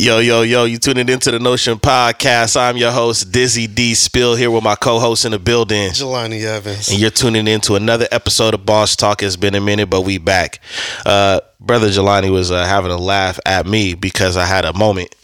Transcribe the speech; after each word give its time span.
Yo, 0.00 0.18
yo, 0.18 0.40
yo, 0.40 0.64
you 0.64 0.78
tuning 0.78 1.10
into 1.10 1.30
the 1.30 1.38
Notion 1.38 1.78
Podcast. 1.78 2.56
I'm 2.56 2.78
your 2.78 2.90
host, 2.90 3.32
Dizzy 3.32 3.66
D 3.66 3.92
Spill, 3.92 4.34
here 4.34 4.50
with 4.50 4.64
my 4.64 4.74
co 4.74 4.98
host 4.98 5.26
in 5.26 5.32
the 5.32 5.38
building. 5.38 5.90
Jelani 5.90 6.42
Evans. 6.42 6.88
And 6.88 6.98
you're 6.98 7.10
tuning 7.10 7.46
into 7.46 7.74
another 7.74 8.08
episode 8.10 8.54
of 8.54 8.64
Boss 8.64 8.96
Talk. 8.96 9.22
It's 9.22 9.36
been 9.36 9.54
a 9.54 9.60
minute, 9.60 9.90
but 9.90 10.00
we 10.00 10.16
back. 10.16 10.60
Uh, 11.04 11.40
Brother 11.60 11.88
Jelani 11.88 12.32
was 12.32 12.50
uh, 12.50 12.64
having 12.64 12.90
a 12.90 12.96
laugh 12.96 13.38
at 13.44 13.66
me 13.66 13.92
because 13.92 14.38
I 14.38 14.46
had 14.46 14.64
a 14.64 14.72
moment 14.72 15.14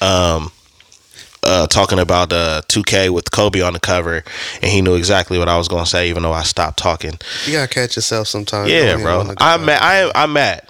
um, 0.00 0.52
uh, 1.42 1.66
talking 1.66 1.98
about 1.98 2.32
uh, 2.32 2.62
2K 2.68 3.10
with 3.10 3.32
Kobe 3.32 3.60
on 3.60 3.72
the 3.72 3.80
cover, 3.80 4.22
and 4.62 4.70
he 4.70 4.82
knew 4.82 4.94
exactly 4.94 5.36
what 5.36 5.48
I 5.48 5.58
was 5.58 5.66
going 5.66 5.82
to 5.82 5.90
say, 5.90 6.08
even 6.10 6.22
though 6.22 6.32
I 6.32 6.44
stopped 6.44 6.78
talking. 6.78 7.18
You 7.44 7.54
gotta 7.54 7.66
catch 7.66 7.96
yourself 7.96 8.28
sometimes. 8.28 8.70
Yeah, 8.70 8.98
bro. 8.98 9.34
I'm 9.38 9.64
mad. 9.64 9.80
I, 9.82 10.12
I'm 10.14 10.32
mad. 10.32 10.68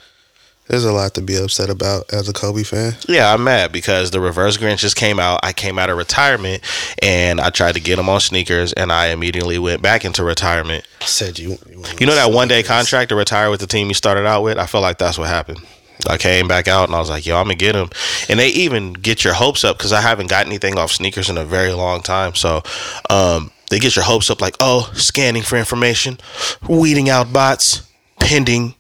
There's 0.73 0.87
a 0.87 0.93
lot 0.93 1.13
to 1.17 1.21
be 1.21 1.37
upset 1.37 1.69
about 1.69 2.11
as 2.15 2.31
a 2.31 2.33
Kobe 2.33 2.63
fan. 2.63 2.97
Yeah, 3.07 3.35
I'm 3.35 3.45
mad 3.45 3.73
because 3.73 4.11
the 4.11 4.23
reverse 4.23 4.57
Grinch 4.57 4.79
just 4.79 4.97
came 4.97 5.21
out. 5.21 5.41
I 5.43 5.53
came 5.53 5.79
out 5.79 5.91
of 5.91 5.99
retirement 5.99 6.63
and 7.03 7.43
I 7.43 7.51
tried 7.51 7.75
to 7.75 7.81
get 7.81 7.99
him 7.99 8.09
on 8.09 8.21
sneakers, 8.21 8.73
and 8.73 8.91
I 8.91 9.09
immediately 9.09 9.59
went 9.59 9.83
back 9.83 10.07
into 10.07 10.25
retirement. 10.25 10.87
Said 11.01 11.39
you. 11.39 11.59
You, 11.69 11.85
you 12.01 12.07
know 12.07 12.15
that 12.15 12.33
one 12.33 12.49
day 12.49 12.63
contract 12.63 13.11
to 13.11 13.17
retire 13.17 13.51
with 13.51 13.61
the 13.61 13.67
team 13.67 13.89
you 13.89 13.93
started 13.95 14.25
out 14.25 14.45
with. 14.45 14.57
I 14.57 14.65
feel 14.65 14.81
like 14.81 14.97
that's 14.97 15.19
what 15.19 15.29
happened. 15.29 15.59
I 16.09 16.17
came 16.17 16.49
back 16.49 16.69
out 16.69 16.89
and 16.89 16.97
I 16.97 17.01
was 17.01 17.11
like, 17.11 17.27
yo, 17.27 17.37
I'm 17.37 17.45
gonna 17.45 17.55
get 17.55 17.75
him. 17.75 17.91
And 18.31 18.41
they 18.41 18.49
even 18.49 18.95
get 18.95 19.25
your 19.25 19.35
hopes 19.35 19.65
up 19.65 19.77
because 19.77 19.93
I 19.93 20.01
haven't 20.01 20.31
got 20.31 20.47
anything 20.47 20.79
off 20.79 20.91
sneakers 20.91 21.29
in 21.29 21.37
a 21.37 21.45
very 21.45 21.75
long 21.75 22.01
time. 22.01 22.35
So 22.35 22.63
um, 23.11 23.51
they 23.69 23.79
get 23.79 23.95
your 23.95 24.07
hopes 24.07 24.31
up 24.31 24.41
like, 24.41 24.57
oh, 24.59 24.91
scanning 24.95 25.43
for 25.43 25.57
information, 25.57 26.17
weeding 26.67 27.11
out 27.11 27.31
bots, 27.31 27.87
pending. 28.19 28.75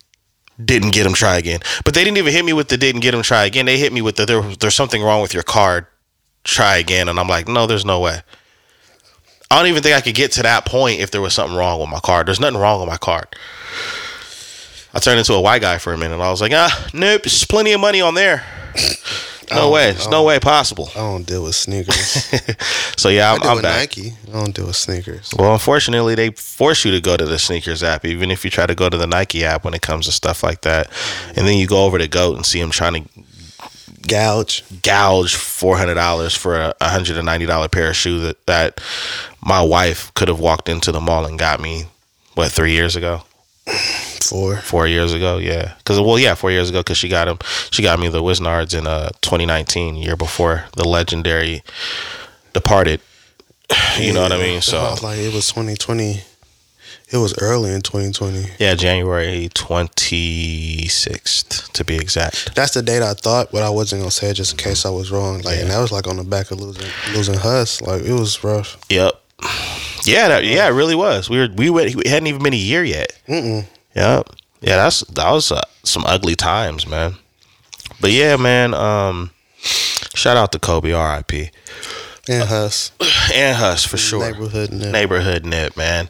Didn't 0.64 0.90
get 0.90 1.06
him. 1.06 1.14
Try 1.14 1.38
again. 1.38 1.60
But 1.84 1.94
they 1.94 2.04
didn't 2.04 2.18
even 2.18 2.32
hit 2.32 2.44
me 2.44 2.52
with 2.52 2.68
the 2.68 2.76
didn't 2.76 3.00
get 3.00 3.14
him. 3.14 3.22
Try 3.22 3.44
again. 3.44 3.66
They 3.66 3.78
hit 3.78 3.92
me 3.92 4.02
with 4.02 4.16
the 4.16 4.26
there, 4.26 4.42
there's 4.42 4.74
something 4.74 5.02
wrong 5.02 5.22
with 5.22 5.34
your 5.34 5.42
card. 5.42 5.86
Try 6.44 6.76
again. 6.76 7.08
And 7.08 7.18
I'm 7.18 7.28
like, 7.28 7.48
no, 7.48 7.66
there's 7.66 7.84
no 7.84 8.00
way. 8.00 8.20
I 9.50 9.58
don't 9.58 9.66
even 9.66 9.82
think 9.82 9.94
I 9.94 10.00
could 10.00 10.14
get 10.14 10.32
to 10.32 10.42
that 10.42 10.64
point 10.64 11.00
if 11.00 11.10
there 11.10 11.20
was 11.20 11.34
something 11.34 11.56
wrong 11.56 11.80
with 11.80 11.90
my 11.90 12.00
card. 12.00 12.26
There's 12.26 12.40
nothing 12.40 12.58
wrong 12.58 12.80
with 12.80 12.88
my 12.88 12.96
card. 12.96 13.26
I 14.94 14.98
turned 14.98 15.18
into 15.18 15.34
a 15.34 15.40
white 15.40 15.62
guy 15.62 15.78
for 15.78 15.92
a 15.92 15.98
minute. 15.98 16.20
I 16.20 16.30
was 16.30 16.40
like, 16.40 16.52
ah, 16.52 16.88
nope, 16.92 17.22
there's 17.22 17.44
plenty 17.44 17.72
of 17.72 17.80
money 17.80 18.00
on 18.00 18.14
there. 18.14 18.44
No 19.54 19.68
oh, 19.68 19.70
way. 19.72 19.92
There's 19.92 20.08
no 20.08 20.22
oh. 20.22 20.26
way 20.26 20.38
possible. 20.40 20.88
I 20.94 20.98
don't 20.98 21.26
deal 21.26 21.44
with 21.44 21.54
sneakers. 21.54 21.96
so 22.96 23.08
yeah, 23.08 23.32
I'm, 23.32 23.36
I 23.36 23.42
deal 23.42 23.50
I'm 23.50 23.56
with 23.56 23.62
back. 23.62 23.78
Nike. 23.80 24.12
I 24.28 24.32
don't 24.32 24.54
deal 24.54 24.66
with 24.66 24.76
sneakers. 24.76 25.34
Well, 25.38 25.52
unfortunately, 25.52 26.14
they 26.14 26.30
force 26.30 26.84
you 26.84 26.90
to 26.92 27.00
go 27.00 27.16
to 27.16 27.24
the 27.24 27.38
sneakers 27.38 27.82
app, 27.82 28.04
even 28.04 28.30
if 28.30 28.44
you 28.44 28.50
try 28.50 28.66
to 28.66 28.74
go 28.74 28.88
to 28.88 28.96
the 28.96 29.06
Nike 29.06 29.44
app 29.44 29.64
when 29.64 29.74
it 29.74 29.82
comes 29.82 30.06
to 30.06 30.12
stuff 30.12 30.42
like 30.42 30.62
that. 30.62 30.90
And 31.36 31.46
then 31.46 31.58
you 31.58 31.66
go 31.66 31.84
over 31.84 31.98
to 31.98 32.08
Goat 32.08 32.36
and 32.36 32.46
see 32.46 32.60
them 32.60 32.70
trying 32.70 33.04
to 33.04 33.10
Gouge. 34.06 34.64
gouge 34.82 35.36
four 35.36 35.76
hundred 35.76 35.94
dollars 35.94 36.34
for 36.34 36.74
a 36.80 36.88
hundred 36.88 37.16
and 37.16 37.26
ninety 37.26 37.46
dollar 37.46 37.68
pair 37.68 37.90
of 37.90 37.96
shoes 37.96 38.22
that, 38.22 38.44
that 38.46 38.80
my 39.44 39.62
wife 39.62 40.12
could 40.14 40.26
have 40.28 40.40
walked 40.40 40.68
into 40.68 40.90
the 40.90 41.00
mall 41.00 41.24
and 41.24 41.38
got 41.38 41.60
me. 41.60 41.84
What 42.34 42.50
three 42.50 42.72
years 42.72 42.96
ago? 42.96 43.22
Four. 44.28 44.56
Four 44.56 44.86
years 44.86 45.12
ago, 45.12 45.38
yeah. 45.38 45.74
Because 45.78 46.00
well, 46.00 46.18
yeah, 46.18 46.34
four 46.34 46.50
years 46.50 46.70
ago, 46.70 46.80
because 46.80 46.98
she 46.98 47.08
got 47.08 47.28
him. 47.28 47.38
She 47.70 47.82
got 47.82 47.98
me 47.98 48.08
the 48.08 48.22
Wizenards 48.22 48.76
in 48.78 48.86
uh 48.86 49.10
2019, 49.22 49.96
year 49.96 50.16
before 50.16 50.64
the 50.76 50.86
legendary 50.88 51.62
departed. 52.52 53.00
You 53.98 54.12
know 54.12 54.22
what 54.22 54.32
I 54.32 54.36
mean? 54.38 54.58
It 54.58 54.62
So 54.62 54.80
was 54.80 55.02
like 55.02 55.18
it 55.18 55.32
was 55.32 55.48
2020. 55.48 56.22
It 57.10 57.16
was 57.18 57.34
early 57.42 57.72
in 57.74 57.82
2020. 57.82 58.46
yeah, 58.58 58.74
January 58.74 59.50
26th 59.52 61.70
to 61.72 61.84
be 61.84 61.96
exact. 61.96 62.54
That's 62.54 62.74
the 62.74 62.82
date 62.82 63.02
I 63.02 63.14
thought, 63.14 63.50
but 63.52 63.62
I 63.62 63.70
wasn't 63.70 64.02
gonna 64.02 64.10
say 64.10 64.30
it 64.30 64.34
just 64.34 64.52
in 64.52 64.58
case 64.58 64.86
I 64.86 64.90
was 64.90 65.10
wrong. 65.10 65.42
Like, 65.42 65.58
and 65.58 65.70
that 65.70 65.80
was 65.80 65.92
like 65.92 66.06
on 66.06 66.16
the 66.16 66.24
back 66.24 66.50
of 66.50 66.60
losing, 66.60 66.88
losing 67.14 67.34
Huss. 67.38 67.80
Like, 67.82 68.02
it 68.02 68.12
was 68.12 68.42
rough. 68.42 68.78
Yep. 68.88 69.12
Yeah, 70.04 70.28
that, 70.28 70.44
yeah, 70.44 70.66
it 70.68 70.72
really 70.72 70.94
was. 70.94 71.28
We 71.30 71.38
were 71.38 71.48
we 71.54 71.70
went. 71.70 71.94
It 71.94 72.06
hadn't 72.06 72.26
even 72.28 72.42
been 72.42 72.54
a 72.54 72.56
year 72.56 72.84
yet. 72.84 73.12
Mm-mm. 73.28 73.64
Yep. 73.94 74.30
Yeah, 74.60 74.76
that's 74.76 75.00
that 75.00 75.30
was 75.30 75.50
uh, 75.50 75.62
some 75.82 76.04
ugly 76.06 76.36
times, 76.36 76.86
man. 76.86 77.16
But 78.00 78.12
yeah, 78.12 78.36
man. 78.36 78.74
Um, 78.74 79.30
shout 80.14 80.36
out 80.36 80.52
to 80.52 80.58
Kobe, 80.58 80.92
R.I.P. 80.92 81.50
And 82.28 82.48
Huss. 82.48 82.92
and 83.34 83.56
Huss 83.56 83.84
for 83.84 83.96
sure. 83.96 84.30
Neighborhood 84.30 84.70
nip. 84.70 84.92
Neighborhood 84.92 85.44
nip, 85.44 85.76
man. 85.76 86.08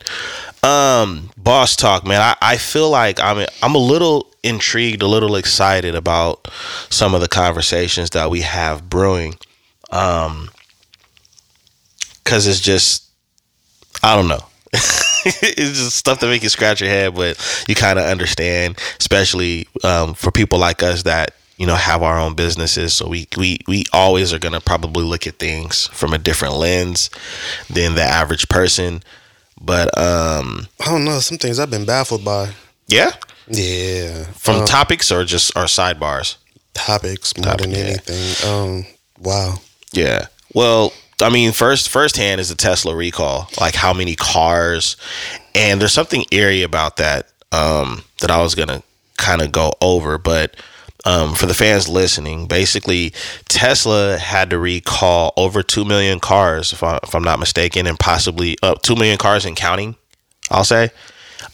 Um, 0.63 1.31
boss 1.37 1.75
talk, 1.75 2.07
man. 2.07 2.21
I, 2.21 2.37
I 2.41 2.57
feel 2.57 2.91
like 2.91 3.19
I'm 3.19 3.47
I'm 3.63 3.75
a 3.75 3.79
little 3.79 4.31
intrigued, 4.43 5.03
a 5.03 5.07
little 5.07 5.37
excited 5.37 5.95
about 5.95 6.49
some 6.91 7.15
of 7.15 7.21
the 7.21 7.29
conversations 7.29 8.11
that 8.11 8.31
we 8.31 8.43
have 8.43 8.89
brewing. 8.89 9.37
Um, 9.91 10.51
cause 12.25 12.47
it's 12.47 12.61
just 12.61 13.11
I 14.03 14.15
don't 14.15 14.29
know. 14.29 14.45
it's 15.25 15.79
just 15.79 15.97
stuff 15.97 16.21
that 16.21 16.27
make 16.29 16.43
you 16.43 16.49
scratch 16.49 16.81
your 16.81 16.91
head, 16.91 17.15
but 17.15 17.37
you 17.69 17.75
kind 17.75 17.99
of 17.99 18.05
understand, 18.07 18.79
especially 19.01 19.69
um, 19.85 20.15
for 20.15 20.31
people 20.31 20.59
like 20.59 20.83
us 20.83 21.03
that 21.05 21.35
you 21.59 21.67
know 21.67 21.75
have 21.77 22.03
our 22.03 22.19
own 22.19 22.35
businesses. 22.35 22.95
So 22.95 23.09
we 23.09 23.29
we 23.37 23.59
we 23.69 23.85
always 23.93 24.33
are 24.33 24.39
gonna 24.39 24.61
probably 24.61 25.05
look 25.05 25.27
at 25.27 25.35
things 25.39 25.87
from 25.89 26.13
a 26.13 26.19
different 26.19 26.55
lens 26.55 27.11
than 27.71 27.95
the 27.95 28.03
average 28.03 28.49
person. 28.49 29.03
But 29.61 29.97
um, 29.99 30.67
I 30.81 30.87
don't 30.87 31.05
know. 31.05 31.21
Some 31.21 31.39
things 31.39 31.59
I've 31.61 31.71
been 31.71 31.85
baffled 31.85 32.25
by. 32.25 32.53
yeah, 32.89 33.13
Yeah. 33.47 34.25
from 34.33 34.57
Um, 34.61 34.65
topics 34.65 35.13
or 35.13 35.25
just 35.25 35.55
or 35.57 35.65
sidebars. 35.65 36.37
topics 36.75 37.37
more 37.37 37.45
Topic, 37.45 37.61
than 37.63 37.71
yeah. 37.73 37.79
anything. 37.79 38.51
Um, 38.51 38.87
wow. 39.21 39.61
Yeah. 39.93 40.27
Well, 40.55 40.93
I 41.23 41.31
mean, 41.31 41.53
first 41.53 41.89
firsthand 41.89 42.41
is 42.41 42.49
the 42.49 42.55
Tesla 42.55 42.95
recall. 42.95 43.49
Like 43.61 43.75
how 43.75 43.93
many 43.93 44.17
cars, 44.17 44.97
and 45.55 45.81
there's 45.81 45.93
something 45.93 46.25
eerie 46.31 46.63
about 46.63 46.97
that 46.97 47.29
um, 47.53 48.05
that 48.21 48.31
I 48.31 48.43
was 48.43 48.55
gonna 48.55 48.83
kind 49.17 49.43
of 49.43 49.53
go 49.53 49.73
over. 49.81 50.19
But 50.19 50.57
um, 51.05 51.35
for 51.35 51.47
the 51.47 51.55
fans 51.55 51.89
listening, 51.89 52.47
basically 52.47 53.13
Tesla 53.49 54.19
had 54.19 54.51
to 54.51 54.59
recall 54.59 55.33
over 55.37 55.63
two 55.63 55.85
million 55.85 56.21
cars, 56.21 56.73
if, 56.73 56.83
I, 56.83 56.99
I'm 57.13 57.25
not 57.25 57.39
mistaken, 57.39 57.87
and 57.87 57.99
possibly 57.99 58.57
up 58.63 58.83
two 58.83 58.97
million 58.97 59.19
cars 59.19 59.45
and 59.45 59.57
counting. 59.57 59.97
I'll 60.51 60.65
say. 60.65 60.91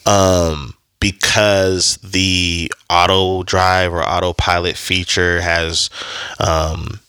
Um, 0.07 0.75
because 1.01 1.97
the 1.99 2.73
auto 2.91 3.43
drive 3.45 3.93
or 3.93 4.03
autopilot 4.03 4.77
feature 4.77 5.41
has 5.41 5.91
um, 6.41 7.01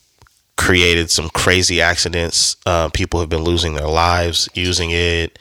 created 0.59 1.09
some 1.09 1.29
crazy 1.29 1.81
accidents. 1.81 2.57
Uh, 2.65 2.89
people 2.89 3.19
have 3.19 3.29
been 3.29 3.43
losing 3.43 3.73
their 3.73 3.87
lives 3.87 4.49
using 4.53 4.91
it. 4.91 5.39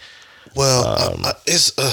Well, 0.55 0.87
Um, 1.15 1.25
uh, 1.25 1.33
it's 1.47 1.73
uh, 1.77 1.93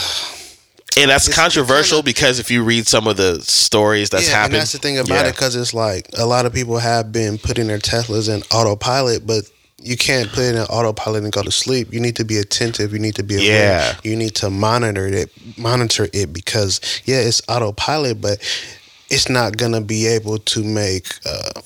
And 0.97 1.09
that's 1.11 1.27
It's- 1.27 1.35
controversial 1.43 1.99
it's 1.99 2.05
because 2.05 2.39
if 2.39 2.49
you 2.49 2.63
read 2.63 2.87
some 2.87 3.05
of 3.07 3.17
the 3.17 3.41
stories 3.43 4.09
that's 4.11 4.27
yeah, 4.27 4.35
happened, 4.35 4.53
and 4.53 4.61
that's 4.61 4.71
the 4.71 4.77
thing 4.77 4.97
about 4.97 5.23
yeah. 5.25 5.27
it 5.29 5.31
because 5.35 5.53
it's 5.57 5.73
like 5.73 6.07
a 6.17 6.25
lot 6.25 6.45
of 6.45 6.53
people 6.53 6.77
have 6.79 7.11
been 7.11 7.37
putting 7.37 7.67
their 7.67 7.79
Teslas 7.79 8.29
in 8.33 8.43
autopilot, 8.51 9.27
but 9.27 9.43
you 9.83 9.97
can't 9.97 10.29
put 10.31 10.43
it 10.45 10.55
in 10.55 10.61
autopilot 10.61 11.23
and 11.23 11.33
go 11.33 11.43
to 11.43 11.51
sleep. 11.51 11.93
You 11.93 11.99
need 11.99 12.15
to 12.15 12.23
be 12.23 12.37
attentive. 12.37 12.93
You 12.93 12.99
need 12.99 13.15
to 13.15 13.23
be 13.23 13.35
aware. 13.35 13.47
Yeah. 13.81 13.95
You 14.03 14.15
need 14.15 14.35
to 14.35 14.49
monitor 14.49 15.05
it. 15.07 15.31
Monitor 15.57 16.07
it 16.13 16.31
because 16.31 16.79
yeah, 17.03 17.19
it's 17.19 17.41
autopilot, 17.49 18.21
but 18.21 18.39
it's 19.09 19.27
not 19.29 19.57
gonna 19.57 19.81
be 19.81 20.07
able 20.07 20.37
to 20.53 20.63
make. 20.63 21.07
Uh, 21.25 21.61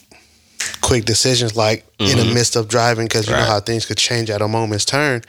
quick 0.89 1.05
decisions 1.05 1.55
like 1.55 1.79
in 1.99 2.17
the 2.17 2.25
midst 2.37 2.55
of 2.55 2.67
driving 2.67 3.05
because 3.07 3.27
you 3.27 3.33
Mm-hmm. 3.33 3.41
Right. 3.41 3.43
Mm-hmm. 3.43 3.49
know 3.49 3.53
how 3.59 3.59
things 3.69 3.85
could 3.85 3.97
change 3.97 4.29
at 4.35 4.41
a 4.41 4.47
moment's 4.47 4.85
turn 4.85 5.21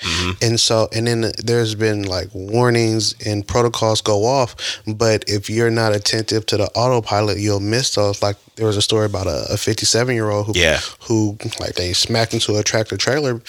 and 0.47 0.59
so 0.59 0.89
and 0.97 1.07
then 1.07 1.21
there's 1.45 1.75
been 1.75 2.01
like 2.17 2.29
warnings 2.35 3.15
and 3.29 3.47
protocols 3.47 4.01
go 4.01 4.25
off 4.25 4.51
but 4.87 5.19
if 5.29 5.51
you're 5.51 5.71
not 5.83 5.95
attentive 5.95 6.43
to 6.47 6.57
the 6.57 6.69
autopilot 6.83 7.39
you'll 7.39 7.61
miss 7.77 7.95
those 7.95 8.23
like 8.23 8.37
there 8.57 8.67
was 8.67 8.77
a 8.77 8.83
story 8.91 9.07
about 9.07 9.27
a 9.27 9.57
57 9.57 10.15
year 10.15 10.31
old 10.31 10.47
who 10.47 10.53
Yeah. 10.57 10.79
who 11.07 11.37
like 11.61 11.75
they 11.75 11.93
smacked 11.93 12.33
into 12.35 12.57
a 12.57 12.63
tractor 12.63 12.97
trailer 12.97 13.41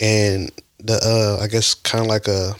and 0.00 0.50
the 0.80 0.94
uh 1.12 1.42
i 1.42 1.46
guess 1.48 1.74
kind 1.74 2.02
of 2.04 2.08
like 2.08 2.28
a 2.28 2.54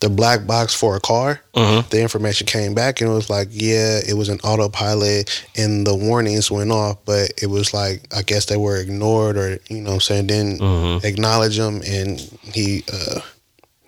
the 0.00 0.08
black 0.08 0.46
box 0.46 0.74
for 0.74 0.96
a 0.96 1.00
car 1.00 1.40
Mhm. 1.54 1.88
the 1.90 2.00
information 2.00 2.46
came 2.46 2.74
back 2.74 3.00
and 3.00 3.10
it 3.10 3.14
was 3.14 3.30
like 3.30 3.48
yeah 3.50 4.00
it 4.06 4.14
was 4.16 4.28
an 4.28 4.38
autopilot 4.44 5.44
and 5.56 5.86
the 5.86 5.94
warnings 5.94 6.50
went 6.50 6.70
off 6.70 6.98
but 7.04 7.32
it 7.40 7.46
was 7.48 7.72
like 7.72 8.02
i 8.14 8.22
guess 8.22 8.46
they 8.46 8.56
were 8.56 8.76
ignored 8.76 9.36
or 9.36 9.58
you 9.68 9.80
know 9.80 9.98
saying 9.98 10.26
didn't 10.26 10.60
Mhm. 10.60 11.02
acknowledge 11.04 11.58
him 11.58 11.82
and 11.86 12.20
he 12.52 12.84
uh 12.92 13.20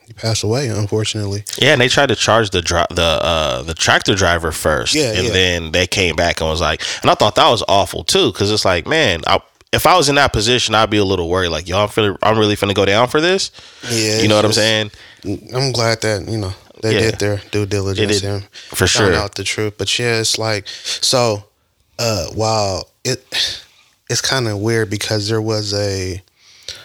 he 0.06 0.12
passed 0.14 0.42
away 0.42 0.68
unfortunately 0.68 1.44
Yeah, 1.58 1.72
and 1.72 1.80
they 1.80 1.88
tried 1.88 2.08
to 2.08 2.16
charge 2.16 2.50
the 2.50 2.60
dri- 2.62 2.84
the 2.90 3.02
uh, 3.02 3.62
the 3.62 3.72
tractor 3.74 4.14
driver 4.14 4.52
first, 4.52 4.94
Yeah, 4.94 5.12
and 5.12 5.26
yeah. 5.28 5.32
then 5.32 5.72
they 5.72 5.86
came 5.86 6.14
back 6.14 6.40
and 6.42 6.50
was 6.50 6.60
like, 6.60 6.82
and 7.00 7.10
I 7.10 7.14
thought 7.14 7.36
that 7.36 7.48
was 7.48 7.62
awful 7.68 8.04
too, 8.04 8.30
because 8.30 8.50
it's 8.52 8.66
like, 8.66 8.86
man, 8.86 9.22
I, 9.26 9.40
if 9.74 9.86
I 9.86 9.96
was 9.96 10.08
in 10.08 10.14
that 10.14 10.32
position, 10.32 10.74
I'd 10.74 10.90
be 10.90 10.96
a 10.98 11.04
little 11.04 11.28
worried, 11.28 11.48
like, 11.50 11.68
yo, 11.68 11.78
I'm 11.82 11.88
feeling, 11.88 12.16
I'm 12.22 12.38
really 12.38 12.56
finna 12.56 12.74
go 12.74 12.84
down 12.84 13.08
for 13.08 13.20
this. 13.20 13.50
yeah 13.90 14.20
you 14.22 14.28
know 14.28 14.36
what 14.36 14.44
I'm 14.44 14.52
saying? 14.52 14.90
i'm 15.54 15.72
glad 15.72 16.02
that 16.02 16.28
you 16.28 16.36
know 16.36 16.52
they 16.82 16.92
Yeah. 16.94 17.00
did 17.10 17.18
their 17.18 17.40
due 17.50 17.64
diligence 17.64 18.20
did, 18.20 18.30
and 18.30 18.44
for 18.78 18.86
sure. 18.86 19.14
out 19.14 19.36
the 19.36 19.42
truth 19.44 19.74
but 19.78 19.88
yeah 19.98 20.20
it's 20.20 20.36
like 20.38 20.68
so 20.68 21.44
uh 21.98 22.26
while 22.34 22.90
it 23.04 23.24
it's 24.10 24.20
kind 24.20 24.46
of 24.48 24.58
weird 24.58 24.90
because 24.90 25.28
there 25.30 25.40
was 25.40 25.72
a 25.72 26.20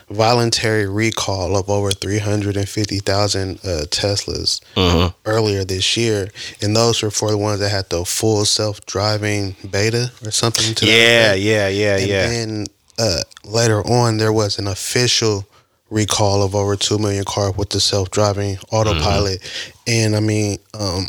voluntary 0.09 0.87
recall 0.87 1.57
of 1.57 1.69
over 1.69 1.91
350,000 1.91 3.59
uh, 3.63 3.85
Teslas 3.89 4.59
Mhm. 4.75 5.13
earlier 5.25 5.63
this 5.63 5.95
year, 5.97 6.29
and 6.61 6.75
those 6.75 7.01
were 7.01 7.11
for 7.11 7.29
the 7.29 7.37
ones 7.37 7.59
that 7.59 7.69
had 7.69 7.89
the 7.89 8.05
full 8.05 8.45
self-driving 8.45 9.55
beta 9.69 10.11
or 10.25 10.31
something. 10.31 10.73
To 10.75 10.85
Yeah, 10.85 11.33
yeah, 11.33 11.67
yeah, 11.67 11.97
And 11.97 12.07
yeah. 12.07 12.27
then 12.27 12.65
uh, 12.99 13.21
later 13.45 13.81
on, 13.87 14.17
there 14.17 14.33
was 14.33 14.59
an 14.59 14.67
official 14.67 15.47
recall 15.89 16.43
of 16.43 16.53
over 16.53 16.75
two 16.75 16.99
million 16.99 17.23
cars 17.23 17.55
with 17.57 17.69
the 17.69 17.79
self-driving 17.79 18.57
autopilot, 18.71 19.41
and 19.87 20.15
I 20.15 20.19
mean, 20.19 20.59
um, 20.79 21.05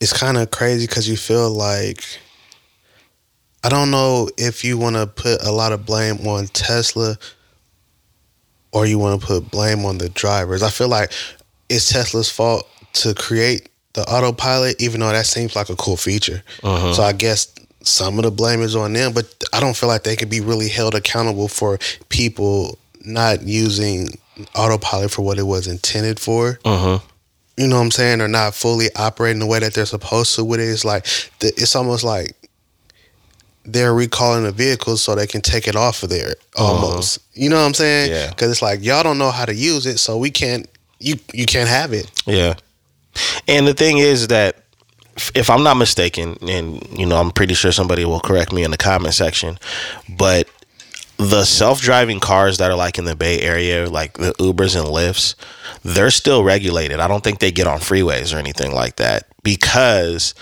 it's 0.00 0.12
kind 0.12 0.36
of 0.36 0.50
crazy 0.50 0.86
because 0.86 1.08
you 1.08 1.16
feel 1.16 1.50
like 1.50 2.04
I 3.64 3.68
don't 3.68 3.90
know 3.90 4.28
if 4.36 4.64
you 4.64 4.78
want 4.78 4.96
to 4.96 5.06
put 5.06 5.42
a 5.42 5.50
lot 5.50 5.72
of 5.72 5.84
blame 5.84 6.26
on 6.26 6.46
Tesla 6.48 7.16
or 8.72 8.86
you 8.86 8.98
want 8.98 9.20
to 9.20 9.26
put 9.26 9.50
blame 9.50 9.84
on 9.84 9.98
the 9.98 10.08
drivers. 10.10 10.62
I 10.62 10.70
feel 10.70 10.88
like 10.88 11.12
it's 11.68 11.90
Tesla's 11.90 12.30
fault 12.30 12.68
to 12.94 13.14
create 13.14 13.68
the 13.94 14.02
autopilot, 14.02 14.80
even 14.80 15.00
though 15.00 15.10
that 15.10 15.26
seems 15.26 15.56
like 15.56 15.70
a 15.70 15.76
cool 15.76 15.96
feature. 15.96 16.42
Uh-huh. 16.62 16.92
So 16.94 17.02
I 17.02 17.12
guess 17.12 17.52
some 17.88 18.18
of 18.18 18.24
the 18.24 18.30
blame 18.30 18.60
is 18.62 18.76
on 18.76 18.92
them, 18.92 19.12
but 19.12 19.42
I 19.52 19.60
don't 19.60 19.76
feel 19.76 19.88
like 19.88 20.04
they 20.04 20.16
could 20.16 20.30
be 20.30 20.40
really 20.40 20.68
held 20.68 20.94
accountable 20.94 21.48
for 21.48 21.78
people 22.08 22.78
not 23.04 23.42
using 23.42 24.08
autopilot 24.54 25.10
for 25.10 25.22
what 25.22 25.38
it 25.38 25.44
was 25.44 25.66
intended 25.66 26.20
for. 26.20 26.58
Uh-huh. 26.64 26.98
You 27.56 27.66
know 27.66 27.76
what 27.76 27.82
I'm 27.82 27.90
saying? 27.90 28.20
Or 28.20 28.28
not 28.28 28.54
fully 28.54 28.86
operating 28.94 29.40
the 29.40 29.46
way 29.46 29.58
that 29.58 29.74
they're 29.74 29.86
supposed 29.86 30.36
to 30.36 30.44
with 30.44 30.60
it. 30.60 30.68
It's 30.68 30.84
like 30.84 31.04
the, 31.40 31.48
it's 31.56 31.74
almost 31.74 32.04
like 32.04 32.36
they're 33.64 33.94
recalling 33.94 34.44
the 34.44 34.52
vehicle 34.52 34.96
so 34.96 35.14
they 35.14 35.26
can 35.26 35.40
take 35.40 35.66
it 35.66 35.74
off 35.74 36.02
of 36.02 36.10
there 36.10 36.34
almost. 36.56 37.18
You 37.34 37.50
know 37.50 37.56
what 37.56 37.66
I'm 37.66 37.74
saying? 37.74 38.10
Yeah. 38.10 38.28
Because 38.28 38.50
it's 38.50 38.62
like 38.62 38.84
y'all 38.84 39.02
don't 39.02 39.18
know 39.18 39.30
how 39.30 39.44
to 39.44 39.54
use 39.54 39.86
it, 39.86 39.98
so 39.98 40.18
we 40.18 40.30
can't. 40.30 40.68
You 41.00 41.16
you 41.32 41.46
can't 41.46 41.68
have 41.68 41.92
it. 41.92 42.10
Yeah. 42.26 42.54
And 43.46 43.66
the 43.66 43.74
thing 43.74 43.98
is 43.98 44.28
that 44.28 44.64
if- 45.34 45.50
I'm 45.50 45.62
not 45.62 45.76
mistaken, 45.76 46.38
and 46.42 46.86
you 46.98 47.06
know, 47.06 47.18
I'm 47.18 47.30
pretty 47.30 47.54
sure 47.54 47.72
somebody 47.72 48.04
will 48.04 48.20
correct 48.20 48.52
me 48.52 48.64
in 48.64 48.70
the 48.70 48.76
comment 48.76 49.14
section, 49.14 49.58
but 50.08 50.48
the 51.18 51.44
self-driving 51.44 52.20
cars 52.20 52.58
that 52.58 52.70
are 52.70 52.76
like 52.76 52.96
in 52.96 53.04
the 53.04 53.16
Bay 53.16 53.40
Area, 53.40 53.88
like 53.90 54.14
the 54.18 54.32
Ubers 54.34 54.78
and 54.78 54.88
Lyfts, 54.88 55.34
they're 55.82 56.12
still 56.12 56.44
regulated. 56.44 57.00
I 57.00 57.08
don't 57.08 57.24
think 57.24 57.40
they 57.40 57.50
get 57.50 57.66
on 57.66 57.80
freeways 57.80 58.34
or 58.34 58.38
anything 58.38 58.72
like 58.72 58.96
that 58.96 59.26
because 59.42 60.34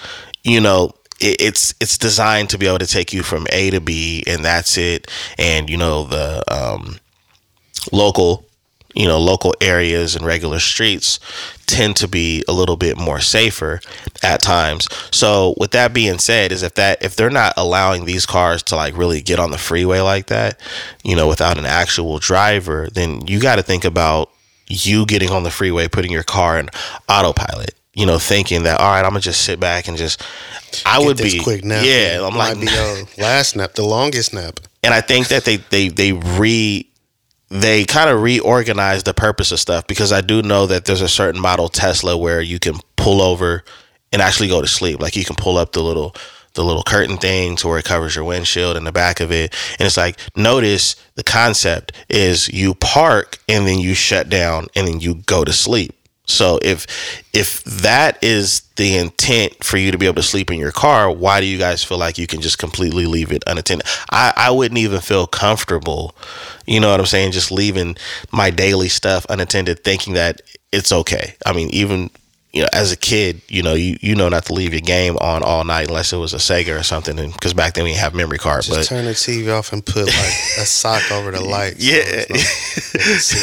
you 0.44 0.60
know 0.60 0.92
it, 1.20 1.40
it's 1.40 1.74
it's 1.80 1.96
designed 1.98 2.50
to 2.50 2.58
be 2.58 2.66
able 2.66 2.78
to 2.78 2.86
take 2.86 3.12
you 3.12 3.22
from 3.22 3.46
A 3.52 3.70
to 3.70 3.80
B, 3.80 4.22
and 4.26 4.44
that's 4.44 4.76
it. 4.76 5.10
And 5.38 5.70
you 5.70 5.76
know 5.76 6.04
the 6.04 6.42
um, 6.52 6.98
local 7.92 8.45
you 8.96 9.06
know 9.06 9.18
local 9.18 9.54
areas 9.60 10.16
and 10.16 10.24
regular 10.24 10.58
streets 10.58 11.20
tend 11.66 11.96
to 11.96 12.08
be 12.08 12.42
a 12.48 12.52
little 12.52 12.76
bit 12.76 12.96
more 12.96 13.20
safer 13.20 13.80
at 14.22 14.40
times 14.40 14.88
so 15.10 15.54
with 15.58 15.70
that 15.72 15.92
being 15.92 16.18
said 16.18 16.50
is 16.50 16.62
if 16.62 16.74
that 16.74 17.00
if 17.02 17.14
they're 17.14 17.30
not 17.30 17.52
allowing 17.56 18.04
these 18.04 18.24
cars 18.24 18.62
to 18.62 18.74
like 18.74 18.96
really 18.96 19.20
get 19.20 19.38
on 19.38 19.50
the 19.50 19.58
freeway 19.58 20.00
like 20.00 20.26
that 20.26 20.58
you 21.04 21.14
know 21.14 21.28
without 21.28 21.58
an 21.58 21.66
actual 21.66 22.18
driver 22.18 22.88
then 22.94 23.24
you 23.26 23.38
got 23.38 23.56
to 23.56 23.62
think 23.62 23.84
about 23.84 24.30
you 24.68 25.04
getting 25.06 25.30
on 25.30 25.42
the 25.42 25.50
freeway 25.50 25.86
putting 25.86 26.10
your 26.10 26.24
car 26.24 26.58
in 26.58 26.68
autopilot 27.08 27.74
you 27.94 28.06
know 28.06 28.18
thinking 28.18 28.62
that 28.62 28.80
all 28.80 28.88
right 28.90 29.04
i'm 29.04 29.10
gonna 29.10 29.20
just 29.20 29.44
sit 29.44 29.60
back 29.60 29.88
and 29.88 29.96
just 29.96 30.22
i 30.84 30.98
Get 30.98 31.06
would 31.06 31.16
be 31.18 31.38
quick 31.40 31.64
nap. 31.64 31.84
yeah 31.84 32.20
i'm 32.26 32.36
like 32.36 32.56
last 33.18 33.56
nap, 33.56 33.74
the 33.74 33.84
longest 33.84 34.32
nap. 34.34 34.60
and 34.82 34.92
I 34.94 35.00
think 35.00 35.28
that 35.28 35.44
they 35.44 35.56
they 35.56 35.88
they 35.88 36.12
re 36.12 36.88
they 37.48 37.84
kind 37.84 38.10
of 38.10 38.22
reorganize 38.22 39.04
the 39.04 39.14
purpose 39.14 39.52
of 39.52 39.60
stuff 39.60 39.86
because 39.86 40.12
I 40.12 40.20
do 40.20 40.42
know 40.42 40.66
that 40.66 40.84
there's 40.84 41.00
a 41.00 41.08
certain 41.08 41.40
model 41.40 41.68
Tesla 41.68 42.16
where 42.16 42.40
you 42.40 42.58
can 42.58 42.76
pull 42.96 43.22
over 43.22 43.64
and 44.12 44.20
actually 44.20 44.48
go 44.48 44.60
to 44.60 44.66
sleep. 44.66 45.00
Like 45.00 45.16
you 45.16 45.24
can 45.24 45.36
pull 45.36 45.56
up 45.56 45.72
the 45.72 45.82
little 45.82 46.14
the 46.54 46.64
little 46.64 46.82
curtain 46.82 47.18
thing 47.18 47.54
to 47.54 47.68
where 47.68 47.78
it 47.78 47.84
covers 47.84 48.16
your 48.16 48.24
windshield 48.24 48.78
and 48.78 48.86
the 48.86 48.92
back 48.92 49.20
of 49.20 49.30
it. 49.30 49.54
And 49.78 49.86
it's 49.86 49.96
like 49.96 50.18
notice 50.34 50.96
the 51.14 51.22
concept 51.22 51.92
is 52.08 52.48
you 52.48 52.74
park 52.74 53.38
and 53.48 53.66
then 53.66 53.78
you 53.78 53.94
shut 53.94 54.28
down 54.28 54.66
and 54.74 54.88
then 54.88 55.00
you 55.00 55.16
go 55.26 55.44
to 55.44 55.52
sleep. 55.52 55.94
So 56.26 56.58
if 56.62 56.86
if 57.32 57.62
that 57.64 58.22
is 58.22 58.62
the 58.76 58.96
intent 58.98 59.62
for 59.64 59.76
you 59.76 59.90
to 59.92 59.98
be 59.98 60.06
able 60.06 60.16
to 60.16 60.22
sleep 60.22 60.50
in 60.50 60.58
your 60.58 60.72
car, 60.72 61.10
why 61.10 61.40
do 61.40 61.46
you 61.46 61.56
guys 61.56 61.82
feel 61.84 61.98
like 61.98 62.18
you 62.18 62.26
can 62.26 62.40
just 62.40 62.58
completely 62.58 63.06
leave 63.06 63.30
it 63.32 63.42
unattended? 63.46 63.86
I, 64.10 64.32
I 64.36 64.50
wouldn't 64.50 64.78
even 64.78 65.00
feel 65.00 65.26
comfortable, 65.26 66.14
you 66.66 66.80
know 66.80 66.90
what 66.90 67.00
I'm 67.00 67.06
saying, 67.06 67.32
just 67.32 67.50
leaving 67.52 67.96
my 68.32 68.50
daily 68.50 68.88
stuff 68.88 69.24
unattended 69.30 69.84
thinking 69.84 70.14
that 70.14 70.42
it's 70.72 70.92
okay. 70.92 71.34
I 71.46 71.52
mean, 71.52 71.70
even 71.70 72.10
you 72.52 72.62
know, 72.62 72.68
as 72.72 72.90
a 72.90 72.96
kid, 72.96 73.42
you 73.48 73.62
know, 73.62 73.74
you, 73.74 73.98
you 74.00 74.14
know 74.14 74.28
not 74.30 74.46
to 74.46 74.54
leave 74.54 74.72
your 74.72 74.80
game 74.80 75.16
on 75.18 75.42
all 75.42 75.62
night 75.64 75.88
unless 75.88 76.12
it 76.12 76.16
was 76.16 76.32
a 76.32 76.38
Sega 76.38 76.78
or 76.78 76.82
something, 76.82 77.14
because 77.30 77.52
back 77.52 77.74
then 77.74 77.84
we 77.84 77.90
didn't 77.90 78.00
have 78.00 78.14
memory 78.14 78.38
card. 78.38 78.64
Just 78.64 78.76
but 78.78 78.86
turn 78.86 79.04
the 79.04 79.10
TV 79.12 79.54
off 79.56 79.72
and 79.74 79.84
put 79.84 80.06
like 80.06 80.34
a 80.58 80.64
sock 80.64 81.12
over 81.12 81.30
the 81.30 81.40
light. 81.44 81.74
yeah, 81.78 82.24
it's 82.98 83.34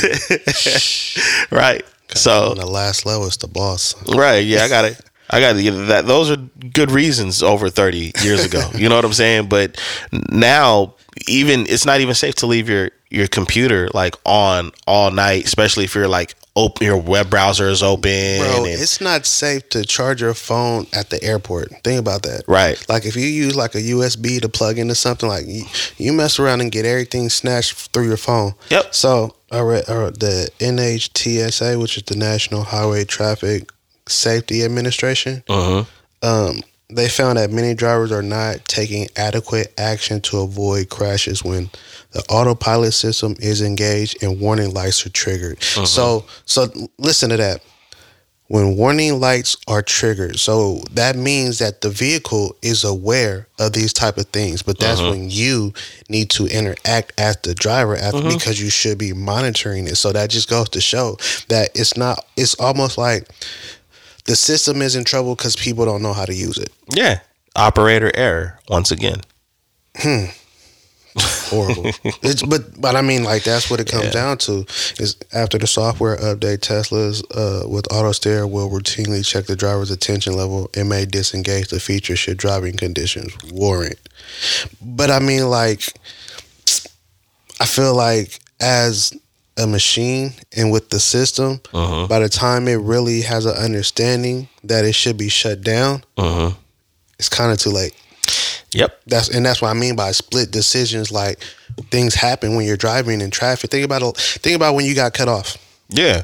not- 1.51 1.51
right. 1.51 1.85
So 2.15 2.51
on 2.51 2.57
the 2.57 2.65
last 2.65 3.05
level, 3.05 3.27
is 3.27 3.37
the 3.37 3.47
boss. 3.47 3.95
Right. 4.15 4.45
Yeah, 4.45 4.63
I 4.63 4.69
got 4.69 4.85
it. 4.85 4.99
I 5.29 5.39
got 5.39 5.55
it. 5.55 5.71
That 5.87 6.05
those 6.05 6.29
are 6.29 6.37
good 6.37 6.91
reasons 6.91 7.41
over 7.41 7.69
30 7.69 8.11
years 8.21 8.45
ago. 8.45 8.69
You 8.75 8.89
know 8.89 8.95
what 8.95 9.05
I'm 9.05 9.13
saying? 9.13 9.49
But 9.49 9.79
now 10.29 10.95
even 11.27 11.65
it's 11.67 11.85
not 11.85 12.01
even 12.01 12.13
safe 12.13 12.35
to 12.35 12.47
leave 12.47 12.69
your 12.69 12.91
your 13.09 13.27
computer 13.27 13.89
like 13.93 14.15
on 14.25 14.71
all 14.85 15.11
night, 15.11 15.45
especially 15.45 15.85
if 15.85 15.95
you're 15.95 16.07
like 16.07 16.35
open 16.55 16.85
your 16.85 16.97
web 16.97 17.29
browser 17.29 17.67
is 17.67 17.81
open 17.81 18.39
Bro, 18.39 18.65
and- 18.65 18.67
it's 18.67 19.01
not 19.01 19.25
safe 19.25 19.67
to 19.69 19.83
charge 19.83 20.21
your 20.21 20.33
phone 20.35 20.85
at 20.93 21.09
the 21.09 21.21
airport. 21.23 21.69
Think 21.83 21.99
about 21.99 22.21
that. 22.23 22.43
right. 22.47 22.83
Like 22.87 23.05
if 23.05 23.15
you 23.15 23.25
use 23.25 23.55
like 23.55 23.73
a 23.75 23.81
USB 23.81 24.39
to 24.41 24.49
plug 24.49 24.77
into 24.77 24.93
something, 24.95 25.27
like 25.27 25.45
you, 25.47 25.63
you 25.97 26.13
mess 26.13 26.39
around 26.39 26.61
and 26.61 26.71
get 26.71 26.85
everything 26.85 27.29
snatched 27.29 27.91
through 27.91 28.07
your 28.07 28.17
phone. 28.17 28.53
Yep. 28.69 28.93
So 28.93 29.35
I 29.51 29.61
read 29.61 29.89
uh, 29.89 30.11
the 30.11 30.49
NHTSA, 30.59 31.79
which 31.81 31.97
is 31.97 32.03
the 32.03 32.15
National 32.15 32.63
Highway 32.63 33.05
Traffic 33.05 33.71
Safety 34.07 34.63
Administration. 34.63 35.43
Mhm. 35.49 35.87
Um, 36.21 36.61
they 36.89 37.09
found 37.09 37.37
that 37.39 37.49
many 37.51 37.73
drivers 37.73 38.11
are 38.11 38.21
not 38.21 38.65
taking 38.67 39.07
adequate 39.15 39.73
action 39.79 40.21
to 40.21 40.41
avoid 40.41 40.89
crashes 40.89 41.43
when 41.43 41.69
the 42.13 42.23
autopilot 42.29 42.93
system 42.93 43.35
is 43.39 43.61
engaged 43.61 44.23
and 44.23 44.39
warning 44.39 44.73
lights 44.73 45.05
are 45.05 45.09
triggered. 45.09 45.57
Uh-huh. 45.57 45.85
So, 45.85 46.25
so 46.45 46.67
listen 46.97 47.29
to 47.29 47.37
that. 47.37 47.63
When 48.47 48.75
warning 48.75 49.19
lights 49.19 49.57
are 49.67 49.81
triggered, 49.81 50.37
so 50.37 50.83
that 50.91 51.15
means 51.15 51.57
that 51.57 51.81
the 51.81 51.89
vehicle 51.89 52.55
is 52.61 52.83
aware 52.83 53.47
of 53.57 53.73
these 53.73 53.93
type 53.93 54.17
of 54.17 54.27
things, 54.27 54.61
but 54.61 54.77
that's 54.77 54.99
uh-huh. 54.99 55.11
when 55.11 55.29
you 55.31 55.73
need 56.07 56.29
to 56.31 56.45
interact 56.45 57.13
as 57.17 57.37
the 57.37 57.55
driver 57.55 57.95
after 57.95 58.17
uh-huh. 58.19 58.37
because 58.37 58.61
you 58.61 58.69
should 58.69 58.99
be 58.99 59.11
monitoring 59.11 59.87
it. 59.87 59.95
So 59.95 60.11
that 60.11 60.29
just 60.29 60.49
goes 60.49 60.69
to 60.69 60.81
show 60.81 61.17
that 61.47 61.69
it's 61.73 61.97
not. 61.97 62.25
It's 62.37 62.53
almost 62.59 62.97
like 62.97 63.27
the 64.25 64.35
system 64.35 64.81
is 64.81 64.95
in 64.95 65.03
trouble 65.03 65.35
because 65.35 65.55
people 65.55 65.85
don't 65.85 66.03
know 66.03 66.13
how 66.13 66.25
to 66.25 66.33
use 66.33 66.57
it. 66.57 66.71
Yeah. 66.89 67.21
Operator 67.55 68.11
error 68.13 68.59
once 68.69 68.91
again. 68.91 69.21
Hmm. 69.97 70.25
Horrible. 71.53 71.85
it's, 72.23 72.41
but 72.43 72.79
but 72.81 72.95
I 72.95 73.01
mean, 73.01 73.23
like 73.23 73.43
that's 73.43 73.69
what 73.69 73.79
it 73.79 73.87
comes 73.87 74.11
down 74.11 74.37
to. 74.39 74.65
Is 74.99 75.15
after 75.33 75.57
the 75.57 75.67
software 75.67 76.17
update, 76.17 76.59
Teslas 76.59 77.23
uh, 77.35 77.67
with 77.67 77.91
auto 77.91 78.11
steer 78.11 78.47
will 78.47 78.69
routinely 78.69 79.25
check 79.25 79.45
the 79.45 79.55
driver's 79.55 79.91
attention 79.91 80.33
level 80.35 80.69
and 80.75 80.89
may 80.89 81.05
disengage 81.05 81.67
the 81.69 81.79
feature 81.79 82.15
should 82.15 82.37
driving 82.37 82.75
conditions 82.75 83.33
warrant. 83.51 83.99
But 84.81 85.11
I 85.11 85.19
mean, 85.19 85.49
like, 85.49 85.93
I 87.59 87.65
feel 87.65 87.95
like 87.95 88.39
as 88.59 89.13
a 89.57 89.67
machine 89.67 90.33
and 90.57 90.71
with 90.71 90.89
the 90.89 90.99
system, 90.99 91.61
Uh-huh. 91.73 92.07
by 92.07 92.19
the 92.19 92.29
time 92.29 92.67
it 92.67 92.79
really 92.79 93.21
has 93.21 93.45
an 93.45 93.55
understanding 93.55 94.47
that 94.63 94.83
it 94.85 94.93
should 94.95 95.17
be 95.17 95.29
shut 95.29 95.61
down, 95.61 96.03
Mhm. 96.17 96.55
it's 97.19 97.29
kind 97.29 97.51
of 97.51 97.59
too 97.59 97.69
late. 97.69 97.93
Yep. 98.73 99.01
That's 99.07 99.29
and 99.29 99.45
that's 99.45 99.61
what 99.61 99.69
I 99.69 99.73
mean 99.73 99.95
by 99.95 100.11
split 100.11 100.51
decisions. 100.51 101.11
Like 101.11 101.39
things 101.91 102.13
happen 102.15 102.55
when 102.55 102.65
you're 102.65 102.77
driving 102.77 103.21
in 103.21 103.31
traffic. 103.31 103.69
Think 103.71 103.85
about. 103.85 104.17
Think 104.17 104.55
about 104.55 104.75
when 104.75 104.85
you 104.85 104.95
got 104.95 105.13
cut 105.13 105.27
off. 105.27 105.57
Yeah. 105.89 106.23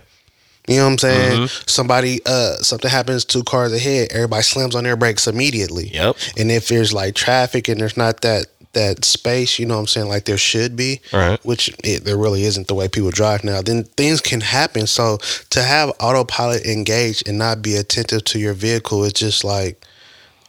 You 0.68 0.75
know 0.77 0.84
what 0.86 0.91
I'm 0.91 0.98
saying? 1.00 1.32
Mm-hmm. 1.32 1.63
Somebody, 1.65 2.20
uh, 2.27 2.58
something 2.58 2.91
happens 2.91 3.25
two 3.25 3.44
cars 3.44 3.74
ahead. 3.74 4.10
Everybody 4.12 4.44
slams 4.44 4.75
on 4.75 4.84
their 4.84 4.96
brakes 4.96 5.25
immediately. 5.25 5.88
Yep. 5.88 6.15
And 6.38 6.51
if 6.51 6.68
there's 6.68 6.94
like 6.94 7.15
traffic 7.15 7.68
and 7.68 7.82
there's 7.82 7.98
not 7.98 8.22
that 8.22 8.46
that 8.74 9.03
space, 9.03 9.58
you 9.58 9.65
know 9.65 9.74
what 9.74 9.79
I'm 9.82 9.88
saying, 9.88 10.10
like 10.10 10.25
there 10.25 10.38
should 10.38 10.75
be, 10.75 11.01
Right. 11.12 11.44
which 11.44 11.70
it, 11.84 12.03
there 12.03 12.18
really 12.18 12.44
isn't 12.44 12.68
the 12.68 12.75
way 12.75 12.88
people 12.88 13.10
drive 13.10 13.44
now. 13.44 13.63
Then 13.63 13.84
things 13.84 14.22
can 14.22 14.41
happen. 14.41 14.86
So 14.86 15.18
to 15.50 15.63
have 15.63 15.91
autopilot 16.00 16.63
engaged 16.68 17.27
and 17.27 17.39
not 17.39 17.63
be 17.63 17.75
attentive 17.75 18.24
to 18.25 18.38
your 18.38 18.53
vehicle 18.53 19.03
is 19.03 19.13
just 19.13 19.44
like, 19.44 19.84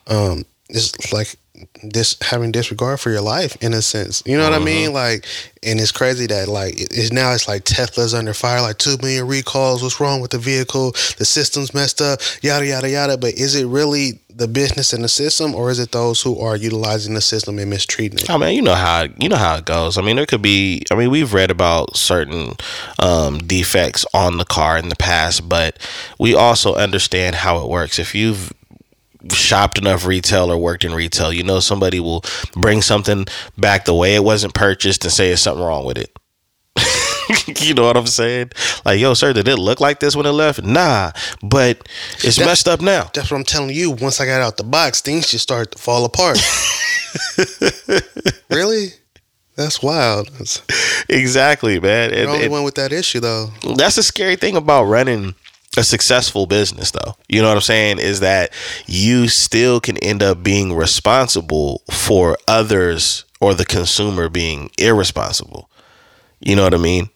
um, 0.07 0.45
it's 0.69 1.15
like 1.15 1.37
this 1.83 2.17
having 2.21 2.53
disregard 2.53 3.01
for 3.01 3.11
your 3.11 3.21
life 3.21 3.57
in 3.63 3.73
a 3.75 3.83
sense. 3.83 4.23
You 4.27 4.37
know 4.37 4.45
what 4.45 4.61
I 4.61 4.65
mean? 4.65 4.93
Like, 4.93 5.27
and 5.63 5.81
it's 5.81 5.93
crazy 5.93 6.27
that 6.27 6.49
like 6.49 6.75
it's 6.79 7.13
now 7.13 7.33
it's 7.33 7.49
like 7.49 7.65
Tesla's 7.65 8.15
under 8.15 8.35
fire, 8.35 8.61
like 8.61 8.79
two 8.79 8.97
million 8.99 9.27
recalls. 9.27 9.83
What's 9.83 10.01
wrong 10.01 10.21
with 10.21 10.31
the 10.31 10.39
vehicle? 10.39 10.93
The 11.19 11.25
system's 11.25 11.75
messed 11.75 12.01
up. 12.01 12.21
Yada 12.43 12.67
yada 12.67 12.89
yada. 12.89 13.17
But 13.19 13.35
is 13.35 13.55
it 13.55 13.67
really 13.67 14.21
the 14.35 14.49
business 14.49 14.93
and 14.93 15.05
the 15.05 15.09
system, 15.09 15.55
or 15.55 15.71
is 15.71 15.79
it 15.79 15.93
those 15.93 16.23
who 16.23 16.41
are 16.41 16.57
utilizing 16.57 17.15
the 17.15 17.21
system 17.21 17.59
and 17.59 17.69
mistreating 17.69 18.19
it? 18.19 18.31
I 18.31 18.37
mean, 18.39 18.55
you 18.55 18.63
know 18.63 18.75
how 18.75 19.07
you 19.19 19.29
know 19.29 19.37
how 19.37 19.57
it 19.57 19.65
goes. 19.65 19.99
I 19.99 20.03
mean, 20.03 20.17
there 20.17 20.27
could 20.27 20.43
be. 20.43 20.83
I 20.91 20.95
mean, 20.95 21.11
we've 21.11 21.35
read 21.35 21.51
about 21.51 21.97
certain 21.97 22.55
um, 22.99 23.39
defects 23.39 24.05
on 24.15 24.39
the 24.39 24.45
car 24.45 24.79
in 24.79 24.89
the 24.89 24.97
past, 24.97 25.49
but 25.49 25.79
we 26.19 26.35
also 26.35 26.75
understand 26.75 27.37
how 27.37 27.63
it 27.63 27.69
works. 27.69 27.99
If 27.99 28.15
you've 28.15 28.53
shopped 29.33 29.79
enough 29.79 30.07
retail 30.07 30.51
or 30.51 30.57
worked 30.59 30.85
in 30.85 30.93
retail, 30.95 31.33
you 31.33 31.43
know 31.43 31.61
somebody 31.61 32.01
will 32.01 32.25
bring 32.55 32.83
something 32.83 33.27
back 33.59 33.85
the 33.85 33.95
way 33.95 34.15
it 34.15 34.25
wasn't 34.25 34.55
purchased 34.55 35.05
and 35.05 35.13
say 35.13 35.29
there's 35.29 35.41
something 35.43 35.65
wrong 35.65 35.85
with 35.85 35.99
it. 35.99 36.17
you 37.63 37.75
know 37.75 37.85
what 37.85 37.97
I'm 37.97 38.07
saying? 38.07 38.51
Like, 38.85 38.99
yo, 39.01 39.15
sir, 39.15 39.33
did 39.33 39.47
it 39.47 39.57
look 39.57 39.81
like 39.81 40.01
this 40.01 40.17
when 40.17 40.27
it 40.27 40.31
left? 40.31 40.63
Nah, 40.65 41.13
but 41.43 41.89
it's 42.25 42.39
messed 42.39 42.67
up 42.69 42.81
now. 42.81 43.11
That's 43.15 43.31
what 43.31 43.37
I'm 43.37 43.45
telling 43.45 43.71
you. 43.75 43.91
Once 43.93 44.21
I 44.21 44.27
got 44.27 44.41
out 44.41 44.57
the 44.57 44.65
box, 44.65 45.01
things 45.01 45.29
just 45.29 45.43
started 45.43 45.73
to 45.73 45.79
fall 45.79 46.05
apart. 46.05 46.39
really? 48.51 48.89
That's 49.57 49.83
wild. 49.83 50.29
That's 50.39 50.63
Exactly, 51.09 51.79
man. 51.81 52.11
the 52.11 52.21
And- 52.21 52.29
only 52.31 52.43
and- 52.45 52.53
one 52.53 52.63
with 52.65 52.77
that 52.77 52.93
issue, 52.93 53.21
though. 53.21 53.51
that's 53.77 53.97
the 53.97 54.03
scary 54.03 54.37
thing 54.37 54.57
about 54.57 54.85
running 54.85 55.35
a 55.77 55.85
successful 55.85 56.47
business 56.47 56.91
though. 56.91 57.15
You 57.29 57.43
know 57.43 57.49
what 57.49 57.57
i'm 57.57 57.63
saying? 57.63 57.99
Is 57.99 58.21
that 58.21 58.53
you 58.87 59.29
still 59.29 59.81
can 59.81 59.97
end 59.99 60.23
up 60.23 60.43
being 60.43 60.75
responsible 60.75 61.83
for 61.91 62.37
others 62.49 63.25
or 63.41 63.55
the 63.55 63.65
consumer 63.65 64.29
being 64.29 64.71
irresponsible. 64.79 65.71
You 66.41 66.57
know 66.57 66.65
what 66.65 66.75
i 66.75 66.79
mean? 66.79 67.11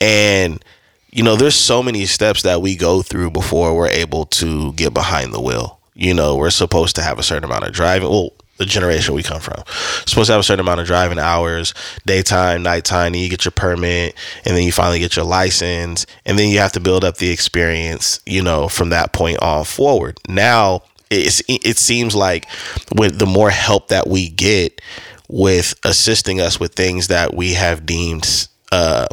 And 0.00 0.64
you 1.10 1.22
know 1.22 1.36
there's 1.36 1.56
so 1.56 1.82
many 1.82 2.06
steps 2.06 2.42
that 2.42 2.62
we 2.62 2.76
go 2.76 3.02
through 3.02 3.30
before 3.30 3.76
we're 3.76 3.88
able 3.88 4.26
to 4.26 4.72
get 4.74 4.94
behind 4.94 5.32
the 5.32 5.40
wheel. 5.40 5.80
You 5.94 6.14
know 6.14 6.36
we're 6.36 6.50
supposed 6.50 6.96
to 6.96 7.02
have 7.02 7.18
a 7.18 7.22
certain 7.22 7.44
amount 7.44 7.64
of 7.64 7.72
driving. 7.72 8.08
Well 8.08 8.34
the 8.56 8.66
generation 8.66 9.14
we 9.14 9.22
come 9.22 9.40
from. 9.40 9.62
Supposed 10.06 10.28
to 10.28 10.32
have 10.32 10.40
a 10.40 10.44
certain 10.44 10.60
amount 10.60 10.80
of 10.80 10.86
driving 10.86 11.18
hours 11.18 11.74
daytime 12.06 12.62
nighttime 12.62 13.12
then 13.12 13.22
you 13.22 13.28
get 13.28 13.44
your 13.44 13.52
permit 13.52 14.14
and 14.44 14.56
then 14.56 14.64
you 14.64 14.72
finally 14.72 14.98
get 14.98 15.16
your 15.16 15.24
license 15.24 16.06
and 16.24 16.38
then 16.38 16.48
you 16.48 16.58
have 16.58 16.72
to 16.72 16.80
build 16.80 17.04
up 17.04 17.16
the 17.16 17.30
experience 17.30 18.20
you 18.26 18.42
know 18.42 18.68
from 18.68 18.90
that 18.90 19.12
point 19.12 19.38
on 19.40 19.64
forward. 19.64 20.18
Now 20.28 20.82
it's, 21.10 21.42
it 21.48 21.78
seems 21.78 22.14
like 22.14 22.46
with 22.94 23.18
the 23.18 23.26
more 23.26 23.50
help 23.50 23.88
that 23.88 24.08
we 24.08 24.28
get 24.28 24.80
with 25.28 25.74
assisting 25.84 26.40
us 26.40 26.60
with 26.60 26.74
things 26.74 27.08
that 27.08 27.34
we 27.34 27.54
have 27.54 27.86
deemed 27.86 28.48
uh, 28.72 29.06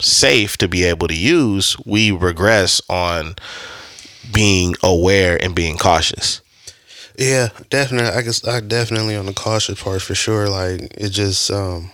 safe 0.00 0.56
to 0.58 0.68
be 0.68 0.84
able 0.84 1.08
to 1.08 1.16
use 1.16 1.76
we 1.86 2.10
regress 2.10 2.80
on 2.88 3.34
being 4.32 4.74
aware 4.82 5.42
and 5.42 5.54
being 5.54 5.76
cautious 5.78 6.40
Yeah, 7.18 7.48
definitely. 7.70 8.10
I 8.10 8.22
guess 8.22 8.46
I 8.46 8.60
definitely 8.60 9.16
on 9.16 9.26
the 9.26 9.32
cautious 9.32 9.82
part 9.82 10.02
for 10.02 10.14
sure. 10.14 10.48
Like 10.48 10.80
it 10.96 11.10
just 11.10 11.50
um 11.50 11.90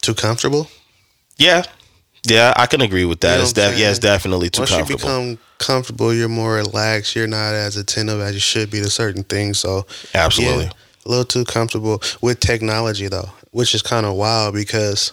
too 0.00 0.14
comfortable. 0.14 0.68
Yeah, 1.38 1.62
yeah, 2.26 2.52
I 2.56 2.66
can 2.66 2.80
agree 2.80 3.04
with 3.04 3.20
that. 3.20 3.32
You 3.32 3.36
know 3.38 3.42
it's 3.42 3.52
def- 3.52 3.78
yeah, 3.78 3.90
it's 3.90 3.98
definitely 3.98 4.50
too 4.50 4.60
Once 4.62 4.70
comfortable. 4.70 5.00
you 5.00 5.34
become 5.34 5.38
comfortable, 5.58 6.14
you're 6.14 6.28
more 6.28 6.54
relaxed. 6.54 7.16
You're 7.16 7.26
not 7.26 7.54
as 7.54 7.76
attentive 7.76 8.20
as 8.20 8.34
you 8.34 8.40
should 8.40 8.70
be 8.70 8.80
to 8.80 8.90
certain 8.90 9.24
things. 9.24 9.58
So 9.58 9.86
Absolutely. 10.14 10.64
yeah, 10.64 10.70
a 11.04 11.08
little 11.08 11.24
too 11.24 11.44
comfortable 11.44 12.00
with 12.20 12.38
technology 12.38 13.08
though, 13.08 13.30
which 13.50 13.74
is 13.74 13.82
kind 13.82 14.06
of 14.06 14.14
wild 14.14 14.54
because 14.54 15.12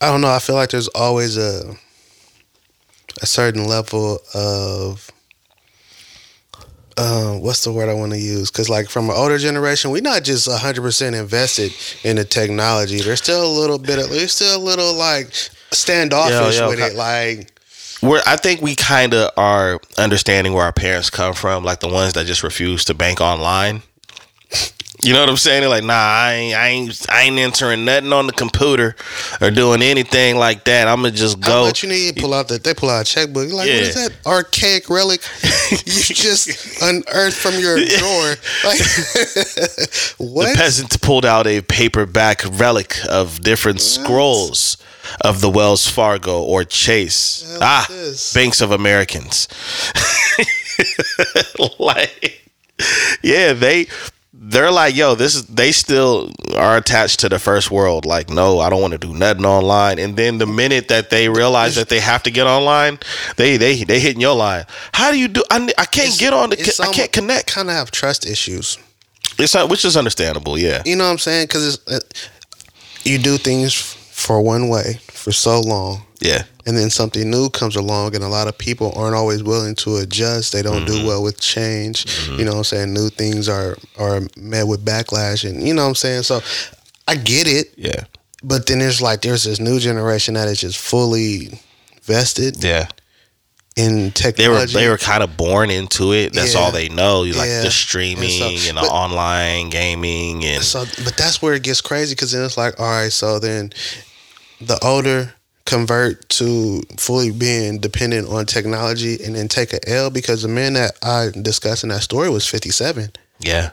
I 0.00 0.06
don't 0.10 0.20
know. 0.20 0.30
I 0.32 0.40
feel 0.40 0.56
like 0.56 0.70
there's 0.70 0.88
always 0.88 1.36
a 1.36 1.76
a 3.22 3.26
certain 3.26 3.64
level 3.66 4.18
of 4.34 5.10
uh, 6.98 7.38
what's 7.38 7.62
the 7.64 7.72
word 7.72 7.88
I 7.88 7.94
want 7.94 8.12
to 8.12 8.18
use? 8.18 8.50
Because 8.50 8.68
like 8.68 8.88
from 8.90 9.08
an 9.08 9.16
older 9.16 9.38
generation, 9.38 9.90
we're 9.90 10.02
not 10.02 10.24
just 10.24 10.50
hundred 10.50 10.82
percent 10.82 11.14
invested 11.14 11.72
in 12.02 12.16
the 12.16 12.24
technology. 12.24 13.00
There's 13.00 13.22
still 13.22 13.46
a 13.46 13.54
little 13.60 13.78
bit 13.78 13.98
of, 13.98 14.10
there's 14.10 14.32
still 14.32 14.56
a 14.56 14.62
little 14.62 14.94
like 14.94 15.32
standoffish 15.70 16.58
Yo, 16.58 16.64
yo, 16.64 16.68
with 16.68 16.80
it. 16.80 16.96
Like 16.96 17.52
We're, 18.02 18.22
I 18.26 18.36
think 18.36 18.60
we 18.60 18.74
kind 18.74 19.14
of 19.14 19.30
are 19.36 19.80
understanding 19.96 20.52
where 20.54 20.64
our 20.64 20.72
parents 20.72 21.10
come 21.10 21.34
from, 21.34 21.64
like 21.64 21.80
the 21.80 21.88
ones 21.88 22.12
that 22.14 22.26
just 22.26 22.42
refuse 22.42 22.84
to 22.86 22.94
bank 22.94 23.20
online. 23.20 23.82
You 25.00 25.12
know 25.12 25.20
what 25.20 25.28
I'm 25.28 25.36
saying? 25.36 25.60
They're 25.60 25.70
like, 25.70 25.84
nah, 25.84 25.94
I 25.94 26.32
ain't, 26.32 26.56
I 26.56 26.68
ain't, 26.68 27.06
I 27.10 27.22
ain't 27.22 27.38
entering 27.38 27.84
nothing 27.84 28.12
on 28.12 28.26
the 28.26 28.32
computer 28.32 28.96
or 29.40 29.50
doing 29.50 29.80
anything 29.80 30.36
like 30.36 30.64
that. 30.64 30.88
I'm 30.88 31.02
gonna 31.02 31.12
just 31.12 31.42
How 31.44 31.52
go. 31.52 31.64
much 31.66 31.84
you 31.84 31.88
need? 31.88 32.16
Pull 32.16 32.34
out 32.34 32.48
that 32.48 32.64
they 32.64 32.74
pull 32.74 32.90
out 32.90 33.02
a 33.02 33.04
checkbook. 33.04 33.46
You're 33.46 33.56
like, 33.56 33.68
what 33.68 33.76
is 33.76 33.94
that 33.94 34.12
archaic 34.26 34.90
relic 34.90 35.22
you 35.70 35.76
just 35.86 36.82
unearthed 36.82 37.36
from 37.36 37.54
your 37.60 37.76
drawer? 37.76 38.34
Like, 38.64 38.78
the 38.78 40.14
what? 40.18 40.56
peasant 40.56 41.00
pulled 41.00 41.24
out 41.24 41.46
a 41.46 41.60
paperback 41.62 42.42
relic 42.58 42.96
of 43.08 43.40
different 43.40 43.80
scrolls 43.80 44.78
of 45.20 45.40
the 45.40 45.50
Wells 45.50 45.88
Fargo 45.88 46.42
or 46.42 46.64
Chase. 46.64 47.56
Ah, 47.60 47.86
this? 47.88 48.34
Banks 48.34 48.60
of 48.60 48.72
Americans. 48.72 49.48
like, 51.78 52.42
yeah, 53.22 53.52
they 53.52 53.86
they're 54.40 54.70
like, 54.70 54.94
yo, 54.94 55.14
this 55.14 55.34
is 55.34 55.46
they 55.46 55.72
still 55.72 56.30
are 56.56 56.76
attached 56.76 57.20
to 57.20 57.28
the 57.28 57.38
first 57.38 57.70
world. 57.70 58.06
Like, 58.06 58.30
no, 58.30 58.60
I 58.60 58.70
don't 58.70 58.80
want 58.80 58.92
to 58.92 58.98
do 58.98 59.12
nothing 59.12 59.44
online. 59.44 59.98
And 59.98 60.16
then 60.16 60.38
the 60.38 60.46
minute 60.46 60.88
that 60.88 61.10
they 61.10 61.28
realize 61.28 61.74
that 61.74 61.88
they 61.88 62.00
have 62.00 62.22
to 62.22 62.30
get 62.30 62.46
online, 62.46 62.98
they 63.36 63.56
they 63.56 63.82
they 63.82 63.98
hitting 63.98 64.20
your 64.20 64.36
line. 64.36 64.64
How 64.92 65.10
do 65.10 65.18
you 65.18 65.28
do? 65.28 65.42
I, 65.50 65.68
I 65.76 65.84
can't 65.84 66.16
get 66.18 66.32
on 66.32 66.50
the. 66.50 66.80
I 66.80 66.92
can't 66.92 67.12
connect. 67.12 67.48
Kind 67.48 67.68
of 67.68 67.74
have 67.74 67.90
trust 67.90 68.26
issues. 68.26 68.78
It's 69.38 69.54
not, 69.54 69.68
which 69.68 69.84
is 69.84 69.96
understandable. 69.96 70.58
Yeah. 70.58 70.82
You 70.84 70.96
know 70.96 71.04
what 71.04 71.10
I'm 71.10 71.18
saying? 71.18 71.46
Because 71.46 71.86
uh, 71.86 72.00
you 73.04 73.18
do 73.18 73.38
things 73.38 73.74
for 73.74 74.40
one 74.40 74.68
way 74.68 75.00
for 75.08 75.32
so 75.32 75.60
long, 75.60 76.02
Yeah. 76.20 76.42
and 76.66 76.76
then 76.76 76.90
something 76.90 77.30
new 77.30 77.48
comes 77.50 77.76
along, 77.76 78.14
and 78.14 78.24
a 78.24 78.28
lot 78.28 78.48
of 78.48 78.58
people 78.58 78.92
aren't 78.96 79.14
always 79.14 79.42
willing 79.42 79.74
to 79.76 79.96
adjust. 79.98 80.52
They 80.52 80.62
don't 80.62 80.84
Mm-hmm. 80.84 81.00
do 81.02 81.06
well 81.06 81.22
with 81.22 81.40
change. 81.40 82.06
You 82.28 82.44
know 82.44 82.52
what 82.52 82.58
I'm 82.58 82.64
saying? 82.64 82.92
New 82.92 83.08
things 83.08 83.48
are 83.48 83.76
are 83.98 84.20
met 84.36 84.66
with 84.66 84.84
backlash, 84.84 85.48
and 85.48 85.66
you 85.66 85.72
know 85.74 85.82
what 85.82 85.88
I'm 85.90 85.94
saying. 85.94 86.22
So 86.24 86.40
I 87.06 87.14
get 87.16 87.46
it. 87.46 87.72
Yeah. 87.76 88.04
But 88.42 88.66
then 88.66 88.78
there's 88.80 89.00
like 89.00 89.22
there's 89.22 89.44
this 89.44 89.60
new 89.60 89.78
generation 89.80 90.34
that 90.34 90.48
is 90.48 90.60
just 90.60 90.78
fully 90.78 91.58
vested 92.02 92.62
Yeah. 92.62 92.88
in 93.76 94.10
technology, 94.12 94.42
They 94.42 94.48
were 94.48 94.66
they 94.66 94.88
were 94.88 94.98
kind 94.98 95.22
of 95.22 95.36
born 95.36 95.70
into 95.70 96.12
it. 96.12 96.32
That's 96.34 96.54
Yeah. 96.54 96.60
all 96.60 96.72
they 96.72 96.88
know. 96.88 97.22
You 97.22 97.34
Like 97.34 97.48
Yeah. 97.48 97.62
the 97.62 97.70
streaming 97.70 98.42
And 98.42 98.58
so- 98.60 98.68
and, 98.70 98.78
the 98.78 98.82
online 98.82 99.70
gaming 99.70 100.44
and 100.44 100.62
so, 100.64 100.84
but 101.04 101.16
that's 101.16 101.40
where 101.40 101.54
it 101.54 101.62
gets 101.62 101.80
crazy 101.80 102.14
because 102.14 102.32
then 102.32 102.44
it's 102.44 102.56
like, 102.56 102.78
all 102.80 102.86
right, 102.90 103.12
so 103.12 103.38
then 103.38 103.72
the 104.60 104.78
older 104.84 105.34
convert 105.68 106.26
to 106.30 106.80
fully 106.96 107.30
being 107.30 107.78
dependent 107.78 108.26
on 108.26 108.46
technology 108.46 109.22
and 109.22 109.36
then 109.36 109.48
take 109.48 109.74
a 109.74 109.88
L 109.88 110.08
because 110.08 110.40
the 110.40 110.48
man 110.48 110.72
that 110.72 110.92
I 111.02 111.28
discussed 111.42 111.82
in 111.82 111.90
that 111.90 112.00
story 112.00 112.30
was 112.30 112.46
57. 112.46 113.10
yeah, 113.40 113.70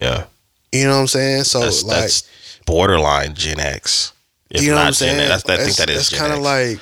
yeah. 0.00 0.26
You 0.70 0.84
know 0.84 0.94
what 0.94 1.00
I'm 1.00 1.06
saying? 1.08 1.44
So 1.44 1.60
That's 1.60 1.82
like, 1.82 2.00
that's 2.00 2.28
borderline 2.66 3.34
Gen 3.34 3.58
X. 3.60 4.12
You 4.48 4.68
know 4.68 4.76
what 4.76 4.78
I'm 4.78 4.84
not 4.86 4.94
Gen 4.94 5.08
saying? 5.18 5.30
X. 5.32 5.42
That's, 5.42 5.60
I 5.60 5.64
think 5.64 5.76
that 5.76 5.90
is 5.90 6.00
It's 6.08 6.18
kind 6.18 6.32
of 6.32 6.38
like, 6.38 6.78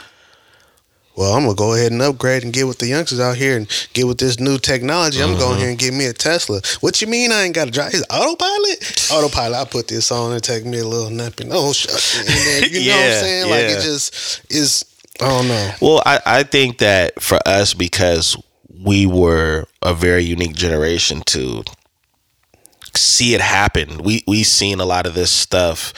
well, 1.16 1.34
I'm 1.34 1.42
gonna 1.44 1.54
go 1.54 1.74
ahead 1.74 1.92
and 1.92 2.00
upgrade 2.02 2.44
and 2.44 2.52
get 2.52 2.66
with 2.66 2.78
the 2.78 2.86
youngsters 2.86 3.20
out 3.20 3.36
here 3.36 3.56
and 3.56 3.68
get 3.92 4.06
with 4.06 4.18
this 4.18 4.38
new 4.40 4.58
technology. 4.58 5.20
I'm 5.22 5.30
Mm-hmm. 5.30 5.38
going 5.38 5.58
here 5.58 5.68
and 5.70 5.78
get 5.78 5.92
me 5.92 6.06
a 6.06 6.12
Tesla. 6.12 6.60
What 6.80 7.00
you 7.00 7.06
mean 7.08 7.32
I 7.32 7.42
ain't 7.42 7.54
got 7.54 7.66
to 7.66 7.70
drive? 7.70 7.92
Is 7.94 8.04
autopilot? 8.10 9.10
Autopilot. 9.10 9.58
I 9.58 9.64
put 9.64 9.88
this 9.88 10.10
on 10.12 10.32
and 10.32 10.42
take 10.42 10.64
me 10.64 10.78
a 10.78 10.86
little 10.86 11.10
nap 11.10 11.40
and 11.40 11.50
oh 11.52 11.72
shut. 11.72 12.24
And 12.30 12.46
then, 12.46 12.64
you 12.70 12.80
know 12.80 12.96
what 12.96 13.04
I'm 13.04 13.10
Yeah, 13.10 13.20
saying? 13.20 13.48
Like 13.50 13.68
yeah. 13.68 13.72
it 13.72 13.80
just 13.80 14.42
is. 14.50 14.84
I 15.20 15.28
don't 15.28 15.48
know. 15.48 15.70
Well, 15.80 16.02
I, 16.06 16.20
I 16.24 16.42
think 16.44 16.78
that 16.78 17.20
for 17.22 17.38
us, 17.46 17.74
because 17.74 18.36
we 18.82 19.06
were 19.06 19.66
a 19.82 19.92
very 19.94 20.22
unique 20.24 20.54
generation 20.54 21.22
to 21.26 21.62
see 22.94 23.34
it 23.34 23.40
happen, 23.40 24.02
we 24.02 24.22
we 24.26 24.42
seen 24.42 24.80
a 24.80 24.84
lot 24.84 25.06
of 25.06 25.14
this 25.14 25.30
stuff 25.30 25.92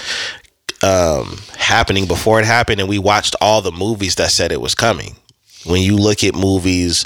um, 0.83 1.39
happening 1.57 2.07
before 2.07 2.41
it 2.41 2.47
happened, 2.47 2.81
and 2.81 2.89
we 2.89 2.99
watched 2.99 3.37
all 3.41 3.63
the 3.63 3.73
movies 3.73 4.17
that 4.17 4.31
said 4.31 4.53
it 4.53 4.61
was 4.61 4.75
coming. 4.75 5.17
When 5.65 5.81
you 5.81 5.97
look 5.97 6.25
at 6.25 6.35
movies 6.35 7.05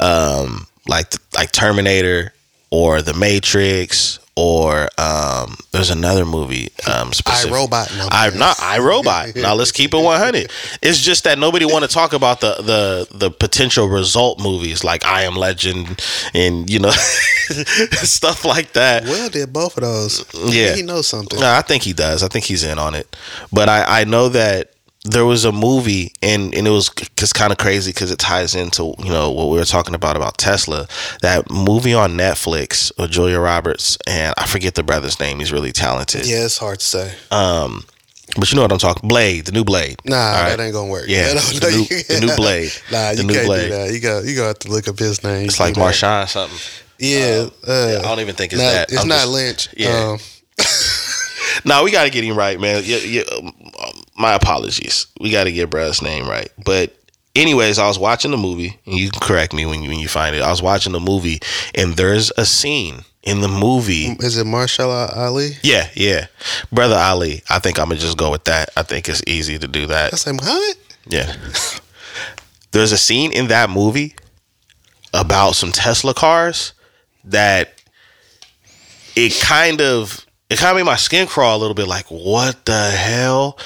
um, 0.00 0.66
like 0.86 1.12
like 1.34 1.52
Terminator 1.52 2.32
or 2.70 3.02
The 3.02 3.14
Matrix 3.14 4.18
or 4.36 4.88
um, 4.98 5.56
there's 5.70 5.90
another 5.90 6.24
movie. 6.24 6.68
Um, 6.92 7.12
specific. 7.12 7.52
iRobot. 7.52 7.96
No, 7.96 8.08
I 8.10 8.30
not 8.36 8.56
iRobot. 8.56 9.40
now 9.40 9.54
let's 9.54 9.72
keep 9.72 9.94
it 9.94 10.02
100. 10.02 10.50
It's 10.82 11.00
just 11.00 11.24
that 11.24 11.38
nobody 11.38 11.64
want 11.64 11.84
to 11.84 11.90
talk 11.90 12.12
about 12.12 12.40
the 12.40 12.54
the 12.56 13.08
the 13.16 13.30
potential 13.30 13.88
result 13.88 14.40
movies 14.40 14.82
like 14.82 15.04
I 15.04 15.22
Am 15.22 15.36
Legend 15.36 16.02
and 16.34 16.68
you 16.68 16.80
know 16.80 16.90
stuff 18.02 18.44
like 18.44 18.72
that. 18.72 19.04
Will 19.04 19.28
did 19.28 19.52
both 19.52 19.76
of 19.76 19.82
those. 19.82 20.24
Yeah. 20.34 20.74
he 20.74 20.82
knows 20.82 21.06
something. 21.06 21.38
No, 21.38 21.50
I 21.50 21.62
think 21.62 21.82
he 21.82 21.92
does. 21.92 22.22
I 22.22 22.28
think 22.28 22.44
he's 22.44 22.64
in 22.64 22.78
on 22.78 22.94
it. 22.94 23.16
But 23.52 23.68
I, 23.68 24.00
I 24.00 24.04
know 24.04 24.28
that 24.30 24.72
there 25.04 25.24
was 25.26 25.44
a 25.44 25.52
movie 25.52 26.12
and, 26.22 26.54
and 26.54 26.66
it 26.66 26.70
was 26.70 26.88
just 27.16 27.34
kind 27.34 27.52
of 27.52 27.58
crazy 27.58 27.92
because 27.92 28.10
it 28.10 28.18
ties 28.18 28.54
into 28.54 28.94
you 28.98 29.10
know 29.10 29.30
what 29.30 29.50
we 29.50 29.58
were 29.58 29.64
talking 29.64 29.94
about 29.94 30.16
about 30.16 30.38
Tesla. 30.38 30.88
That 31.20 31.50
movie 31.50 31.92
on 31.94 32.12
Netflix 32.12 32.90
with 32.98 33.10
Julia 33.10 33.38
Roberts 33.38 33.98
and 34.06 34.32
I 34.38 34.46
forget 34.46 34.74
the 34.74 34.82
brother's 34.82 35.20
name. 35.20 35.38
He's 35.40 35.52
really 35.52 35.72
talented. 35.72 36.26
Yeah, 36.26 36.44
it's 36.46 36.56
hard 36.58 36.80
to 36.80 36.86
say. 36.86 37.14
Um, 37.30 37.84
but 38.36 38.50
you 38.50 38.56
know 38.56 38.62
what 38.62 38.72
I'm 38.72 38.78
talking. 38.78 39.06
Blade, 39.06 39.44
the 39.44 39.52
new 39.52 39.62
Blade. 39.64 39.96
Nah, 40.06 40.16
right? 40.16 40.48
that 40.56 40.60
ain't 40.60 40.72
gonna 40.72 40.90
work. 40.90 41.04
Yeah, 41.06 41.34
I 41.36 41.52
the 41.58 41.70
new- 41.70 42.18
the 42.20 42.26
new 42.26 42.34
Blade. 42.36 42.72
Nah, 42.90 43.10
The 43.12 43.16
you 43.20 43.26
new 43.28 43.34
can't 43.34 43.46
Blade. 43.46 43.68
do 43.68 43.74
that. 43.76 43.92
You 43.92 44.00
got 44.00 44.24
you 44.24 44.34
got 44.34 44.40
to 44.42 44.46
have 44.48 44.58
to 44.60 44.68
look 44.70 44.88
up 44.88 44.98
his 44.98 45.22
name. 45.22 45.44
It's 45.46 45.60
like. 45.60 45.74
Marshawn 45.74 46.28
something. 46.28 46.58
Yeah, 46.98 47.48
uh, 47.68 47.98
I 47.98 48.02
don't 48.02 48.20
even 48.20 48.34
think 48.36 48.52
it's 48.54 48.62
not- 48.62 48.70
that. 48.72 48.90
It's 48.92 49.02
I'm 49.02 49.08
not 49.08 49.20
just- 49.26 49.32
Lynch. 49.32 49.68
Yeah. 49.76 50.12
Um, 50.14 50.18
No, 51.64 51.84
we 51.84 51.90
got 51.92 52.04
to 52.04 52.10
get 52.10 52.24
him 52.24 52.36
right, 52.36 52.58
man. 52.60 52.82
Yeah, 52.84 52.96
yeah, 52.98 53.22
um, 53.32 53.52
my 54.16 54.34
apologies. 54.34 55.06
We 55.20 55.30
got 55.30 55.44
to 55.44 55.52
get 55.52 55.70
Brad's 55.70 56.02
name 56.02 56.28
right. 56.28 56.50
But 56.64 56.94
anyways, 57.34 57.78
I 57.78 57.86
was 57.86 57.98
watching 57.98 58.30
the 58.30 58.36
movie, 58.36 58.78
and 58.86 58.96
you 58.96 59.10
can 59.10 59.20
correct 59.20 59.52
me 59.52 59.66
when 59.66 59.82
you, 59.82 59.88
when 59.90 59.98
you 59.98 60.08
find 60.08 60.34
it. 60.36 60.42
I 60.42 60.50
was 60.50 60.62
watching 60.62 60.92
the 60.92 61.00
movie, 61.00 61.40
and 61.74 61.94
there's 61.94 62.30
a 62.36 62.44
scene 62.44 63.04
in 63.22 63.40
the 63.40 63.48
movie. 63.48 64.16
is 64.20 64.36
it 64.36 64.46
Mahershala 64.46 65.16
Ali? 65.16 65.52
Yeah, 65.62 65.88
yeah, 65.94 66.26
brother 66.70 66.96
Ali. 66.96 67.42
I 67.48 67.58
think 67.58 67.78
I'm 67.78 67.88
gonna 67.88 68.00
just 68.00 68.18
go 68.18 68.30
with 68.30 68.44
that. 68.44 68.70
I 68.76 68.82
think 68.82 69.08
it's 69.08 69.22
easy 69.26 69.58
to 69.58 69.68
do 69.68 69.86
that. 69.86 70.12
I 70.12 70.16
say 70.16 70.32
Muhammad. 70.32 70.76
Yeah. 71.06 71.34
There's 72.72 72.92
a 72.92 72.98
scene 72.98 73.32
in 73.32 73.48
that 73.48 73.70
movie 73.70 74.14
about 75.12 75.52
some 75.52 75.70
Tesla 75.70 76.12
cars 76.12 76.72
that 77.24 77.74
it 79.14 79.40
kind 79.40 79.80
of 79.80 80.23
it 80.50 80.58
kind 80.58 80.70
of 80.70 80.76
made 80.76 80.84
my 80.90 80.96
skin 80.96 81.26
crawl 81.26 81.56
a 81.56 81.60
little 81.60 81.74
bit 81.74 81.86
like 81.88 82.06
what 82.06 82.64
the 82.66 82.90
hell 82.90 83.58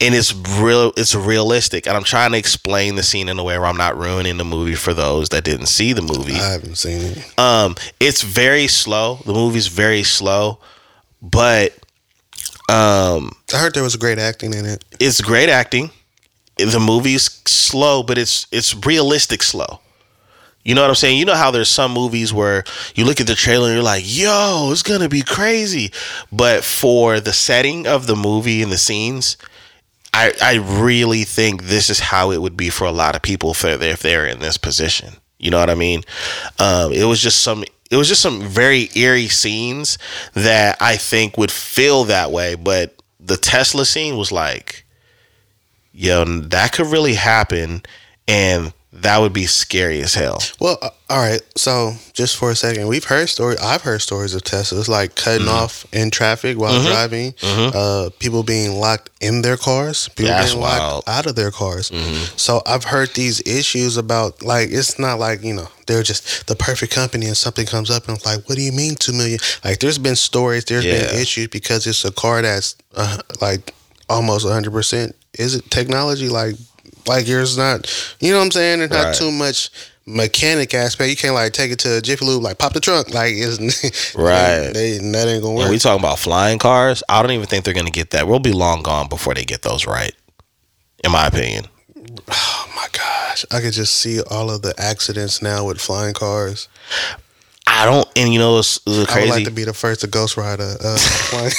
and 0.00 0.14
it's 0.14 0.34
real 0.60 0.92
it's 0.96 1.14
realistic 1.14 1.86
and 1.86 1.96
i'm 1.96 2.04
trying 2.04 2.30
to 2.32 2.38
explain 2.38 2.94
the 2.94 3.02
scene 3.02 3.28
in 3.28 3.38
a 3.38 3.42
way 3.44 3.58
where 3.58 3.66
i'm 3.66 3.76
not 3.76 3.96
ruining 3.96 4.36
the 4.36 4.44
movie 4.44 4.74
for 4.74 4.92
those 4.92 5.30
that 5.30 5.44
didn't 5.44 5.66
see 5.66 5.92
the 5.92 6.02
movie 6.02 6.34
I 6.34 6.52
haven't 6.52 6.76
seen 6.76 7.00
it. 7.02 7.38
um 7.38 7.74
it's 8.00 8.22
very 8.22 8.66
slow 8.66 9.18
the 9.24 9.32
movie's 9.32 9.66
very 9.68 10.02
slow 10.02 10.58
but 11.22 11.72
um 12.68 13.30
I 13.54 13.58
heard 13.58 13.74
there 13.74 13.82
was 13.82 13.96
great 13.96 14.18
acting 14.18 14.52
in 14.54 14.66
it. 14.66 14.84
it's 15.00 15.20
great 15.20 15.48
acting. 15.48 15.90
The 16.58 16.80
movie's 16.80 17.42
slow, 17.46 18.02
but 18.02 18.16
it's 18.18 18.46
it's 18.50 18.74
realistic 18.74 19.42
slow. 19.42 19.80
You 20.66 20.74
know 20.74 20.80
what 20.80 20.90
I'm 20.90 20.96
saying? 20.96 21.16
You 21.16 21.24
know 21.24 21.36
how 21.36 21.52
there's 21.52 21.68
some 21.68 21.92
movies 21.92 22.32
where 22.32 22.64
you 22.96 23.04
look 23.04 23.20
at 23.20 23.28
the 23.28 23.36
trailer 23.36 23.68
and 23.68 23.76
you're 23.76 23.84
like, 23.84 24.02
"Yo, 24.04 24.70
it's 24.72 24.82
gonna 24.82 25.08
be 25.08 25.22
crazy," 25.22 25.92
but 26.32 26.64
for 26.64 27.20
the 27.20 27.32
setting 27.32 27.86
of 27.86 28.08
the 28.08 28.16
movie 28.16 28.64
and 28.64 28.72
the 28.72 28.76
scenes, 28.76 29.36
I 30.12 30.32
I 30.42 30.54
really 30.54 31.22
think 31.22 31.64
this 31.64 31.88
is 31.88 32.00
how 32.00 32.32
it 32.32 32.42
would 32.42 32.56
be 32.56 32.68
for 32.68 32.84
a 32.84 32.90
lot 32.90 33.14
of 33.14 33.22
people 33.22 33.52
if 33.52 33.62
they're 33.62 33.80
if 33.80 34.02
they're 34.02 34.26
in 34.26 34.40
this 34.40 34.56
position. 34.56 35.14
You 35.38 35.52
know 35.52 35.60
what 35.60 35.70
I 35.70 35.76
mean? 35.76 36.02
Um, 36.58 36.92
it 36.92 37.04
was 37.04 37.20
just 37.20 37.42
some 37.42 37.62
it 37.88 37.96
was 37.96 38.08
just 38.08 38.22
some 38.22 38.42
very 38.42 38.90
eerie 38.96 39.28
scenes 39.28 39.98
that 40.34 40.78
I 40.80 40.96
think 40.96 41.38
would 41.38 41.52
feel 41.52 42.02
that 42.04 42.32
way, 42.32 42.56
but 42.56 43.00
the 43.20 43.36
Tesla 43.36 43.84
scene 43.84 44.16
was 44.16 44.32
like 44.32 44.84
yo, 45.92 46.24
that 46.24 46.72
could 46.72 46.88
really 46.88 47.14
happen, 47.14 47.82
and 48.28 48.72
that 49.02 49.18
would 49.18 49.32
be 49.32 49.46
scary 49.46 50.00
as 50.02 50.14
hell. 50.14 50.38
Well, 50.60 50.78
uh, 50.82 50.90
all 51.08 51.18
right. 51.18 51.40
So 51.56 51.92
just 52.12 52.36
for 52.36 52.50
a 52.50 52.54
second, 52.56 52.88
we've 52.88 53.04
heard 53.04 53.28
stories. 53.28 53.58
I've 53.60 53.82
heard 53.82 54.00
stories 54.02 54.34
of 54.34 54.42
Teslas 54.42 54.88
like 54.88 55.14
cutting 55.14 55.46
Mm-hmm. 55.46 55.54
off 55.56 55.86
in 55.92 56.10
traffic 56.10 56.58
while 56.58 56.82
driving. 56.82 57.34
Uh, 57.42 58.10
people 58.18 58.42
being 58.42 58.72
locked 58.80 59.10
in 59.20 59.42
their 59.42 59.56
cars. 59.56 60.08
People 60.16 60.28
That's 60.32 60.52
being 60.52 60.62
wild. 60.62 60.80
Mm-hmm. 60.80 60.94
locked 60.94 61.08
out 61.08 61.26
of 61.26 61.36
their 61.36 61.50
cars. 61.50 61.92
So 62.36 62.62
I've 62.66 62.84
heard 62.84 63.10
these 63.14 63.40
issues 63.46 63.96
about 63.96 64.42
like 64.42 64.70
it's 64.70 64.98
not 64.98 65.18
like 65.18 65.42
you 65.42 65.54
know 65.54 65.68
they're 65.86 66.02
just 66.02 66.46
the 66.46 66.56
perfect 66.56 66.92
company 66.92 67.26
and 67.26 67.36
something 67.36 67.66
comes 67.66 67.90
up 67.90 68.08
and 68.08 68.16
it's 68.16 68.26
like, 68.26 68.48
what 68.48 68.56
do 68.56 68.62
you 68.62 68.72
mean 68.72 68.94
two 68.96 69.12
million? 69.12 69.38
Like 69.64 69.78
there's 69.80 69.98
been 69.98 70.16
stories. 70.16 70.64
There's 70.64 70.84
Yeah. 70.84 71.06
been 71.06 71.20
issues 71.20 71.48
because 71.48 71.86
it's 71.86 72.04
a 72.04 72.10
car 72.12 72.42
that's 72.42 72.76
uh, 72.96 73.18
like 73.40 73.72
almost 74.08 74.46
hundred 74.48 74.72
percent. 74.72 75.14
Is 75.34 75.54
it 75.54 75.70
technology 75.70 76.28
like? 76.28 76.56
Like 77.06 77.26
yours 77.28 77.56
not, 77.56 77.86
you 78.20 78.30
know 78.32 78.38
what 78.38 78.44
I'm 78.46 78.50
saying? 78.50 78.78
There's 78.80 78.90
not 78.90 79.04
Right. 79.06 79.14
too 79.14 79.30
much 79.30 79.70
mechanic 80.06 80.72
aspect. 80.74 81.10
You 81.10 81.16
can't 81.16 81.34
like 81.34 81.52
take 81.52 81.72
it 81.72 81.78
to 81.80 81.98
a 81.98 82.00
Jiffy 82.00 82.24
Lube, 82.24 82.42
like 82.42 82.58
pop 82.58 82.72
the 82.72 82.80
trunk. 82.80 83.12
Like 83.12 83.32
it's 83.34 84.14
Right. 84.14 84.70
They, 84.72 84.98
that 84.98 85.28
ain't 85.28 85.42
gonna 85.42 85.54
work. 85.54 85.70
we 85.70 85.78
talking 85.78 86.00
about 86.00 86.18
flying 86.18 86.58
cars, 86.58 87.02
I 87.08 87.22
don't 87.22 87.32
even 87.32 87.46
think 87.46 87.64
they're 87.64 87.74
gonna 87.74 87.90
get 87.90 88.10
that. 88.10 88.26
We'll 88.28 88.38
be 88.38 88.52
long 88.52 88.82
gone 88.82 89.08
before 89.08 89.34
they 89.34 89.44
get 89.44 89.62
those 89.62 89.86
right, 89.86 90.12
in 91.04 91.10
my 91.12 91.26
opinion. 91.26 91.66
oh 92.30 92.72
my 92.76 92.86
gosh, 92.92 93.44
I 93.50 93.60
could 93.60 93.72
just 93.72 93.96
see 93.96 94.20
all 94.22 94.50
of 94.50 94.62
the 94.62 94.74
accidents 94.78 95.42
now 95.42 95.64
with 95.64 95.80
flying 95.80 96.14
cars. 96.14 96.68
I 97.68 97.84
don't, 97.84 98.08
and 98.16 98.32
you 98.32 98.38
know, 98.38 98.58
it's, 98.58 98.78
it's 98.86 99.10
I 99.10 99.20
would 99.22 99.28
like 99.28 99.44
to 99.44 99.50
be 99.50 99.64
the 99.64 99.74
first 99.74 100.02
to 100.02 100.06
Ghost 100.06 100.36
Rider. 100.36 100.76
Uh, 100.82 100.96
flying. 100.98 101.50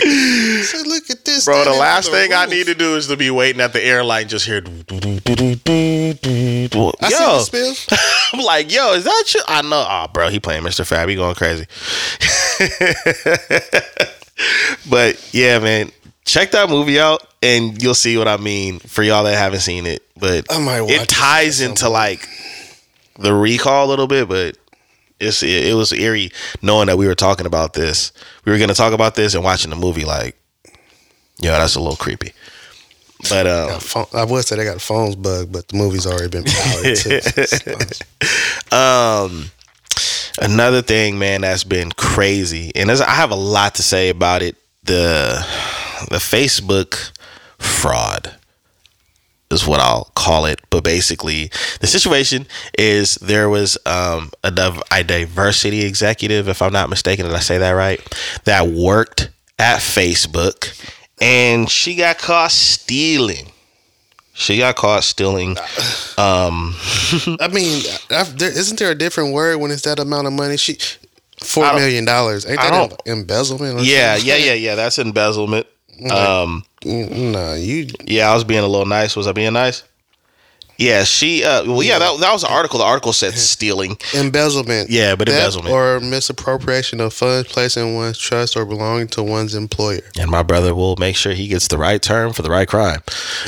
So 0.00 0.78
look 0.86 1.10
at 1.10 1.24
this, 1.24 1.44
Bro, 1.44 1.64
the 1.64 1.70
last 1.70 2.06
the 2.06 2.12
thing 2.12 2.32
I 2.32 2.46
need 2.46 2.66
to 2.66 2.74
do 2.74 2.96
is 2.96 3.08
to 3.08 3.16
be 3.16 3.30
waiting 3.30 3.60
at 3.60 3.72
the 3.72 3.84
airline, 3.84 4.28
just 4.28 4.46
hear. 4.46 4.62
I 7.00 7.10
Yo, 7.10 7.10
see 7.10 7.12
the 7.24 7.40
spill. 7.40 7.74
I'm 8.32 8.44
like, 8.44 8.72
yo, 8.72 8.94
is 8.94 9.04
that 9.04 9.34
you? 9.34 9.42
I 9.48 9.62
know. 9.62 9.84
Oh, 9.88 10.06
bro, 10.12 10.28
he 10.28 10.38
playing 10.38 10.62
Mr. 10.62 10.86
Fab. 10.86 11.08
He 11.08 11.16
going 11.16 11.34
crazy. 11.34 11.66
but 14.88 15.34
yeah, 15.34 15.58
man, 15.58 15.90
check 16.24 16.52
that 16.52 16.68
movie 16.68 17.00
out 17.00 17.26
and 17.42 17.82
you'll 17.82 17.94
see 17.94 18.16
what 18.16 18.28
I 18.28 18.36
mean 18.36 18.78
for 18.78 19.02
y'all 19.02 19.24
that 19.24 19.36
haven't 19.36 19.60
seen 19.60 19.86
it. 19.86 20.04
But 20.16 20.46
I 20.50 20.58
might 20.58 20.82
watch 20.82 20.92
it 20.92 21.08
ties 21.08 21.60
into 21.60 21.88
like 21.88 22.28
the 23.18 23.34
recall 23.34 23.86
a 23.86 23.88
little 23.88 24.06
bit, 24.06 24.28
but 24.28 24.56
it's 25.20 25.42
it, 25.42 25.66
it 25.66 25.74
was 25.74 25.92
eerie 25.92 26.30
knowing 26.62 26.86
that 26.86 26.98
we 26.98 27.06
were 27.06 27.14
talking 27.14 27.46
about 27.46 27.74
this. 27.74 28.12
We 28.44 28.52
were 28.52 28.58
gonna 28.58 28.74
talk 28.74 28.92
about 28.92 29.14
this 29.14 29.34
and 29.34 29.44
watching 29.44 29.70
the 29.70 29.76
movie. 29.76 30.04
Like, 30.04 30.36
yo, 31.40 31.50
that's 31.52 31.74
a 31.74 31.80
little 31.80 31.96
creepy. 31.96 32.32
But 33.28 33.46
um, 33.48 33.80
phone- 33.80 34.06
I 34.14 34.24
would 34.24 34.44
say 34.44 34.56
they 34.56 34.64
got 34.64 34.74
the 34.74 34.80
phones 34.80 35.16
bugged, 35.16 35.52
but 35.52 35.68
the 35.68 35.76
movie's 35.76 36.06
already 36.06 36.28
been 36.28 36.44
powered 36.44 36.96
too. 36.96 37.20
Um, 38.70 39.50
another 40.40 40.82
thing, 40.82 41.18
man, 41.18 41.40
that's 41.40 41.64
been 41.64 41.90
crazy, 41.92 42.70
and 42.74 42.90
I 42.90 43.10
have 43.10 43.30
a 43.30 43.36
lot 43.36 43.76
to 43.76 43.82
say 43.82 44.10
about 44.10 44.42
it. 44.42 44.56
The 44.84 45.44
the 46.10 46.16
Facebook 46.18 47.10
fraud 47.58 48.37
is 49.50 49.66
what 49.66 49.80
I'll 49.80 50.10
call 50.14 50.46
it. 50.46 50.60
But 50.70 50.84
basically, 50.84 51.50
the 51.80 51.86
situation 51.86 52.46
is 52.76 53.14
there 53.16 53.48
was 53.48 53.78
um, 53.86 54.30
a, 54.44 54.50
div- 54.50 54.82
a 54.92 55.02
diversity 55.02 55.84
executive, 55.84 56.48
if 56.48 56.62
I'm 56.62 56.72
not 56.72 56.90
mistaken, 56.90 57.26
did 57.26 57.34
I 57.34 57.40
say 57.40 57.58
that 57.58 57.70
right? 57.72 58.00
That 58.44 58.68
worked 58.68 59.30
at 59.58 59.78
Facebook, 59.78 60.88
and 61.20 61.68
she 61.70 61.96
got 61.96 62.18
caught 62.18 62.52
stealing. 62.52 63.50
She 64.34 64.58
got 64.58 64.76
caught 64.76 65.04
stealing. 65.04 65.56
Um, 66.18 66.74
I 67.38 67.46
mean, 67.46 67.84
there, 68.08 68.50
isn't 68.50 68.76
there 68.80 68.90
a 68.90 68.94
different 68.96 69.32
word 69.32 69.58
when 69.58 69.70
it's 69.70 69.82
that 69.82 70.00
amount 70.00 70.26
of 70.26 70.32
money? 70.32 70.56
She 70.56 70.76
four 71.40 71.72
million 71.74 72.04
dollars. 72.04 72.44
Ain't 72.44 72.58
that 72.58 73.02
embezzlement? 73.06 73.82
Yeah, 73.82 74.14
something? 74.16 74.28
yeah, 74.28 74.36
yeah, 74.36 74.54
yeah. 74.54 74.74
That's 74.74 74.98
embezzlement. 74.98 75.68
Um, 76.10 76.64
Mm, 76.84 77.32
Nah, 77.32 77.54
you. 77.54 77.88
yeah, 78.04 78.30
I 78.30 78.34
was 78.34 78.44
being 78.44 78.62
a 78.62 78.68
little 78.68 78.86
nice. 78.86 79.16
Was 79.16 79.26
I 79.26 79.32
being 79.32 79.52
nice? 79.52 79.82
Yeah, 80.76 81.02
she. 81.02 81.42
Uh, 81.42 81.64
well, 81.64 81.82
yeah, 81.82 81.98
that, 81.98 82.20
that 82.20 82.32
was 82.32 82.42
the 82.42 82.52
article. 82.52 82.78
The 82.78 82.84
article 82.84 83.12
said 83.12 83.32
stealing. 83.36 83.98
Embezzlement. 84.14 84.90
Yeah, 84.90 85.16
but 85.16 85.26
Theft 85.28 85.40
embezzlement. 85.56 85.74
Or 85.74 85.98
misappropriation 85.98 87.00
of 87.00 87.12
funds 87.12 87.48
placed 87.52 87.76
in 87.76 87.94
one's 87.94 88.16
trust 88.16 88.56
or 88.56 88.64
belonging 88.64 89.08
to 89.08 89.24
one's 89.24 89.56
employer. 89.56 90.02
And 90.16 90.30
my 90.30 90.44
brother 90.44 90.76
will 90.76 90.94
make 90.96 91.16
sure 91.16 91.32
he 91.32 91.48
gets 91.48 91.66
the 91.66 91.78
right 91.78 92.00
term 92.00 92.32
for 92.32 92.42
the 92.42 92.50
right 92.50 92.68
crime. 92.68 93.00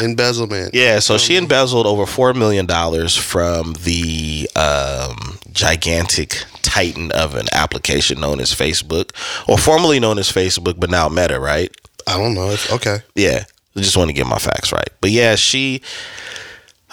Embezzlement. 0.03 0.75
Yeah, 0.75 0.99
so 0.99 1.19
she 1.19 1.37
embezzled 1.37 1.87
over 1.87 2.05
four 2.05 2.35
million 2.35 2.67
dollars 2.67 3.17
from 3.17 3.75
the 3.85 4.51
um, 4.57 5.39
gigantic 5.53 6.45
titan 6.63 7.13
of 7.13 7.37
an 7.37 7.47
application 7.53 8.21
known 8.21 8.41
as 8.41 8.53
Facebook, 8.53 9.13
or 9.49 9.57
formerly 9.57 10.01
known 10.01 10.19
as 10.19 10.33
Facebook, 10.33 10.81
but 10.81 10.91
now 10.91 11.09
Meta, 11.09 11.39
right? 11.39 11.71
I 12.07 12.17
don't 12.17 12.35
know. 12.35 12.51
If, 12.51 12.73
okay. 12.73 12.99
Yeah, 13.15 13.45
I 13.77 13.81
just 13.81 13.97
want 13.97 14.09
to 14.09 14.15
get 14.15 14.27
my 14.27 14.39
facts 14.39 14.73
right. 14.73 14.89
But 15.01 15.11
yeah, 15.11 15.37
she, 15.37 15.83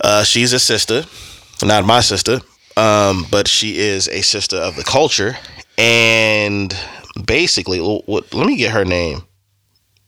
uh, 0.03 0.23
she's 0.23 0.53
a 0.53 0.59
sister, 0.59 1.03
not 1.63 1.85
my 1.85 2.01
sister, 2.01 2.39
um, 2.75 3.25
but 3.31 3.47
she 3.47 3.77
is 3.79 4.07
a 4.09 4.21
sister 4.21 4.57
of 4.57 4.75
the 4.75 4.83
culture, 4.83 5.37
and 5.77 6.75
basically, 7.25 7.79
what, 7.79 8.33
let 8.33 8.45
me 8.47 8.55
get 8.55 8.71
her 8.71 8.85
name. 8.85 9.23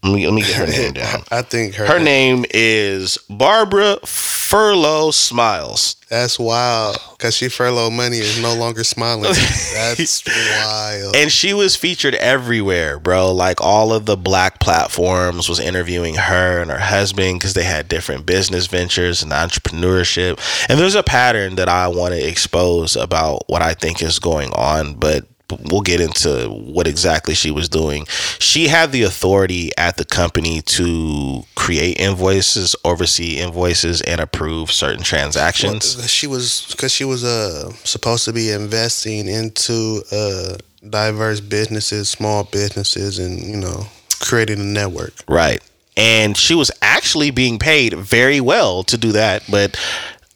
Let 0.04 0.14
me 0.14 0.26
let 0.26 0.34
me 0.34 0.42
get 0.42 0.56
her 0.56 0.68
name 0.82 0.94
down. 0.94 1.24
I 1.32 1.42
think 1.42 1.76
her, 1.76 1.86
Her 1.86 2.00
name 2.00 2.46
is 2.52 3.18
Barbara 3.30 3.98
Furlow 4.06 5.14
Smiles. 5.14 5.98
That's 6.10 6.40
wild. 6.40 6.98
Cause 7.20 7.36
she 7.36 7.50
furloughed 7.50 7.94
money 7.94 8.18
is 8.18 8.42
no 8.42 8.56
longer 8.56 8.84
smiling. 8.84 9.24
That's 9.74 10.26
wild. 10.26 11.16
And 11.16 11.32
she 11.32 11.54
was 11.54 11.76
featured 11.76 12.16
everywhere, 12.16 12.98
bro. 12.98 13.32
Like 13.32 13.62
all 13.62 13.94
of 13.94 14.06
the 14.08 14.18
black 14.18 14.60
platforms 14.60 15.48
was 15.50 15.60
interviewing 15.60 16.16
her 16.16 16.62
and 16.62 16.72
her 16.72 16.80
husband 16.80 17.40
because 17.40 17.54
they 17.54 17.64
had 17.64 17.88
different 17.88 18.26
business 18.26 18.66
ventures 18.66 19.22
and 19.22 19.32
entrepreneurship. 19.32 20.40
And 20.68 20.80
there's 20.80 20.96
a 20.96 21.04
pattern 21.04 21.56
that 21.56 21.70
I 21.70 21.88
want 21.90 22.14
to 22.16 22.28
expose 22.28 22.96
about 22.96 23.44
what 23.48 23.62
I 23.62 23.76
think 23.76 24.02
is 24.02 24.18
going 24.18 24.52
on, 24.54 24.96
but 24.96 25.28
we'll 25.72 25.82
get 25.82 26.00
into 26.02 26.50
what 26.50 26.88
exactly 26.88 27.34
she 27.34 27.52
was 27.52 27.70
doing. 27.70 28.06
She 28.40 28.68
had 28.68 28.92
the 28.92 29.04
authority 29.04 29.72
at 29.78 29.98
the 29.98 30.06
company 30.06 30.62
to 30.62 31.44
create 31.56 32.00
invoices, 32.00 32.76
oversee 32.86 33.38
invoices, 33.38 34.02
and 34.02 34.22
approve 34.22 34.72
certain 34.72 35.04
transactions. 35.04 35.98
Well, 35.98 36.08
she 36.08 36.28
was 36.28 36.66
because 36.70 36.92
she 36.92 37.06
was 37.06 37.24
uh 37.24 37.72
supposed 37.84 38.26
to 38.26 38.34
be 38.34 38.52
investing 38.52 39.28
into 39.28 40.02
uh 40.12 40.58
diverse 40.88 41.40
businesses, 41.40 42.10
small 42.10 42.44
businesses, 42.46 43.20
and 43.20 43.42
you 43.42 43.58
know 43.58 43.88
creating 44.20 44.60
a 44.60 44.64
network. 44.64 45.14
Right. 45.28 45.62
And 45.98 46.38
she 46.38 46.56
was 46.56 46.72
actually 46.82 47.32
being 47.32 47.60
paid 47.60 47.94
very 47.94 48.40
well 48.40 48.84
to 48.84 48.98
do 48.98 49.12
that, 49.14 49.44
but 49.50 49.78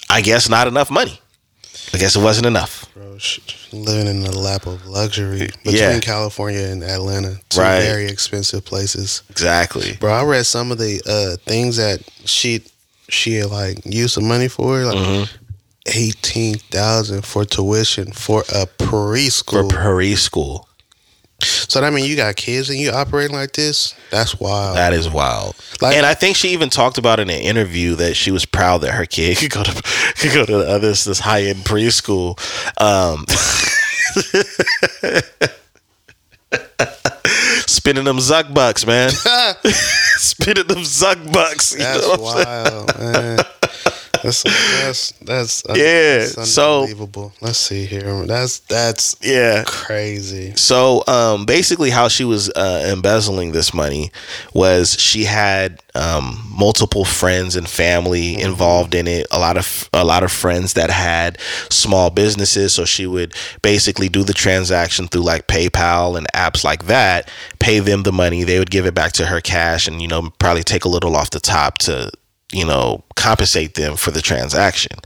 I 0.10 0.21
guess 0.21 0.49
not 0.49 0.67
enough 0.67 0.91
money. 0.91 1.21
I 1.93 1.97
guess 1.97 2.15
it 2.15 2.21
wasn't 2.21 2.47
enough. 2.47 2.86
Bro, 2.95 3.17
living 3.71 4.08
in 4.08 4.21
the 4.23 4.36
lap 4.38 4.65
of 4.65 4.86
luxury 4.88 5.49
between 5.63 5.75
Yeah. 5.75 5.99
California 5.99 6.62
and 6.62 6.84
Atlanta, 6.84 7.39
two 7.49 7.62
Right. 7.62 7.82
very 7.84 8.08
expensive 8.08 8.65
places. 8.65 9.21
Exactly. 9.29 9.93
Bro, 9.99 10.12
I 10.13 10.23
read 10.23 10.45
some 10.45 10.71
of 10.71 10.79
the 10.79 11.01
uh 11.06 11.38
things 11.47 11.77
that 11.77 12.01
she 12.25 12.63
she 13.10 13.36
had 13.36 13.51
like 13.51 13.79
used 13.86 14.13
some 14.15 14.27
money 14.27 14.47
for, 14.47 14.84
like 14.86 14.95
Mm-hmm. 14.97 15.23
eighteen 15.95 16.56
thousand 16.71 17.23
for 17.25 17.45
tuition 17.45 18.12
for 18.12 18.41
a 18.53 18.65
preschool. 18.65 19.69
For 19.71 19.77
preschool. 19.77 20.65
So 21.43 21.82
that 21.82 21.93
mean 21.93 22.06
you 22.06 22.15
got 22.15 22.36
kids 22.36 22.69
and 22.69 22.79
you 22.79 22.91
operating 22.91 23.36
like 23.36 23.53
this? 23.53 23.95
That's 24.12 24.39
wild. 24.39 24.77
That 24.77 24.93
is 24.93 25.10
wild. 25.10 25.56
Like- 25.82 25.95
and 25.95 26.06
I 26.06 26.13
think 26.13 26.38
she 26.38 26.49
even 26.49 26.69
talked 26.69 26.97
about 26.97 27.19
in 27.19 27.29
an 27.29 27.41
interview 27.41 27.95
that 27.95 28.15
she 28.15 28.32
was 28.32 28.45
proud 28.45 28.79
that 28.82 28.91
her 28.91 29.06
kid 29.06 29.38
could 29.38 29.51
go 29.51 29.63
to 29.63 29.82
could 30.15 30.34
go 30.34 30.45
to 30.45 30.60
uh, 30.60 30.77
this 30.79 31.03
this 31.03 31.19
high 31.19 31.43
end 31.43 31.60
preschool. 31.65 32.38
Um, 32.82 33.25
spending 37.67 38.06
them 38.06 38.17
Zuck 38.17 38.53
bucks, 38.53 38.86
man. 38.86 39.10
spinning 40.17 40.67
them 40.67 40.79
Zuck 40.79 41.32
bucks. 41.32 41.73
That's 41.75 42.08
know 42.08 42.23
what 42.23 42.47
I'm 42.47 42.65
saying? 42.65 42.86
wild, 42.86 42.99
man. 42.99 43.39
That's 44.84 45.12
that's 45.22 45.62
that's 45.62 45.62
Yeah, 45.80 46.18
that's 46.20 46.50
so- 46.52 46.82
unbelievable. 46.82 47.34
Let's 47.42 47.58
see 47.58 47.86
here. 47.86 48.26
That's 48.26 48.60
that's 48.60 49.16
Yeah. 49.22 49.64
crazy. 49.66 50.54
So 50.56 51.04
um, 51.08 51.46
basically, 51.46 51.90
how 51.90 52.08
she 52.08 52.24
was 52.24 52.50
uh, 52.52 52.90
embezzling 52.92 53.52
this 53.52 53.74
money 53.74 54.12
was 54.54 54.94
she 55.00 55.26
had 55.26 55.82
um, 55.96 56.42
multiple 56.50 57.04
friends 57.06 57.56
and 57.56 57.68
family 57.68 58.40
involved 58.42 58.96
in 58.96 59.08
it. 59.08 59.28
A 59.32 59.40
lot 59.40 59.58
of 59.58 59.90
a 59.94 60.06
lot 60.06 60.24
of 60.24 60.32
friends 60.32 60.74
that 60.74 60.90
had 60.90 61.38
small 61.70 62.10
businesses, 62.10 62.74
so 62.74 62.86
she 62.86 63.06
would 63.06 63.34
basically 63.62 64.10
do 64.10 64.24
the 64.24 64.34
transaction 64.34 65.08
through 65.08 65.24
like 65.24 65.48
PayPal 65.48 66.18
and 66.18 66.28
apps 66.34 66.64
like 66.64 66.86
that. 66.86 67.30
Pay 67.60 67.80
them 67.80 68.04
the 68.04 68.12
money, 68.14 68.44
they 68.44 68.58
would 68.60 68.72
give 68.72 68.86
it 68.86 68.96
back 68.96 69.12
to 69.14 69.26
her 69.26 69.42
cash, 69.42 69.88
and 69.88 70.02
you 70.02 70.08
know 70.08 70.32
probably 70.40 70.64
take 70.64 70.86
a 70.86 70.90
little 70.90 71.16
off 71.16 71.30
the 71.32 71.40
top 71.42 71.78
to 71.80 72.10
you 72.54 72.66
know 72.66 73.04
compensate 73.16 73.76
them 73.76 73.96
for 73.96 74.12
the 74.12 74.22
transaction. 74.22 74.98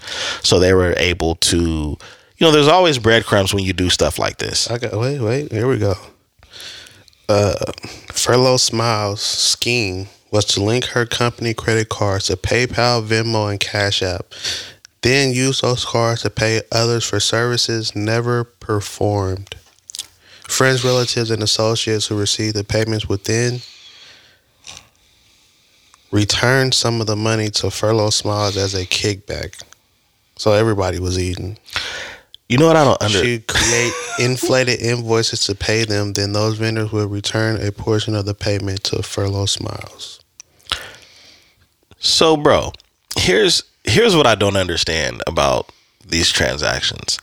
So 0.44 0.60
they 0.60 0.74
were 0.74 0.94
able 0.98 1.36
to. 1.36 1.98
You 2.40 2.46
know, 2.46 2.52
there's 2.52 2.68
always 2.68 3.00
breadcrumbs 3.00 3.52
when 3.52 3.64
you 3.64 3.74
do 3.74 3.90
stuff 3.90 4.20
like 4.20 4.38
this. 4.38 4.70
I 4.70 4.78
got 4.78 4.94
wait, 4.94 5.20
wait, 5.20 5.52
here 5.52 5.68
we 5.68 5.80
go. 5.80 5.96
Uh 7.30 7.56
Furlow 8.10 8.60
Smiles 8.60 9.22
scheme 9.22 10.08
was 10.32 10.46
to 10.46 10.64
link 10.64 10.86
her 10.86 11.06
company 11.06 11.54
credit 11.54 11.90
cards 11.90 12.28
to 12.28 12.38
PayPal, 12.38 13.06
Venmo, 13.06 13.50
and 13.50 13.60
Cash 13.60 14.02
App. 14.04 14.26
Then 15.02 15.32
use 15.34 15.62
those 15.62 15.86
cards 15.86 16.24
to 16.24 16.30
pay 16.30 16.62
others 16.72 17.06
for 17.06 17.20
services 17.20 17.96
never 17.96 18.44
performed. 18.44 19.56
Friends, 20.48 20.84
relatives, 20.84 21.30
and 21.30 21.44
associates 21.44 22.08
who 22.08 22.20
received 22.20 22.56
the 22.56 22.64
payments 22.64 23.08
within 23.08 23.62
returned 26.12 26.74
some 26.74 27.02
of 27.02 27.08
the 27.08 27.16
money 27.16 27.50
to 27.52 27.68
Furlow 27.68 28.12
Smiles 28.12 28.58
as 28.58 28.74
a 28.74 28.86
kickback. 28.86 29.62
So 30.38 30.54
everybody 30.54 31.00
was 31.00 31.18
eating. 31.18 31.58
You 32.50 32.58
know 32.58 32.68
what 32.68 32.76
I 32.78 32.86
don't 32.86 33.02
under 33.02 33.24
She 33.24 33.40
create 33.40 33.94
inflated 34.20 34.80
invoices 34.82 35.42
to 35.46 35.56
pay 35.56 35.84
them. 35.84 36.14
Then 36.14 36.34
those 36.34 36.58
vendors 36.58 36.92
will 36.92 37.08
return 37.08 37.62
a 37.62 37.72
portion 37.72 38.16
of 38.16 38.26
the 38.26 38.34
payment 38.34 38.84
to 38.86 38.98
Furlow 38.98 39.50
Smiles. 39.50 40.22
So, 42.00 42.38
bro, 42.38 42.72
here's 43.18 43.64
here's 43.84 44.16
what 44.16 44.28
I 44.28 44.36
don't 44.36 44.56
understand 44.56 45.22
about 45.28 45.72
these 46.10 46.32
transactions. 46.32 47.20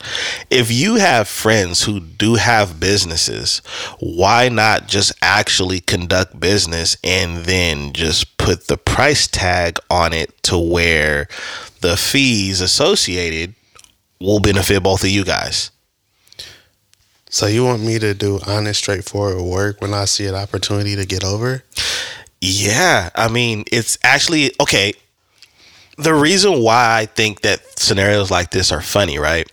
If 0.50 0.70
you 0.70 0.96
have 0.96 1.28
friends 1.28 1.84
who 1.84 2.00
do 2.00 2.34
have 2.34 2.80
businesses, 2.80 3.58
why 3.98 4.48
not 4.48 4.88
just 4.88 5.12
actually 5.22 5.80
conduct 5.80 6.38
business 6.38 6.96
and 7.02 7.44
then 7.44 7.92
just 7.92 8.36
put 8.36 8.66
the 8.66 8.76
price 8.76 9.26
tag 9.26 9.78
on 9.90 10.12
it 10.12 10.42
to 10.44 10.58
where 10.58 11.28
the 11.80 11.96
fees 11.96 12.60
associated 12.60 13.54
will 14.20 14.40
benefit 14.40 14.82
both 14.82 15.02
of 15.02 15.10
you 15.10 15.24
guys? 15.24 15.70
So 17.34 17.46
you 17.46 17.64
want 17.64 17.82
me 17.82 17.98
to 17.98 18.14
do 18.14 18.38
honest, 18.46 18.78
straightforward 18.78 19.42
work 19.42 19.80
when 19.80 19.92
I 19.92 20.04
see 20.04 20.26
an 20.26 20.36
opportunity 20.36 20.94
to 20.94 21.04
get 21.04 21.24
over? 21.24 21.64
Yeah, 22.40 23.10
I 23.16 23.28
mean, 23.28 23.64
it's 23.72 23.98
actually 24.04 24.52
okay. 24.60 24.92
The 25.96 26.14
reason 26.14 26.60
why 26.62 26.98
I 27.00 27.06
think 27.06 27.40
that 27.40 27.63
scenarios 27.84 28.30
like 28.30 28.50
this 28.50 28.72
are 28.72 28.80
funny, 28.82 29.18
right, 29.18 29.46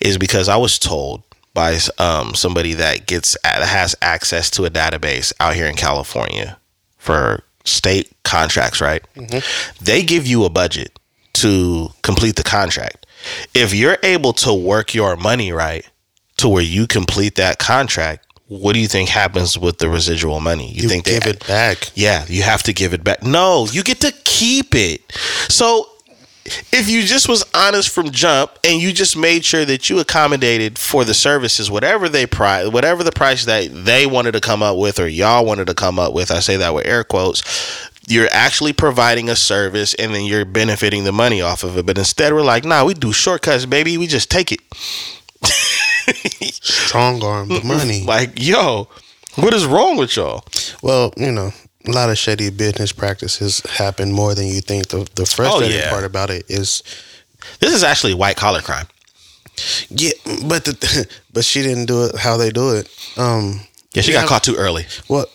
is 0.00 0.18
because 0.18 0.48
I 0.48 0.56
was 0.56 0.78
told 0.78 1.22
by 1.52 1.78
um, 1.98 2.34
somebody 2.34 2.72
that 2.74 3.06
gets 3.06 3.36
that 3.44 3.62
has 3.66 3.94
access 4.02 4.50
to 4.50 4.64
a 4.64 4.70
database 4.70 5.32
out 5.38 5.54
here 5.54 5.66
in 5.66 5.76
California 5.76 6.58
for 6.98 7.44
state 7.64 8.10
contracts, 8.24 8.80
right? 8.80 9.04
They 9.80 10.02
give 10.02 10.26
you 10.26 10.44
a 10.44 10.50
budget 10.50 10.98
to 11.34 11.90
complete 12.02 12.36
the 12.36 12.42
contract. 12.42 13.06
If 13.54 13.72
you're 13.74 13.98
able 14.02 14.32
to 14.34 14.52
work 14.52 14.94
your 14.94 15.16
money 15.16 15.52
right 15.52 15.88
to 16.38 16.48
where 16.48 16.62
you 16.62 16.86
complete 16.86 17.36
that 17.36 17.58
contract, 17.58 18.26
what 18.48 18.74
do 18.74 18.80
you 18.80 18.88
think 18.88 19.08
happens 19.08 19.56
with 19.58 19.78
the 19.78 19.88
residual 19.88 20.40
money? 20.40 20.70
You, 20.72 20.82
You 20.82 20.88
think 20.88 21.04
give 21.06 21.22
they, 21.22 21.30
it 21.30 21.46
back. 21.46 21.90
yeah, 21.94 22.26
you 22.28 22.42
have 22.42 22.62
to 22.64 22.72
give 22.74 22.92
it 22.92 23.02
back. 23.02 23.22
No, 23.22 23.66
you 23.70 23.82
get 23.82 24.00
to 24.02 24.12
keep 24.24 24.74
it. 24.74 25.00
So 25.48 25.88
if 26.44 26.88
you 26.88 27.02
just 27.02 27.28
was 27.28 27.44
honest 27.54 27.88
from 27.88 28.10
jump 28.10 28.52
and 28.64 28.80
you 28.80 28.92
just 28.92 29.16
made 29.16 29.44
sure 29.44 29.64
that 29.64 29.88
you 29.88 29.98
accommodated 29.98 30.78
for 30.78 31.04
the 31.04 31.14
services, 31.14 31.70
whatever 31.70 32.08
they 32.08 32.26
price, 32.26 32.68
whatever 32.68 33.02
the 33.02 33.12
price 33.12 33.44
that 33.46 33.70
they 33.72 34.06
wanted 34.06 34.32
to 34.32 34.40
come 34.40 34.62
up 34.62 34.76
with 34.76 35.00
or 35.00 35.08
y'all 35.08 35.44
wanted 35.44 35.66
to 35.68 35.74
come 35.74 35.98
up 35.98 36.12
with, 36.12 36.30
I 36.30 36.40
say 36.40 36.56
that 36.58 36.74
with 36.74 36.86
air 36.86 37.04
quotes. 37.04 37.42
You're 38.06 38.28
actually 38.30 38.74
providing 38.74 39.30
a 39.30 39.36
service 39.36 39.94
and 39.94 40.14
then 40.14 40.26
you're 40.26 40.44
benefiting 40.44 41.04
the 41.04 41.12
money 41.12 41.40
off 41.40 41.64
of 41.64 41.78
it. 41.78 41.86
But 41.86 41.96
instead, 41.96 42.34
we're 42.34 42.42
like, 42.42 42.64
nah, 42.64 42.84
we 42.84 42.92
do 42.92 43.12
shortcuts, 43.12 43.64
baby. 43.64 43.96
We 43.96 44.06
just 44.06 44.30
take 44.30 44.52
it. 44.52 44.60
Strong 46.62 47.22
arm 47.22 47.48
the 47.48 47.62
money. 47.64 48.04
Like, 48.04 48.32
yo, 48.36 48.88
what 49.36 49.54
is 49.54 49.64
wrong 49.64 49.96
with 49.96 50.16
y'all? 50.16 50.44
Well, 50.82 51.14
you 51.16 51.32
know, 51.32 51.52
a 51.86 51.90
lot 51.90 52.10
of 52.10 52.16
shady 52.18 52.50
business 52.50 52.92
practices 52.92 53.60
happen 53.70 54.12
more 54.12 54.34
than 54.34 54.46
you 54.46 54.60
think. 54.60 54.88
The 54.88 55.08
the 55.14 55.26
frustrating 55.26 55.78
yeah. 55.78 55.90
part 55.90 56.04
about 56.04 56.30
it 56.30 56.44
is 56.48 56.82
This 57.60 57.72
is 57.74 57.82
actually 57.84 58.14
white 58.14 58.36
collar 58.36 58.60
crime. 58.62 58.86
yeah, 59.90 60.12
but 60.46 60.64
the 60.64 61.06
but 61.32 61.44
she 61.44 61.62
didn't 61.62 61.86
do 61.86 62.04
it 62.04 62.16
how 62.18 62.36
they 62.36 62.50
do 62.50 62.74
it. 62.76 62.88
Um 63.16 63.60
Yeah, 63.94 64.02
she 64.02 64.12
got 64.12 64.26
caught 64.28 64.42
too 64.44 64.56
early. 64.56 64.86
well 65.08 65.26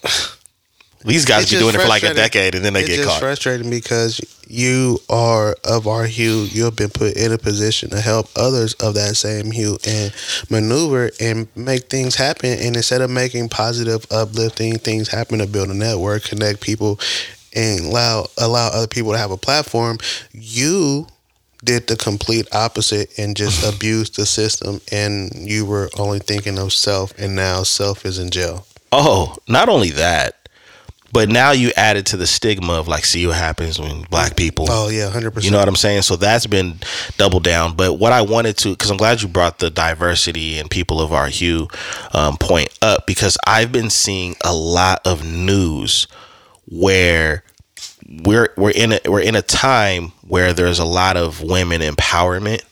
These 1.05 1.25
guys 1.25 1.43
It's 1.43 1.51
be 1.53 1.59
doing 1.59 1.75
it 1.75 1.81
for 1.81 1.88
like 1.88 2.03
a 2.03 2.13
decade 2.13 2.55
and 2.55 2.63
then 2.65 2.73
they 2.73 2.81
it's 2.81 2.89
get 2.89 2.95
just 2.97 3.09
caught. 3.09 3.19
frustrating 3.19 3.69
because 3.69 4.19
you 4.47 4.99
are 5.09 5.55
of 5.63 5.88
our 5.88 6.05
hue. 6.05 6.41
You 6.49 6.65
have 6.65 6.75
been 6.75 6.89
put 6.89 7.15
in 7.15 7.31
a 7.31 7.38
position 7.38 7.89
to 7.91 8.01
help 8.01 8.27
others 8.35 8.73
of 8.75 8.95
that 8.95 9.15
same 9.15 9.51
hue 9.51 9.77
and 9.88 10.13
maneuver 10.49 11.12
and 11.21 11.47
make 11.55 11.89
things 11.89 12.15
happen. 12.15 12.49
And 12.59 12.75
instead 12.75 13.01
of 13.01 13.09
making 13.09 13.49
positive, 13.49 14.05
uplifting 14.12 14.77
things 14.77 15.07
happen 15.07 15.39
to 15.39 15.47
build 15.47 15.69
a 15.69 15.73
network, 15.73 16.23
connect 16.23 16.62
people, 16.62 16.99
and 17.55 17.79
allow 17.85 18.27
allow 18.38 18.67
other 18.67 18.88
people 18.88 19.13
to 19.13 19.17
have 19.17 19.31
a 19.31 19.38
platform, 19.38 19.99
you 20.33 21.07
did 21.63 21.88
the 21.88 21.95
complete 21.95 22.47
opposite 22.53 23.17
and 23.17 23.38
just 23.38 23.63
abused 23.75 24.15
the 24.15 24.25
system 24.25 24.81
and 24.91 25.31
you 25.35 25.65
were 25.65 25.89
only 25.97 26.19
thinking 26.19 26.57
of 26.57 26.73
self 26.73 27.13
and 27.17 27.35
now 27.35 27.63
self 27.63 28.05
is 28.05 28.17
in 28.19 28.29
jail. 28.31 28.65
Oh, 28.91 29.35
not 29.47 29.69
only 29.69 29.91
that, 29.91 30.35
but 31.12 31.30
now 31.30 31.52
you 31.52 31.72
added 31.76 32.06
to 32.08 32.17
the 32.17 32.28
stigma 32.28 32.74
of 32.74 32.88
like, 32.88 33.06
see 33.06 33.26
what 33.28 33.38
happens 33.38 33.80
when 33.80 34.04
black 34.04 34.36
people. 34.36 34.67
Oh 34.69 34.89
yeah, 34.89 35.10
hundred 35.10 35.32
percent. 35.32 35.45
You 35.45 35.52
know 35.52 35.60
what 35.60 35.67
I'm 35.67 35.76
saying? 35.76 36.04
So 36.04 36.15
that's 36.15 36.45
been 36.45 36.80
doubled 37.17 37.43
down. 37.43 37.76
But 37.76 37.93
what 37.93 38.12
I 38.12 38.22
wanted 38.22 38.58
to, 38.60 38.72
because 38.72 38.89
I'm 38.91 38.98
glad 38.98 39.22
you 39.22 39.28
brought 39.28 39.60
the 39.60 39.69
diversity 39.69 40.58
and 40.58 40.69
people 40.69 41.02
of 41.02 41.13
our 41.13 41.28
hue 41.28 41.67
um, 42.13 42.38
point 42.38 42.69
up, 42.82 43.08
because 43.08 43.38
I've 43.45 43.72
been 43.72 43.89
seeing 43.89 44.36
a 44.43 44.54
lot 44.54 45.02
of 45.06 45.26
news 45.26 46.08
where 46.65 47.43
we're 48.24 48.54
we're 48.58 48.72
in 48.72 48.93
a 48.93 49.00
we're 49.06 49.22
in 49.22 49.36
a 49.36 49.41
time 49.41 50.12
where 50.28 50.54
there's 50.54 50.80
a 50.80 50.86
lot 50.86 51.17
of 51.17 51.41
women 51.41 51.82
empowerment 51.82 52.63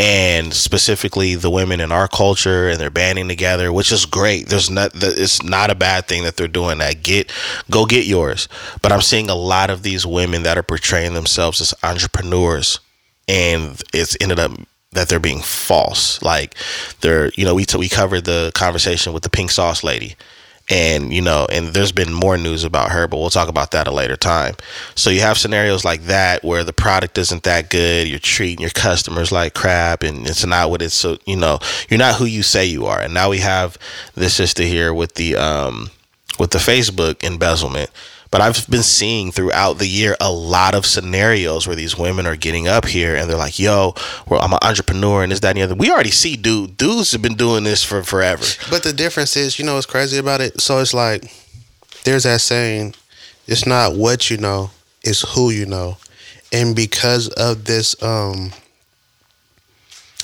and 0.00 0.54
specifically 0.54 1.34
the 1.34 1.50
women 1.50 1.78
in 1.78 1.92
our 1.92 2.08
culture 2.08 2.70
and 2.70 2.80
they're 2.80 2.88
banding 2.88 3.28
together 3.28 3.70
which 3.70 3.92
is 3.92 4.06
great. 4.06 4.48
There's 4.48 4.70
not 4.70 4.92
it's 4.94 5.42
not 5.42 5.70
a 5.70 5.74
bad 5.74 6.06
thing 6.06 6.24
that 6.24 6.36
they're 6.36 6.48
doing 6.48 6.78
that. 6.78 7.02
Get 7.02 7.30
go 7.70 7.84
get 7.84 8.06
yours. 8.06 8.48
But 8.80 8.92
i'm 8.92 9.02
seeing 9.02 9.28
a 9.28 9.34
lot 9.34 9.68
of 9.68 9.82
these 9.82 10.06
women 10.06 10.42
that 10.44 10.56
are 10.56 10.62
portraying 10.62 11.12
themselves 11.12 11.60
as 11.60 11.74
entrepreneurs 11.82 12.80
and 13.28 13.80
it's 13.92 14.16
ended 14.20 14.38
up 14.38 14.52
that 14.92 15.08
they're 15.08 15.20
being 15.20 15.42
false. 15.42 16.22
Like 16.22 16.54
they're 17.02 17.30
you 17.36 17.44
know 17.44 17.54
we 17.54 17.66
t- 17.66 17.78
we 17.78 17.90
covered 17.90 18.24
the 18.24 18.52
conversation 18.54 19.12
with 19.12 19.22
the 19.22 19.30
pink 19.30 19.50
sauce 19.50 19.84
lady 19.84 20.16
and 20.70 21.12
you 21.12 21.20
know 21.20 21.46
and 21.50 21.68
there's 21.68 21.92
been 21.92 22.12
more 22.12 22.38
news 22.38 22.64
about 22.64 22.92
her 22.92 23.08
but 23.08 23.18
we'll 23.18 23.28
talk 23.28 23.48
about 23.48 23.72
that 23.72 23.86
a 23.88 23.90
later 23.90 24.16
time. 24.16 24.54
So 24.94 25.10
you 25.10 25.20
have 25.20 25.36
scenarios 25.36 25.84
like 25.84 26.02
that 26.04 26.42
where 26.44 26.64
the 26.64 26.72
product 26.72 27.18
isn't 27.18 27.42
that 27.42 27.68
good 27.68 28.08
you're 28.08 28.18
treating 28.18 28.60
your 28.60 28.70
customers 28.70 29.32
like 29.32 29.54
crap 29.54 30.02
and 30.02 30.26
it's 30.26 30.46
not 30.46 30.70
what 30.70 30.80
it's 30.80 30.94
so 30.94 31.18
you 31.26 31.36
know 31.36 31.58
you're 31.88 31.98
not 31.98 32.14
who 32.14 32.24
you 32.24 32.42
say 32.42 32.64
you 32.64 32.86
are. 32.86 33.00
And 33.00 33.12
now 33.12 33.28
we 33.30 33.38
have 33.38 33.76
this 34.14 34.34
sister 34.34 34.62
here 34.62 34.94
with 34.94 35.14
the 35.14 35.36
um 35.36 35.90
with 36.38 36.52
the 36.52 36.58
facebook 36.58 37.22
embezzlement 37.22 37.90
but 38.30 38.40
I've 38.40 38.68
been 38.68 38.82
seeing 38.82 39.32
throughout 39.32 39.78
the 39.78 39.86
year 39.86 40.16
a 40.20 40.30
lot 40.30 40.74
of 40.74 40.86
scenarios 40.86 41.66
where 41.66 41.76
these 41.76 41.98
women 41.98 42.26
are 42.26 42.36
getting 42.36 42.68
up 42.68 42.86
here 42.86 43.16
and 43.16 43.28
they're 43.28 43.36
like, 43.36 43.58
"Yo, 43.58 43.94
well, 44.28 44.40
I'm 44.40 44.52
an 44.52 44.60
entrepreneur 44.62 45.22
and 45.22 45.32
this, 45.32 45.40
that, 45.40 45.50
and 45.50 45.58
the 45.58 45.62
other." 45.62 45.74
We 45.74 45.90
already 45.90 46.12
see 46.12 46.36
dude 46.36 46.76
dudes 46.76 47.12
have 47.12 47.22
been 47.22 47.34
doing 47.34 47.64
this 47.64 47.82
for 47.82 48.02
forever. 48.02 48.44
But 48.70 48.82
the 48.82 48.92
difference 48.92 49.36
is, 49.36 49.58
you 49.58 49.64
know, 49.64 49.74
what's 49.74 49.86
crazy 49.86 50.18
about 50.18 50.40
it. 50.40 50.60
So 50.60 50.78
it's 50.78 50.94
like 50.94 51.24
there's 52.04 52.22
that 52.22 52.40
saying, 52.40 52.94
"It's 53.46 53.66
not 53.66 53.96
what 53.96 54.30
you 54.30 54.36
know, 54.36 54.70
it's 55.02 55.22
who 55.34 55.50
you 55.50 55.66
know," 55.66 55.96
and 56.52 56.76
because 56.76 57.28
of 57.30 57.64
this, 57.64 58.00
um, 58.02 58.52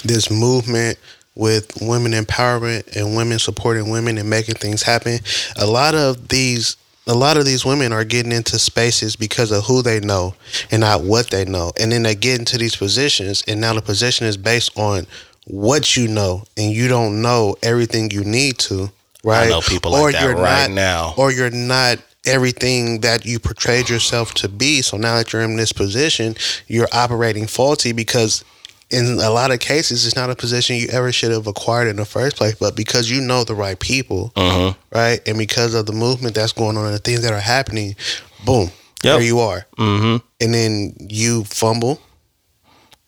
this 0.04 0.30
movement 0.30 0.98
with 1.34 1.70
women 1.80 2.12
empowerment 2.12 2.96
and 2.96 3.16
women 3.16 3.38
supporting 3.38 3.90
women 3.90 4.16
and 4.16 4.30
making 4.30 4.54
things 4.54 4.82
happen, 4.82 5.18
a 5.56 5.66
lot 5.66 5.94
of 5.94 6.28
these 6.28 6.76
a 7.06 7.14
lot 7.14 7.36
of 7.36 7.44
these 7.44 7.64
women 7.64 7.92
are 7.92 8.04
getting 8.04 8.32
into 8.32 8.58
spaces 8.58 9.14
because 9.14 9.52
of 9.52 9.64
who 9.64 9.82
they 9.82 10.00
know 10.00 10.34
and 10.70 10.80
not 10.80 11.02
what 11.02 11.30
they 11.30 11.44
know. 11.44 11.72
And 11.78 11.92
then 11.92 12.02
they 12.02 12.14
get 12.14 12.38
into 12.38 12.58
these 12.58 12.76
positions, 12.76 13.44
and 13.46 13.60
now 13.60 13.74
the 13.74 13.82
position 13.82 14.26
is 14.26 14.36
based 14.36 14.76
on 14.78 15.06
what 15.46 15.96
you 15.96 16.08
know, 16.08 16.42
and 16.56 16.72
you 16.72 16.88
don't 16.88 17.22
know 17.22 17.56
everything 17.62 18.10
you 18.10 18.24
need 18.24 18.58
to, 18.58 18.90
right? 19.22 19.46
I 19.46 19.50
know 19.50 19.60
people 19.60 19.92
like 19.92 20.14
that 20.14 20.36
right 20.36 20.68
not, 20.68 20.74
now. 20.74 21.14
Or 21.16 21.30
you're 21.30 21.50
not 21.50 21.98
everything 22.24 23.00
that 23.02 23.24
you 23.24 23.38
portrayed 23.38 23.88
yourself 23.88 24.34
to 24.34 24.48
be. 24.48 24.82
So 24.82 24.96
now 24.96 25.16
that 25.16 25.32
you're 25.32 25.42
in 25.42 25.56
this 25.56 25.72
position, 25.72 26.34
you're 26.66 26.88
operating 26.92 27.46
faulty 27.46 27.92
because 27.92 28.44
in 28.90 29.18
a 29.20 29.30
lot 29.30 29.50
of 29.50 29.58
cases, 29.60 30.06
it's 30.06 30.14
not 30.16 30.30
a 30.30 30.36
position 30.36 30.76
you 30.76 30.88
ever 30.92 31.10
should 31.12 31.32
have 31.32 31.46
acquired 31.46 31.88
in 31.88 31.96
the 31.96 32.04
first 32.04 32.36
place. 32.36 32.54
But 32.54 32.76
because 32.76 33.10
you 33.10 33.20
know 33.20 33.42
the 33.44 33.54
right 33.54 33.78
people, 33.78 34.32
Mm-hmm. 34.36 34.78
right, 34.96 35.20
and 35.26 35.36
because 35.38 35.74
of 35.74 35.86
the 35.86 35.92
movement 35.92 36.34
that's 36.34 36.52
going 36.52 36.76
on 36.76 36.84
and 36.86 36.94
the 36.94 36.98
things 36.98 37.22
that 37.22 37.32
are 37.32 37.40
happening, 37.40 37.96
boom, 38.44 38.70
there 39.02 39.20
you 39.20 39.40
are. 39.40 39.66
Mm-hmm. 39.78 40.24
And 40.40 40.54
then 40.54 40.94
you 41.00 41.44
fumble, 41.44 42.00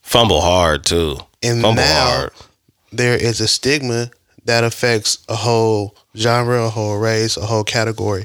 Fumble 0.02 0.40
hard 0.40 0.84
too. 0.84 1.18
and 1.42 1.60
Fumble 1.62 1.82
now 1.82 2.08
hard. 2.16 2.30
there 2.92 3.14
is 3.16 3.40
a 3.40 3.48
stigma 3.48 4.10
that 4.46 4.64
affects 4.64 5.18
a 5.28 5.36
whole 5.36 5.94
genre, 6.18 6.64
a 6.64 6.68
whole 6.70 6.98
race, 6.98 7.36
a 7.36 7.46
whole 7.46 7.64
category 7.64 8.24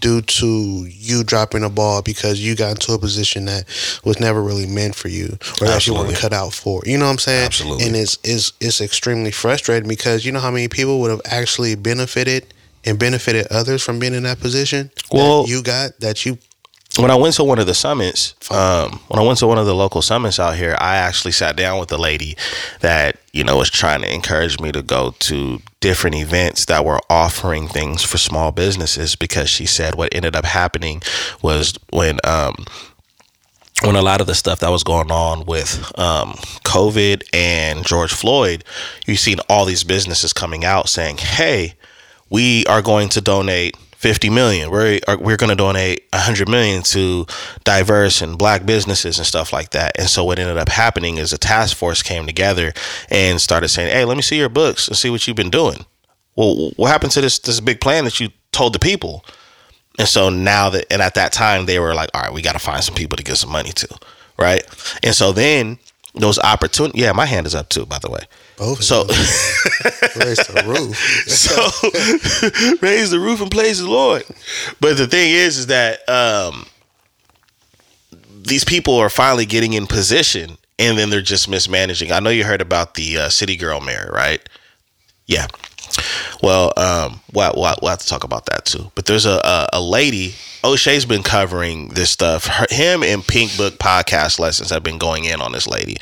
due 0.00 0.20
to 0.22 0.86
you 0.88 1.24
dropping 1.24 1.64
a 1.64 1.70
ball 1.70 2.02
because 2.02 2.40
you 2.40 2.54
got 2.56 2.72
into 2.72 2.92
a 2.92 2.98
position 2.98 3.44
that 3.46 3.64
was 4.04 4.18
never 4.20 4.42
really 4.42 4.66
meant 4.66 4.94
for 4.94 5.08
you 5.08 5.36
or 5.60 5.66
that 5.66 5.86
you 5.86 5.94
weren't 5.94 6.16
cut 6.16 6.32
out 6.32 6.52
for. 6.52 6.82
You 6.86 6.98
know 6.98 7.06
what 7.06 7.12
I'm 7.12 7.18
saying? 7.18 7.46
Absolutely. 7.46 7.86
And 7.86 7.96
it's 7.96 8.18
it's 8.24 8.52
it's 8.60 8.80
extremely 8.80 9.30
frustrating 9.30 9.88
because 9.88 10.24
you 10.24 10.32
know 10.32 10.40
how 10.40 10.50
many 10.50 10.68
people 10.68 11.00
would 11.00 11.10
have 11.10 11.22
actually 11.24 11.74
benefited 11.74 12.52
and 12.84 12.98
benefited 12.98 13.46
others 13.48 13.82
from 13.82 13.98
being 13.98 14.14
in 14.14 14.22
that 14.24 14.40
position 14.40 14.90
Well- 15.10 15.42
that 15.42 15.50
you 15.50 15.62
got 15.62 15.98
that 16.00 16.24
you 16.26 16.38
when 16.98 17.10
I 17.10 17.14
went 17.14 17.36
to 17.36 17.44
one 17.44 17.58
of 17.58 17.66
the 17.66 17.74
summits, 17.74 18.34
um, 18.50 19.00
when 19.08 19.18
I 19.18 19.26
went 19.26 19.38
to 19.38 19.46
one 19.46 19.58
of 19.58 19.64
the 19.64 19.74
local 19.74 20.02
summits 20.02 20.38
out 20.38 20.56
here, 20.56 20.76
I 20.78 20.96
actually 20.96 21.32
sat 21.32 21.56
down 21.56 21.80
with 21.80 21.90
a 21.90 21.96
lady 21.96 22.36
that 22.80 23.16
you 23.32 23.44
know 23.44 23.56
was 23.56 23.70
trying 23.70 24.02
to 24.02 24.12
encourage 24.12 24.60
me 24.60 24.72
to 24.72 24.82
go 24.82 25.14
to 25.20 25.62
different 25.80 26.16
events 26.16 26.66
that 26.66 26.84
were 26.84 27.00
offering 27.08 27.66
things 27.66 28.02
for 28.02 28.18
small 28.18 28.52
businesses 28.52 29.16
because 29.16 29.48
she 29.48 29.64
said 29.64 29.94
what 29.94 30.14
ended 30.14 30.36
up 30.36 30.44
happening 30.44 31.00
was 31.40 31.74
when 31.90 32.18
um, 32.24 32.54
when 33.82 33.96
a 33.96 34.02
lot 34.02 34.20
of 34.20 34.26
the 34.26 34.34
stuff 34.34 34.58
that 34.60 34.70
was 34.70 34.84
going 34.84 35.10
on 35.10 35.46
with 35.46 35.78
um, 35.98 36.32
COVID 36.64 37.22
and 37.32 37.86
George 37.86 38.12
Floyd, 38.12 38.64
you've 39.06 39.18
seen 39.18 39.38
all 39.48 39.64
these 39.64 39.82
businesses 39.82 40.34
coming 40.34 40.62
out 40.62 40.90
saying, 40.90 41.16
"Hey, 41.16 41.74
we 42.28 42.66
are 42.66 42.82
going 42.82 43.08
to 43.10 43.22
donate 43.22 43.76
50 44.02 44.30
million. 44.30 44.70
We're 44.70 44.98
uh, 45.06 45.16
we're 45.20 45.36
going 45.36 45.50
to 45.50 45.56
donate 45.56 46.08
100 46.12 46.48
million 46.48 46.82
to 46.82 47.24
diverse 47.62 48.20
and 48.20 48.36
black 48.36 48.66
businesses 48.66 49.18
and 49.18 49.26
stuff 49.26 49.52
like 49.52 49.70
that." 49.70 49.92
And 49.98 50.08
so 50.08 50.24
what 50.24 50.40
ended 50.40 50.58
up 50.58 50.68
happening 50.68 51.18
is 51.18 51.32
a 51.32 51.38
task 51.38 51.76
force 51.76 52.02
came 52.02 52.26
together 52.26 52.72
and 53.10 53.40
started 53.40 53.68
saying, 53.68 53.92
"Hey, 53.92 54.04
let 54.04 54.16
me 54.16 54.22
see 54.22 54.38
your 54.38 54.48
books 54.48 54.88
and 54.88 54.96
see 54.96 55.08
what 55.08 55.26
you've 55.26 55.36
been 55.36 55.50
doing." 55.50 55.86
Well, 56.34 56.72
what 56.76 56.90
happened 56.90 57.12
to 57.12 57.20
this 57.20 57.38
this 57.38 57.60
big 57.60 57.80
plan 57.80 58.04
that 58.04 58.18
you 58.18 58.30
told 58.50 58.72
the 58.72 58.80
people? 58.80 59.24
And 59.98 60.08
so 60.08 60.30
now 60.30 60.70
that, 60.70 60.90
and 60.90 61.02
at 61.02 61.14
that 61.14 61.32
time, 61.32 61.66
they 61.66 61.78
were 61.78 61.94
like, 61.94 62.08
all 62.14 62.22
right, 62.22 62.32
we 62.32 62.42
got 62.42 62.54
to 62.54 62.58
find 62.58 62.82
some 62.82 62.94
people 62.94 63.16
to 63.16 63.22
give 63.22 63.36
some 63.36 63.50
money 63.50 63.72
to. 63.72 63.88
Right. 64.38 64.64
And 65.02 65.14
so 65.14 65.32
then 65.32 65.78
those 66.14 66.38
opportunities, 66.38 67.00
yeah, 67.00 67.12
my 67.12 67.26
hand 67.26 67.46
is 67.46 67.54
up 67.54 67.68
too, 67.68 67.86
by 67.86 67.98
the 67.98 68.10
way. 68.10 68.20
both 68.58 68.82
So, 68.82 69.04
raise 70.20 70.36
the 70.38 70.62
roof. 70.66 70.96
so 71.26 72.76
raise 72.86 73.10
the 73.10 73.18
roof 73.18 73.40
and 73.40 73.50
praise 73.50 73.78
the 73.80 73.88
Lord. 73.88 74.24
But 74.80 74.98
the 74.98 75.06
thing 75.06 75.30
is, 75.30 75.58
is 75.58 75.66
that 75.68 76.06
um, 76.08 76.66
these 78.42 78.64
people 78.64 78.96
are 78.96 79.08
finally 79.08 79.46
getting 79.46 79.72
in 79.72 79.86
position 79.86 80.58
and 80.78 80.98
then 80.98 81.10
they're 81.10 81.22
just 81.22 81.48
mismanaging. 81.48 82.12
I 82.12 82.20
know 82.20 82.30
you 82.30 82.44
heard 82.44 82.60
about 82.60 82.94
the 82.94 83.18
uh, 83.18 83.28
city 83.28 83.56
girl 83.56 83.80
mayor, 83.80 84.10
right? 84.12 84.46
Yeah. 85.26 85.46
Well, 86.42 86.72
um, 86.76 87.20
we'll, 87.32 87.52
we'll, 87.54 87.74
we'll 87.80 87.90
have 87.90 88.00
to 88.00 88.06
talk 88.06 88.24
about 88.24 88.46
that 88.46 88.64
too. 88.64 88.90
But 88.94 89.06
there's 89.06 89.26
a, 89.26 89.40
a, 89.44 89.68
a 89.74 89.80
lady, 89.80 90.34
O'Shea's 90.64 91.04
been 91.04 91.22
covering 91.22 91.88
this 91.88 92.10
stuff. 92.10 92.46
Her, 92.46 92.66
him 92.70 93.02
and 93.02 93.26
Pink 93.26 93.56
Book 93.56 93.74
podcast 93.74 94.38
lessons 94.38 94.70
have 94.70 94.82
been 94.82 94.98
going 94.98 95.24
in 95.24 95.40
on 95.40 95.52
this 95.52 95.66
lady. 95.66 95.96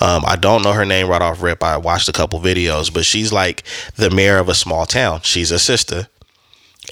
Um, 0.00 0.24
I 0.26 0.36
don't 0.36 0.62
know 0.62 0.72
her 0.72 0.84
name 0.84 1.08
right 1.08 1.22
off 1.22 1.42
rip. 1.42 1.62
I 1.62 1.76
watched 1.76 2.08
a 2.08 2.12
couple 2.12 2.40
videos, 2.40 2.92
but 2.92 3.04
she's 3.04 3.32
like 3.32 3.62
the 3.96 4.10
mayor 4.10 4.38
of 4.38 4.48
a 4.48 4.54
small 4.54 4.86
town. 4.86 5.20
She's 5.22 5.50
a 5.50 5.58
sister. 5.58 6.08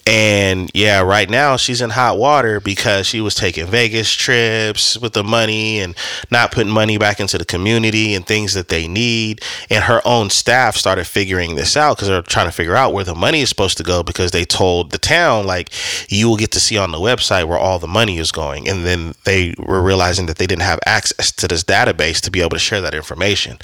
And 0.06 0.70
yeah, 0.74 1.00
right 1.00 1.30
now 1.30 1.56
she's 1.56 1.80
in 1.80 1.90
hot 1.90 2.18
water 2.18 2.58
because 2.60 3.06
she 3.06 3.20
was 3.20 3.34
taking 3.34 3.66
Vegas 3.66 4.12
trips 4.12 4.98
with 4.98 5.12
the 5.12 5.22
money 5.22 5.78
and 5.80 5.96
not 6.30 6.50
putting 6.50 6.72
money 6.72 6.98
back 6.98 7.20
into 7.20 7.38
the 7.38 7.44
community 7.44 8.14
and 8.14 8.26
things 8.26 8.54
that 8.54 8.68
they 8.68 8.88
need. 8.88 9.40
And 9.70 9.84
her 9.84 10.00
own 10.04 10.30
staff 10.30 10.76
started 10.76 11.06
figuring 11.06 11.54
this 11.54 11.76
out 11.76 11.96
because 11.96 12.08
they're 12.08 12.22
trying 12.22 12.46
to 12.46 12.52
figure 12.52 12.74
out 12.74 12.92
where 12.92 13.04
the 13.04 13.14
money 13.14 13.42
is 13.42 13.48
supposed 13.48 13.76
to 13.78 13.84
go 13.84 14.02
because 14.02 14.32
they 14.32 14.44
told 14.44 14.90
the 14.90 14.98
town, 14.98 15.46
like, 15.46 15.70
you 16.08 16.28
will 16.28 16.36
get 16.36 16.50
to 16.52 16.60
see 16.60 16.76
on 16.76 16.90
the 16.90 16.98
website 16.98 17.44
where 17.44 17.58
all 17.58 17.78
the 17.78 17.86
money 17.86 18.18
is 18.18 18.32
going. 18.32 18.68
And 18.68 18.84
then 18.84 19.14
they 19.24 19.54
were 19.58 19.82
realizing 19.82 20.26
that 20.26 20.38
they 20.38 20.46
didn't 20.46 20.62
have 20.62 20.80
access 20.84 21.30
to 21.32 21.46
this 21.46 21.62
database 21.62 22.20
to 22.22 22.30
be 22.30 22.40
able 22.40 22.50
to 22.50 22.58
share 22.58 22.80
that 22.80 22.94
information. 22.94 23.58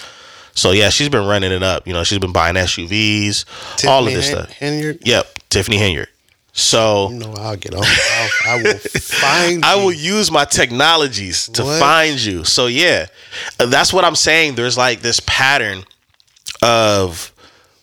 So 0.55 0.73
yeah, 0.73 0.89
she's 0.91 1.09
been 1.09 1.27
running 1.27 1.53
it 1.53 1.63
up. 1.63 1.87
You 1.87 1.93
know, 1.93 2.05
she's 2.05 2.19
been 2.19 2.33
buying 2.33 2.57
SUVs, 2.57 3.45
all 3.87 4.07
of 4.07 4.13
this 4.13 4.29
Hen- 4.29 4.37
stuff. 4.37 4.59
Henyard, 4.59 4.99
Yep, 5.03 5.39
Tiffany 5.51 5.79
Henyard. 5.79 6.09
So 6.59 7.11
you 7.11 7.19
know 7.19 7.33
I'll 7.39 7.57
get 7.57 7.75
on. 7.75 7.85
I'll, 7.85 8.31
I 8.59 8.63
will 8.63 8.79
find. 8.79 9.65
I 9.65 9.77
will 9.77 9.93
use 9.93 10.31
my 10.31 10.45
technologies 10.45 11.49
to 11.51 11.63
What? 11.65 11.79
find 11.81 12.19
you. 12.23 12.45
So 12.45 12.67
yeah, 12.67 13.07
Uh, 13.61 13.67
that's 13.67 13.93
what 13.93 14.05
I'm 14.05 14.17
saying. 14.17 14.57
There's 14.57 14.77
like 14.77 15.01
this 15.01 15.21
pattern 15.25 15.85
of 16.63 17.33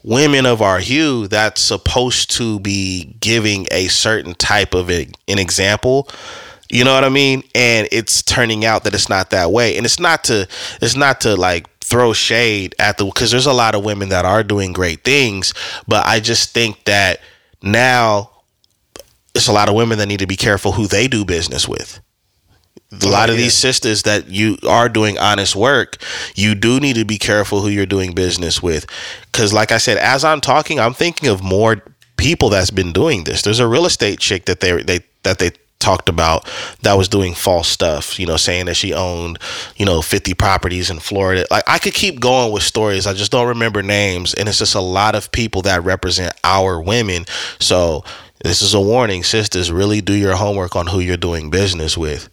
women 0.03 0.45
of 0.45 0.61
our 0.61 0.79
hue 0.79 1.27
that's 1.27 1.61
supposed 1.61 2.31
to 2.31 2.59
be 2.59 3.15
giving 3.21 3.65
a 3.71 3.87
certain 3.87 4.35
type 4.35 4.73
of 4.73 4.89
a, 4.91 5.07
an 5.27 5.39
example 5.39 6.07
You 6.69 6.83
know 6.83 6.93
what 6.93 7.03
I 7.03 7.09
mean? 7.09 7.43
And 7.55 7.87
it's 7.91 8.21
turning 8.23 8.65
out 8.65 8.83
that 8.83 8.93
it's 8.93 9.07
not 9.09 9.29
that 9.29 9.51
way. 9.51 9.77
And 9.77 9.85
it's 9.85 9.99
not 9.99 10.23
to 10.25 10.47
it's 10.81 10.95
not 10.95 11.21
to 11.21 11.35
like 11.35 11.67
throw 11.79 12.11
shade 12.13 12.75
at 12.79 12.97
the 12.97 13.05
because 13.05 13.31
there's 13.31 13.45
a 13.45 13.53
lot 13.53 13.75
of 13.75 13.85
women 13.85 14.09
that 14.09 14.25
are 14.25 14.43
doing 14.43 14.73
great 14.73 15.03
things, 15.03 15.53
but 15.87 16.05
I 16.05 16.19
just 16.19 16.53
think 16.53 16.83
that 16.85 17.19
now 17.61 18.31
it's 19.35 19.47
a 19.47 19.53
lot 19.53 19.69
of 19.69 19.75
women 19.75 19.97
that 19.97 20.07
need 20.07 20.19
to 20.19 20.27
be 20.27 20.37
careful 20.37 20.71
who 20.71 20.87
they 20.87 21.07
do 21.07 21.25
business 21.25 21.67
with. 21.67 21.99
A 23.03 23.07
lot 23.07 23.29
of 23.29 23.35
yeah. 23.35 23.43
these 23.43 23.53
sisters 23.53 24.03
that 24.03 24.29
you 24.29 24.57
are 24.67 24.87
doing 24.87 25.17
honest 25.17 25.55
work, 25.55 25.97
you 26.35 26.55
do 26.55 26.79
need 26.79 26.95
to 26.95 27.03
be 27.03 27.17
careful 27.17 27.61
who 27.61 27.67
you're 27.67 27.85
doing 27.85 28.13
business 28.13 28.63
with. 28.63 28.85
Cause 29.33 29.51
like 29.51 29.71
I 29.71 29.79
said, 29.79 29.97
as 29.97 30.23
I'm 30.23 30.39
talking, 30.39 30.79
I'm 30.79 30.93
thinking 30.93 31.27
of 31.27 31.43
more 31.43 31.83
people 32.15 32.49
that's 32.49 32.71
been 32.71 32.93
doing 32.93 33.25
this. 33.25 33.41
There's 33.41 33.59
a 33.59 33.67
real 33.67 33.85
estate 33.85 34.19
chick 34.19 34.45
that 34.45 34.61
they 34.61 34.81
they 34.83 34.99
that 35.23 35.39
they 35.39 35.51
talked 35.79 36.09
about 36.09 36.49
that 36.81 36.93
was 36.93 37.07
doing 37.07 37.33
false 37.33 37.67
stuff, 37.67 38.19
you 38.19 38.25
know, 38.25 38.37
saying 38.37 38.65
that 38.65 38.75
she 38.75 38.93
owned, 38.93 39.37
you 39.75 39.85
know, 39.85 40.01
50 40.01 40.33
properties 40.33 40.89
in 40.89 40.99
Florida. 40.99 41.45
Like 41.51 41.63
I 41.67 41.77
could 41.77 41.93
keep 41.93 42.19
going 42.19 42.51
with 42.51 42.63
stories. 42.63 43.05
I 43.05 43.13
just 43.13 43.31
don't 43.31 43.47
remember 43.49 43.83
names. 43.83 44.33
And 44.33 44.49
it's 44.49 44.59
just 44.59 44.75
a 44.75 44.81
lot 44.81 45.15
of 45.15 45.31
people 45.31 45.61
that 45.63 45.83
represent 45.83 46.33
our 46.43 46.81
women. 46.81 47.25
So 47.59 48.03
this 48.45 48.61
is 48.61 48.75
a 48.75 48.79
warning, 48.79 49.23
sisters, 49.23 49.71
really 49.71 50.01
do 50.01 50.13
your 50.13 50.35
homework 50.35 50.75
on 50.75 50.85
who 50.85 50.99
you're 50.99 51.17
doing 51.17 51.49
business 51.49 51.97
with. 51.97 52.29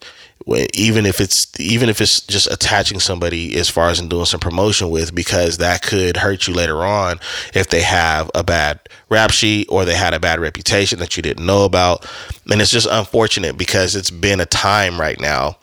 Even 0.75 1.07
if 1.07 1.23
it's 1.23 1.59
even 1.59 1.89
if 1.89 2.03
it's 2.03 2.21
just 2.21 2.51
attaching 2.51 3.01
somebody 3.01 3.57
as 3.57 3.71
far 3.71 3.89
as 3.89 3.99
in 3.99 4.09
doing 4.09 4.27
some 4.27 4.41
promotion 4.41 4.91
with, 4.91 5.15
because 5.15 5.57
that 5.57 5.81
could 5.81 6.19
hurt 6.19 6.47
you 6.47 6.53
later 6.53 6.85
on 6.85 7.19
if 7.55 7.69
they 7.69 7.81
have 7.81 8.31
a 8.35 8.45
bad 8.45 8.79
rap 9.09 9.31
sheet 9.31 9.69
or 9.71 9.87
they 9.87 9.95
had 9.95 10.13
a 10.13 10.21
bad 10.21 10.39
reputation 10.39 10.99
that 10.99 11.17
you 11.17 11.23
didn't 11.23 11.47
know 11.47 11.65
about. 11.65 12.05
And 12.51 12.61
it's 12.61 12.73
just 12.73 12.89
unfortunate 12.91 13.57
because 13.57 13.97
it's 13.97 14.11
been 14.11 14.41
a 14.41 14.47
time 14.47 15.01
right 15.01 15.19
now 15.19 15.57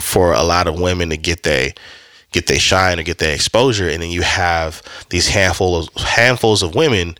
for 0.00 0.32
a 0.32 0.42
lot 0.42 0.66
of 0.66 0.80
women 0.80 1.10
to 1.10 1.16
get 1.16 1.44
they 1.44 1.72
get 2.32 2.48
their 2.48 2.58
shine 2.58 2.98
or 2.98 3.04
get 3.04 3.18
their 3.18 3.34
exposure, 3.34 3.88
and 3.88 4.02
then 4.02 4.10
you 4.10 4.22
have 4.22 4.82
these 5.10 5.28
handful 5.28 5.76
of 5.76 5.88
handfuls 5.94 6.64
of 6.64 6.74
women 6.74 7.16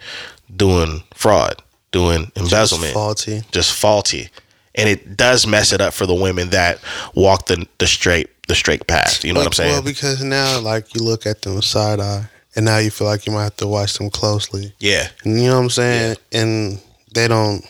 doing 0.57 1.05
fraud, 1.15 1.63
doing 1.95 2.31
embezzlement, 2.35 2.93
faulty. 2.93 3.43
just 3.53 3.73
faulty, 3.73 4.29
and 4.75 4.89
it 4.89 5.17
does 5.17 5.47
mess 5.47 5.73
it 5.73 5.81
up 5.81 5.95
for 5.95 6.07
the 6.07 6.15
women 6.15 6.51
that 6.51 6.81
walk 7.15 7.47
the 7.47 7.67
the 7.79 7.87
straight 7.87 8.29
the 8.49 8.55
straight 8.55 8.87
path. 8.87 9.25
You 9.25 9.33
know 9.33 9.41
what 9.41 9.47
I'm 9.47 9.53
saying? 9.53 9.73
Well, 9.73 9.83
because 9.83 10.23
now, 10.23 10.61
like, 10.61 10.95
you 10.95 11.03
look 11.03 11.25
at 11.25 11.43
them 11.43 11.63
side 11.63 12.01
eye, 12.01 12.29
and 12.57 12.65
now 12.65 12.79
you 12.79 12.91
feel 12.91 13.07
like 13.07 13.27
you 13.27 13.33
might 13.33 13.45
have 13.45 13.57
to 13.59 13.69
watch 13.69 13.95
them 13.95 14.11
closely. 14.11 14.75
yeah, 14.81 15.09
And 15.25 15.41
you 15.41 15.49
know 15.49 15.57
what 15.57 15.63
I'm 15.63 15.71
saying? 15.71 16.17
And 16.33 16.81
they 17.15 17.29
don't 17.29 17.65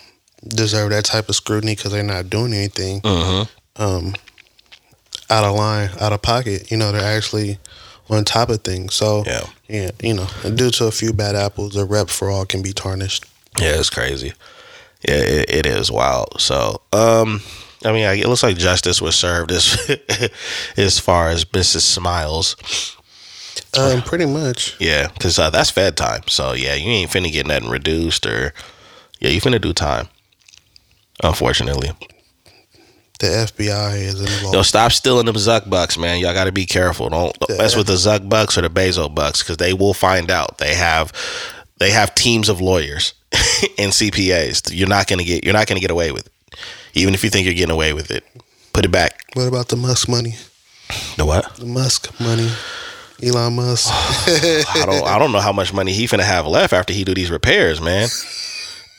deserve 0.47 0.89
that 0.89 1.05
type 1.05 1.29
of 1.29 1.35
scrutiny 1.35 1.75
because 1.75 1.91
they're 1.91 2.03
not 2.03 2.29
doing 2.29 2.53
anything 2.53 3.01
mm-hmm. 3.01 3.81
um, 3.81 4.15
out 5.29 5.43
of 5.43 5.55
line, 5.55 5.89
out 5.99 6.13
of 6.13 6.21
pocket. 6.21 6.71
You 6.71 6.77
know, 6.77 6.91
they're 6.91 7.17
actually 7.17 7.59
on 8.09 8.25
top 8.25 8.49
of 8.49 8.63
things. 8.63 8.95
So, 8.95 9.23
yeah, 9.25 9.45
yeah, 9.69 9.91
you 10.01 10.15
know, 10.15 10.27
due 10.55 10.71
to 10.71 10.85
a 10.85 10.91
few 10.91 11.13
bad 11.13 11.35
apples, 11.35 11.75
a 11.75 11.85
rep 11.85 12.09
for 12.09 12.29
all 12.29 12.45
can 12.45 12.61
be 12.61 12.73
tarnished. 12.73 13.25
Yeah. 13.59 13.79
It's 13.79 13.89
crazy. 13.89 14.33
Yeah, 15.07 15.15
it, 15.15 15.49
it 15.49 15.65
is 15.65 15.91
wild. 15.91 16.41
So, 16.41 16.81
um, 16.91 17.41
I 17.83 17.91
mean, 17.91 18.05
it 18.05 18.27
looks 18.27 18.43
like 18.43 18.57
justice 18.57 19.01
was 19.01 19.15
served 19.15 19.51
as 19.51 19.77
as 20.77 20.99
far 20.99 21.29
as 21.29 21.45
Mrs. 21.45 21.81
Smiles. 21.81 22.55
Um, 23.77 24.01
pretty 24.01 24.25
much. 24.25 24.75
Yeah, 24.79 25.07
because 25.13 25.37
uh, 25.37 25.49
that's 25.49 25.69
Fed 25.69 25.95
time. 25.97 26.21
So 26.27 26.53
yeah, 26.53 26.75
you 26.75 26.89
ain't 26.89 27.11
finna 27.11 27.31
get 27.31 27.45
nothing 27.45 27.69
reduced 27.69 28.25
or 28.25 28.53
yeah, 29.19 29.29
you 29.29 29.41
finna 29.41 29.61
do 29.61 29.73
time. 29.73 30.07
Unfortunately, 31.23 31.91
The 33.19 33.27
FBI 33.27 33.95
is 34.01 34.19
involved. 34.19 34.55
yo, 34.55 34.61
stop 34.63 34.91
stealing 34.91 35.25
them 35.25 35.35
Zuck 35.35 35.69
bucks, 35.69 35.97
man. 35.97 36.19
Y'all 36.19 36.33
got 36.33 36.43
to 36.45 36.51
be 36.51 36.65
careful. 36.65 37.09
Don't, 37.09 37.37
don't 37.39 37.57
mess 37.57 37.75
with 37.75 37.87
the 37.87 37.93
Zuck 37.93 38.27
bucks 38.27 38.57
or 38.57 38.61
the 38.61 38.69
Bezo 38.69 39.13
bucks 39.13 39.41
because 39.41 39.57
they 39.57 39.73
will 39.73 39.93
find 39.93 40.29
out. 40.29 40.57
They 40.57 40.73
have 40.75 41.13
they 41.77 41.91
have 41.91 42.15
teams 42.15 42.49
of 42.49 42.61
lawyers 42.61 43.13
and 43.77 43.91
CPAs. 43.91 44.71
You're 44.73 44.87
not 44.87 45.07
gonna 45.07 45.23
get 45.23 45.43
you're 45.43 45.53
not 45.53 45.67
gonna 45.67 45.79
get 45.79 45.91
away 45.91 46.11
with 46.11 46.27
it, 46.27 46.57
even 46.93 47.13
if 47.13 47.23
you 47.23 47.29
think 47.29 47.45
you're 47.45 47.53
getting 47.53 47.73
away 47.73 47.93
with 47.93 48.11
it. 48.11 48.23
Put 48.73 48.85
it 48.85 48.91
back. 48.91 49.21
What 49.33 49.47
about 49.47 49.69
the 49.69 49.77
Musk 49.77 50.09
money? 50.09 50.35
The 51.17 51.25
what? 51.25 51.55
The 51.55 51.65
Musk 51.65 52.19
money. 52.19 52.49
Elon 53.23 53.55
Musk. 53.55 53.89
I 53.91 54.83
don't 54.85 55.05
I 55.05 55.17
don't 55.17 55.31
know 55.31 55.39
how 55.39 55.53
much 55.53 55.73
money 55.73 55.93
he 55.93 56.05
finna 56.05 56.23
have 56.23 56.45
left 56.47 56.73
after 56.73 56.93
he 56.93 57.03
do 57.03 57.13
these 57.13 57.31
repairs, 57.31 57.81
man. 57.81 58.09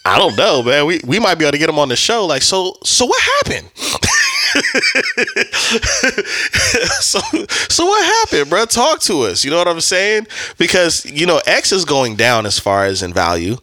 I 0.04 0.18
don't 0.18 0.36
know, 0.36 0.62
man. 0.62 0.86
We 0.86 1.00
we 1.04 1.18
might 1.18 1.36
be 1.36 1.44
able 1.44 1.52
to 1.52 1.58
get 1.58 1.68
him 1.68 1.78
on 1.78 1.88
the 1.88 1.96
show. 1.96 2.26
Like, 2.26 2.42
so 2.42 2.76
so 2.84 3.06
what 3.06 3.22
happened? 3.22 3.70
so 7.00 7.20
so 7.68 7.86
what 7.86 8.04
happened, 8.04 8.50
bro? 8.50 8.64
Talk 8.66 9.00
to 9.02 9.22
us. 9.22 9.44
You 9.44 9.50
know 9.50 9.58
what 9.58 9.68
I'm 9.68 9.80
saying? 9.80 10.26
Because 10.58 11.04
you 11.06 11.26
know 11.26 11.40
X 11.46 11.72
is 11.72 11.84
going 11.84 12.16
down 12.16 12.46
as 12.46 12.58
far 12.58 12.84
as 12.84 13.02
in 13.02 13.12
value. 13.12 13.56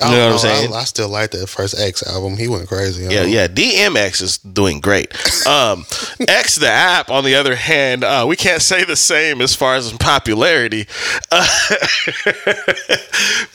I 0.00 0.06
You 0.06 0.10
know 0.12 0.16
don't 0.16 0.32
what 0.32 0.44
I'm 0.44 0.56
saying? 0.56 0.72
I, 0.72 0.76
I 0.76 0.84
still 0.84 1.08
like 1.10 1.30
that 1.32 1.46
first 1.48 1.78
X 1.78 2.02
album. 2.06 2.38
He 2.38 2.48
went 2.48 2.66
crazy. 2.68 3.04
Yeah, 3.04 3.24
yeah. 3.24 3.48
DMX 3.48 4.22
is 4.22 4.38
doing 4.38 4.80
great. 4.80 5.12
Um, 5.46 5.84
X 6.28 6.56
the 6.56 6.68
app, 6.68 7.10
on 7.10 7.24
the 7.24 7.34
other 7.34 7.54
hand, 7.54 8.02
uh, 8.02 8.24
we 8.26 8.36
can't 8.36 8.62
say 8.62 8.84
the 8.84 8.96
same 8.96 9.42
as 9.42 9.54
far 9.54 9.74
as 9.74 9.92
in 9.92 9.98
popularity. 9.98 10.86
Uh, 11.30 11.46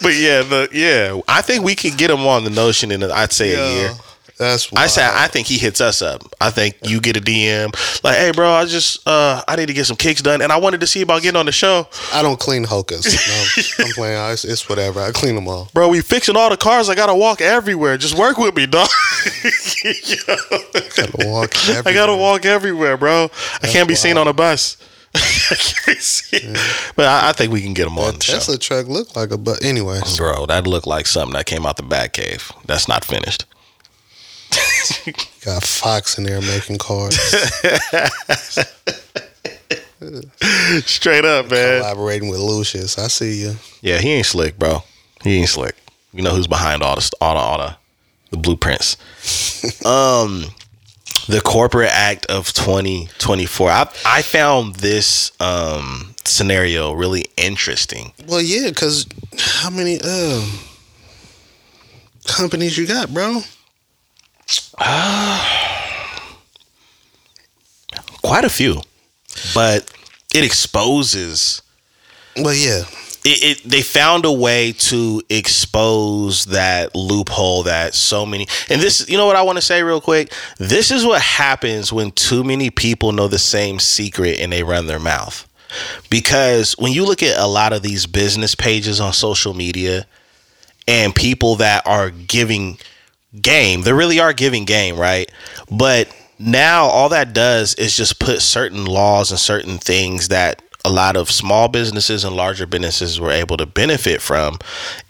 but 0.02 0.14
yeah, 0.14 0.44
the 0.44 0.70
yeah, 0.72 1.20
I 1.28 1.42
think 1.42 1.64
we 1.64 1.74
could 1.76 1.98
get 1.98 2.12
him 2.12 2.28
on 2.28 2.44
the 2.44 2.52
notion 2.52 2.92
in 2.92 3.02
I'd 3.04 3.32
say 3.32 3.56
a 3.56 3.76
year. 3.76 3.92
That's 4.38 4.71
I 4.74 4.88
say. 4.88 5.08
I 5.10 5.28
think 5.28 5.48
he 5.48 5.58
hits 5.58 5.80
us 5.80 6.02
up. 6.02 6.21
I 6.41 6.50
think 6.50 6.76
you 6.84 7.00
get 7.00 7.15
a 7.15 7.21
DM 7.21 7.74
like, 8.04 8.17
"Hey, 8.17 8.32
bro, 8.36 8.52
I 8.52 8.65
just 8.65 9.08
uh, 9.08 9.41
I 9.48 9.56
need 9.56 9.67
to 9.67 9.74
get 9.74 9.86
some 9.86 9.95
kicks 9.95 10.21
done, 10.21 10.41
and 10.41 10.52
I 10.52 10.58
wanted 10.58 10.82
to 10.82 10.88
see 10.88 11.02
about 11.02 11.21
getting 11.21 11.38
on 11.39 11.45
the 11.45 11.54
show, 11.54 11.88
I 12.13 12.21
don't 12.21 12.38
clean 12.39 12.65
hokas. 12.65 13.06
No, 13.80 13.86
I'm 13.86 13.91
playing. 13.93 14.32
It's, 14.34 14.43
it's 14.43 14.67
whatever. 14.67 15.00
I 15.00 15.12
clean 15.12 15.36
them 15.36 15.48
all. 15.48 15.69
bro. 15.74 15.88
We 15.88 16.02
fixing 16.02 16.36
all 16.36 16.50
the 16.50 16.58
cars. 16.58 16.89
I 16.89 16.95
gotta 16.95 17.15
walk 17.15 17.39
everywhere. 17.39 17.98
Just 17.98 18.17
work 18.17 18.38
with 18.38 18.56
me, 18.56 18.65
dog. 18.65 18.89
Gotta 20.95 21.28
walk. 21.28 21.52
I 21.86 21.93
gotta 21.93 22.15
walk 22.15 22.45
everywhere, 22.45 22.98
bro. 22.98 23.30
I 23.62 23.67
can't 23.67 23.88
be 23.88 23.95
seen 23.95 24.17
on 24.17 24.28
a 24.28 24.34
bus. 24.34 24.78
I 25.13 25.56
can't 25.56 25.98
see- 26.02 26.54
But 26.98 27.06
I, 27.06 27.30
I 27.30 27.32
think 27.32 27.54
we 27.54 27.62
can 27.62 27.74
get 27.74 27.88
on 27.88 27.95
That 27.95 28.15
the 28.19 28.24
show. 28.41 28.56
Truck 28.58 28.88
looked 28.88 29.15
like 29.15 29.32
a 29.32 29.38
but. 29.38 29.63
Anyways, 29.63 30.17
Bro, 30.17 30.48
that 30.48 30.67
looked 30.67 30.88
like 30.88 31.08
something 31.08 31.34
that 31.34 31.45
came 31.45 31.65
out 31.65 31.78
the 31.78 31.84
Batcave. 31.84 32.52
That's 32.65 32.88
not 32.89 33.06
finished. 33.06 33.45
got 35.45 35.63
Fox 35.63 36.17
in 36.17 36.24
there 36.24 36.41
making 36.41 36.78
cars, 36.78 37.17
Straight 40.86 41.26
up, 41.26 41.50
man. 41.50 41.82
collaborating 41.82 42.30
with 42.30 42.39
Lucius. 42.39 42.98
I 42.98 43.08
see 43.08 43.41
you. 43.41 43.56
Yeah, 43.82 43.98
he 44.00 44.12
ain't 44.12 44.26
slick, 44.26 44.58
bro. 44.60 44.84
He 45.24 45.38
ain't 45.39 45.50
slick. 45.50 45.76
You 46.13 46.21
know 46.21 46.32
who's 46.36 46.48
behind 46.48 46.84
all 46.84 46.95
the 46.95 47.12
all 47.21 47.34
the 47.34 47.39
all 47.39 47.58
the, 47.58 47.76
the 48.32 48.38
blueprints. 48.38 48.98
um, 49.86 50.45
the 51.28 51.41
corporate 51.41 51.89
act 51.91 52.26
of 52.28 52.54
2024. 52.54 53.69
I 53.69 53.89
I 54.06 54.21
found 54.21 54.76
this 54.76 55.32
um 55.41 56.13
scenario 56.24 56.93
really 56.93 57.26
interesting. 57.38 58.13
Well, 58.28 58.41
yeah, 58.41 58.69
because 58.69 59.06
how 59.38 59.69
many 59.69 60.00
um 60.02 60.60
companies 62.26 62.78
you 62.78 62.88
got, 62.88 63.13
bro? 63.13 63.41
Quite 68.21 68.43
a 68.43 68.49
few, 68.49 68.81
but 69.53 69.91
it 70.34 70.43
exposes. 70.43 71.62
Well, 72.38 72.53
yeah, 72.53 72.84
It, 73.23 73.43
it 73.43 73.62
they 73.63 73.81
found 73.81 74.25
a 74.25 74.31
way 74.31 74.73
to 74.73 75.21
expose 75.29 76.45
that 76.45 76.93
loophole 76.93 77.63
that 77.63 77.95
so 77.95 78.25
many 78.25 78.47
and 78.69 78.81
this 78.81 79.08
you 79.10 79.17
know 79.17 79.25
what 79.25 79.36
I 79.36 79.41
want 79.41 79.58
to 79.58 79.62
say 79.62 79.81
real 79.84 80.01
quick 80.01 80.34
this 80.58 80.91
is 80.91 81.05
what 81.05 81.21
happens 81.21 81.93
when 81.93 82.12
too 82.12 82.43
many 82.43 82.69
people 82.69 83.13
know 83.13 83.27
the 83.29 83.39
same 83.39 83.79
secret 83.79 84.39
and 84.39 84.51
they 84.51 84.63
run 84.63 84.88
their 84.88 84.99
mouth 84.99 85.47
because 86.10 86.73
when 86.73 86.91
you 86.91 87.05
look 87.05 87.23
at 87.23 87.39
a 87.39 87.47
lot 87.47 87.71
of 87.73 87.81
these 87.81 88.05
business 88.05 88.53
pages 88.53 88.99
on 88.99 89.13
social 89.13 89.53
media 89.53 90.05
and 90.88 91.15
people 91.15 91.55
that 91.55 91.88
are 91.88 92.10
giving 92.10 92.77
game 93.41 93.82
they 93.82 93.93
really 93.93 94.19
are 94.19 94.34
giving 94.34 94.65
game 94.65 94.98
right 94.98 95.32
but 95.69 96.08
now 96.39 96.86
all 96.86 97.10
that 97.10 97.34
does 97.34 97.74
is 97.76 97.95
just 97.95 98.19
put 98.19 98.42
certain 98.42 98.86
laws 98.86 99.31
and 99.31 99.40
certain 99.40 99.77
things 99.77 100.27
that 100.29 100.62
a 100.83 100.90
lot 100.90 101.15
of 101.17 101.31
small 101.31 101.67
businesses 101.67 102.23
and 102.23 102.36
larger 102.36 102.67
businesses 102.67 103.19
were 103.19 103.31
able 103.31 103.58
to 103.58 103.65
benefit 103.65 104.21
from 104.21 104.58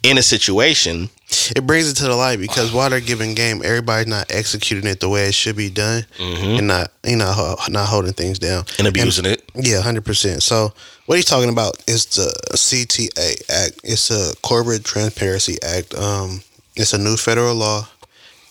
in 0.04 0.18
a 0.18 0.22
situation 0.22 1.10
it 1.56 1.66
brings 1.66 1.90
it 1.90 1.96
to 1.96 2.04
the 2.04 2.16
light 2.16 2.40
because 2.40 2.72
while 2.72 2.90
they're 2.90 3.00
giving 3.00 3.34
game, 3.34 3.62
everybody's 3.64 4.08
not 4.08 4.32
executing 4.32 4.90
it 4.90 5.00
the 5.00 5.10
way 5.10 5.28
it 5.28 5.34
should 5.34 5.56
be 5.56 5.70
done, 5.70 6.06
and 6.20 6.68
not 6.68 6.92
you 7.04 7.16
know 7.16 7.56
not 7.70 7.88
holding 7.88 8.14
things 8.14 8.40
down 8.40 8.66
and 8.78 8.88
abusing 8.88 9.26
it 9.26 9.44
Yeah, 9.56 9.82
hundred 9.82 10.06
percent. 10.06 10.44
So 10.44 10.74
what 11.08 11.16
he's 11.16 11.26
talking 11.26 11.50
about 11.50 11.84
is 11.88 12.06
the 12.06 12.32
CTA 12.54 13.50
Act. 13.50 13.82
It's 13.84 14.12
a 14.12 14.36
Corporate 14.42 14.84
Transparency 14.84 15.58
Act. 15.64 15.94
Um, 15.96 16.42
it's 16.76 16.94
a 16.94 16.98
new 16.98 17.18
federal 17.18 17.56
law. 17.56 17.88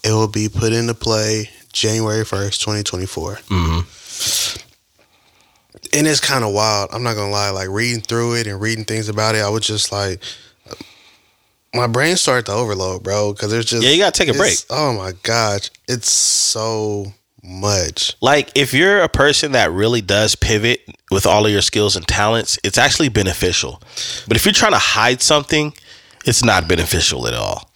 It 0.05 0.13
will 0.13 0.29
be 0.29 0.49
put 0.49 0.73
into 0.73 0.95
play 0.95 1.49
January 1.73 2.25
1st, 2.25 2.61
2024. 2.61 3.35
Mm-hmm. 3.35 4.61
And 5.97 6.07
it's 6.07 6.21
kind 6.21 6.45
of 6.45 6.53
wild. 6.53 6.91
I'm 6.93 7.03
not 7.03 7.15
going 7.15 7.29
to 7.29 7.33
lie. 7.33 7.51
Like 7.51 7.69
reading 7.69 8.03
through 8.03 8.35
it 8.35 8.47
and 8.47 8.61
reading 8.61 8.85
things 8.85 9.09
about 9.09 9.35
it, 9.35 9.43
I 9.43 9.49
was 9.49 9.67
just 9.67 9.91
like, 9.91 10.23
my 11.75 11.87
brain 11.87 12.17
started 12.17 12.47
to 12.47 12.53
overload, 12.53 13.03
bro. 13.03 13.33
Because 13.33 13.51
there's 13.51 13.65
just. 13.67 13.83
Yeah, 13.83 13.91
you 13.91 13.99
gotta 13.99 14.13
take 14.13 14.29
a 14.29 14.39
break. 14.39 14.57
Oh 14.71 14.93
my 14.93 15.13
gosh. 15.23 15.71
It's 15.89 16.11
so 16.11 17.07
much. 17.43 18.15
Like 18.21 18.51
if 18.55 18.73
you're 18.73 19.01
a 19.01 19.09
person 19.09 19.53
that 19.53 19.71
really 19.73 20.01
does 20.01 20.35
pivot 20.35 20.81
with 21.11 21.27
all 21.27 21.47
of 21.47 21.53
your 21.53 21.63
skills 21.63 21.97
and 21.97 22.07
talents, 22.07 22.59
it's 22.65 22.79
actually 22.79 23.09
beneficial. 23.09 23.83
But 24.29 24.37
if 24.37 24.45
you're 24.45 24.53
trying 24.53 24.73
to 24.73 24.79
hide 24.79 25.21
something, 25.23 25.75
it's 26.25 26.45
not 26.45 26.69
beneficial 26.69 27.27
at 27.27 27.35
all. 27.35 27.71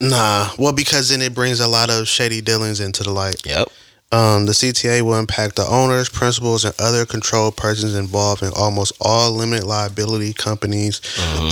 Nah. 0.00 0.50
Well, 0.58 0.72
because 0.72 1.08
then 1.08 1.22
it 1.22 1.34
brings 1.34 1.60
a 1.60 1.68
lot 1.68 1.90
of 1.90 2.06
shady 2.08 2.40
dealings 2.40 2.80
into 2.80 3.02
the 3.02 3.10
light. 3.10 3.44
Yep. 3.44 3.68
Um, 4.10 4.46
the 4.46 4.52
CTA 4.52 5.02
will 5.02 5.18
impact 5.18 5.56
the 5.56 5.66
owners, 5.66 6.08
principals, 6.08 6.64
and 6.64 6.74
other 6.80 7.04
controlled 7.04 7.56
persons 7.58 7.94
involved 7.94 8.42
in 8.42 8.50
almost 8.56 8.92
all 9.02 9.32
limited 9.32 9.66
liability 9.66 10.32
companies, 10.32 11.02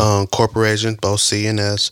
um, 0.01 0.27
corporations, 0.29 0.97
both 0.97 1.21
CNS, 1.21 1.91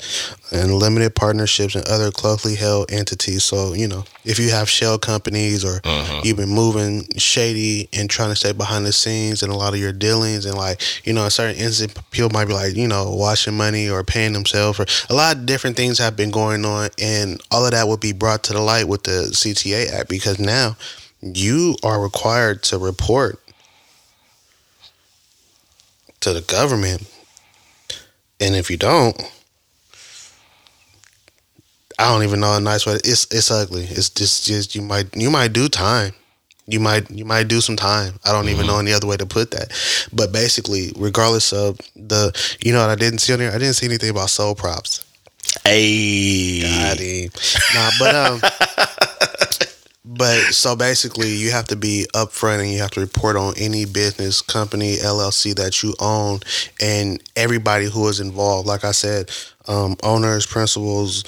and 0.53 0.73
limited 0.73 1.15
partnerships 1.15 1.75
and 1.75 1.87
other 1.87 2.11
closely 2.11 2.55
held 2.55 2.91
entities. 2.91 3.45
So, 3.45 3.75
you 3.75 3.89
know, 3.89 4.05
if 4.25 4.39
you 4.39 4.51
have 4.53 4.71
shell 4.71 4.99
companies 4.99 5.65
or 5.67 5.81
you've 6.23 6.39
been 6.39 6.49
moving 6.49 7.09
shady 7.19 7.89
and 7.93 8.09
trying 8.09 8.31
to 8.31 8.37
stay 8.37 8.53
behind 8.53 8.87
the 8.87 8.93
scenes 8.93 9.43
in 9.43 9.51
a 9.51 9.57
lot 9.57 9.75
of 9.75 9.81
your 9.81 9.93
dealings, 9.93 10.47
and 10.47 10.57
like, 10.57 10.81
you 11.05 11.13
know, 11.13 11.25
in 11.25 11.31
certain 11.31 11.57
instances, 11.57 12.03
people 12.11 12.31
might 12.31 12.47
be 12.47 12.55
like, 12.55 12.75
you 12.75 12.89
know, 12.89 13.11
washing 13.11 13.55
money 13.57 13.91
or 13.91 14.03
paying 14.03 14.33
themselves, 14.33 14.81
or 14.81 14.87
a 15.11 15.15
lot 15.15 15.37
of 15.37 15.45
different 15.45 15.77
things 15.77 15.99
have 15.99 16.17
been 16.17 16.31
going 16.31 16.65
on, 16.65 16.89
and 16.99 17.43
all 17.51 17.67
of 17.67 17.73
that 17.73 17.87
will 17.87 17.99
be 17.99 18.13
brought 18.13 18.43
to 18.45 18.55
the 18.55 18.61
light 18.61 18.89
with 18.89 19.03
the 19.03 19.29
CTA 19.33 19.93
Act 19.93 20.09
because 20.09 20.39
now 20.39 20.54
you 21.21 21.77
are 21.83 22.01
required 22.01 22.63
to 22.65 22.79
report 22.79 23.41
to 26.21 26.33
the 26.33 26.41
government. 26.41 27.09
And 28.41 28.55
if 28.55 28.71
you 28.71 28.77
don't, 28.77 29.21
I 31.99 32.13
don't 32.13 32.25
even 32.25 32.41
know 32.41 32.57
a 32.57 32.61
nice 32.61 32.87
way. 32.87 32.95
It's 32.95 33.27
it's 33.33 33.51
ugly. 33.51 33.85
It's 33.85 34.11
just 34.11 34.45
just 34.45 34.75
you 34.75 34.83
might 34.83 35.15
you 35.17 35.31
might 35.31 35.53
do 35.53 35.69
time. 35.69 36.13
You 36.67 36.81
might 36.81 37.11
you 37.11 37.25
might 37.25 37.49
do 37.49 37.61
some 37.61 37.77
time. 37.77 38.15
I 38.25 38.33
don't 38.33 38.49
even 38.49 38.67
know 38.67 38.79
any 38.79 38.93
other 38.93 39.07
way 39.07 39.17
to 39.17 39.27
put 39.27 39.51
that. 39.53 39.71
But 40.13 40.33
basically, 40.33 40.93
regardless 40.97 41.53
of 41.53 41.79
the 41.95 42.33
you 42.65 42.73
know 42.73 42.81
what 42.81 42.91
I 42.91 42.97
didn't 42.97 43.19
see 43.21 43.33
on 43.33 43.39
there, 43.39 43.51
I 43.51 43.59
didn't 43.59 43.75
see 43.75 43.87
anything 43.87 44.11
about 44.11 44.31
sole 44.31 44.55
props. 44.55 45.05
Hey. 45.63 47.31
Nah, 47.75 47.91
but 47.99 48.15
um, 48.15 48.41
but 50.17 50.39
so 50.53 50.77
basically, 50.77 51.31
you 51.35 51.51
have 51.51 51.67
to 51.67 51.77
be 51.77 52.07
upfront 52.15 52.61
and 52.61 52.71
you 52.71 52.79
have 52.79 52.91
to 52.93 53.01
report 53.01 53.37
on 53.37 53.55
any 53.57 53.85
business, 53.85 54.43
company, 54.43 54.97
LLC 54.97 55.55
that 55.57 55.83
you 55.83 55.95
own, 56.01 56.41
and 56.81 57.23
everybody 57.37 57.87
who 57.91 58.07
is 58.09 58.21
involved. 58.21 58.67
Like 58.67 58.85
I 58.85 58.93
said, 58.93 59.31
um, 59.67 59.97
owners, 60.03 60.47
principals, 60.47 61.25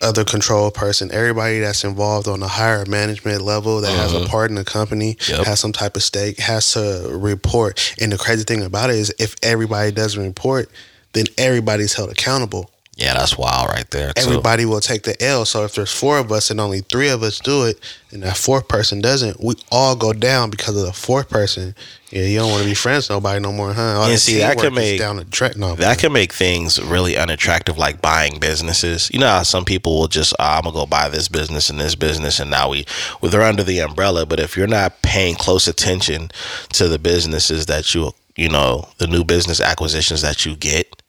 other 0.00 0.24
control 0.24 0.70
person, 0.70 1.10
everybody 1.12 1.58
that's 1.58 1.82
involved 1.84 2.28
on 2.28 2.42
a 2.42 2.48
higher 2.48 2.84
management 2.86 3.42
level 3.42 3.80
that 3.80 3.90
has 3.96 4.14
a 4.14 4.26
part 4.26 4.50
in 4.50 4.54
the 4.54 4.64
company, 4.64 5.16
Yep. 5.28 5.44
has 5.46 5.58
some 5.60 5.72
type 5.72 5.96
of 5.96 6.02
stake, 6.02 6.38
has 6.38 6.72
to 6.72 7.08
report. 7.12 7.94
And 8.00 8.12
the 8.12 8.18
crazy 8.18 8.44
thing 8.44 8.62
about 8.62 8.90
it 8.90 8.96
is, 8.96 9.12
if 9.18 9.34
everybody 9.42 9.90
doesn't 9.90 10.22
report, 10.22 10.70
then 11.14 11.24
everybody's 11.36 11.94
held 11.94 12.10
accountable 12.10 12.70
Yeah, 12.98 13.14
that's 13.14 13.38
wild 13.38 13.68
right 13.68 13.88
there. 13.92 14.12
too. 14.12 14.22
everybody 14.28 14.64
will 14.64 14.80
take 14.80 15.04
the 15.04 15.20
L. 15.22 15.44
So 15.44 15.64
if 15.64 15.72
there's 15.76 15.92
four 15.92 16.18
of 16.18 16.32
us 16.32 16.50
and 16.50 16.58
only 16.60 16.80
three 16.80 17.08
of 17.10 17.22
us 17.22 17.38
do 17.38 17.64
it, 17.64 17.78
and 18.10 18.24
that 18.24 18.36
fourth 18.36 18.66
person 18.66 19.00
doesn't, 19.00 19.40
we 19.40 19.54
all 19.70 19.94
go 19.94 20.12
down 20.12 20.50
because 20.50 20.76
of 20.76 20.84
the 20.84 20.92
fourth 20.92 21.30
person. 21.30 21.76
Yeah, 22.10 22.22
you 22.22 22.38
don't 22.40 22.50
want 22.50 22.64
to 22.64 22.68
be 22.68 22.74
friends 22.74 23.08
with 23.08 23.14
nobody 23.14 23.38
no 23.38 23.52
more, 23.52 23.72
huh? 23.72 24.00
All 24.00 24.10
And 24.10 24.18
see, 24.18 24.38
that 24.38 24.58
could 24.58 24.72
make- 24.72 24.98
down 24.98 25.16
the 25.16 25.24
track. 25.26 25.56
No, 25.56 25.76
that 25.76 25.98
can 25.98 26.12
make 26.12 26.32
things 26.32 26.82
really 26.82 27.16
unattractive, 27.16 27.78
like 27.78 28.02
buying 28.02 28.40
businesses. 28.40 29.08
You 29.12 29.20
know 29.20 29.28
how 29.28 29.42
some 29.44 29.64
people 29.64 30.00
will 30.00 30.08
just, 30.08 30.34
"Ah, 30.40 30.56
I'm 30.56 30.62
gonna 30.64 30.74
go 30.74 30.84
buy 30.86 31.08
this 31.08 31.28
business 31.28 31.70
and 31.70 31.78
this 31.78 31.94
business, 31.94 32.40
and 32.40 32.50
now 32.50 32.68
we, 32.70 32.84
well, 33.20 33.30
they're 33.30 33.42
under 33.42 33.62
the 33.62 33.78
umbrella. 33.78 34.26
But 34.26 34.40
if 34.40 34.56
you're 34.56 34.66
not 34.66 35.02
paying 35.02 35.36
close 35.36 35.68
attention 35.68 36.32
to 36.72 36.88
the 36.88 36.98
businesses 36.98 37.66
that 37.66 37.94
you, 37.94 38.12
you 38.34 38.48
know, 38.48 38.88
the 38.98 39.06
new 39.06 39.22
business 39.22 39.60
acquisitions 39.60 40.22
that 40.22 40.44
you 40.44 40.56
get, 40.56 41.00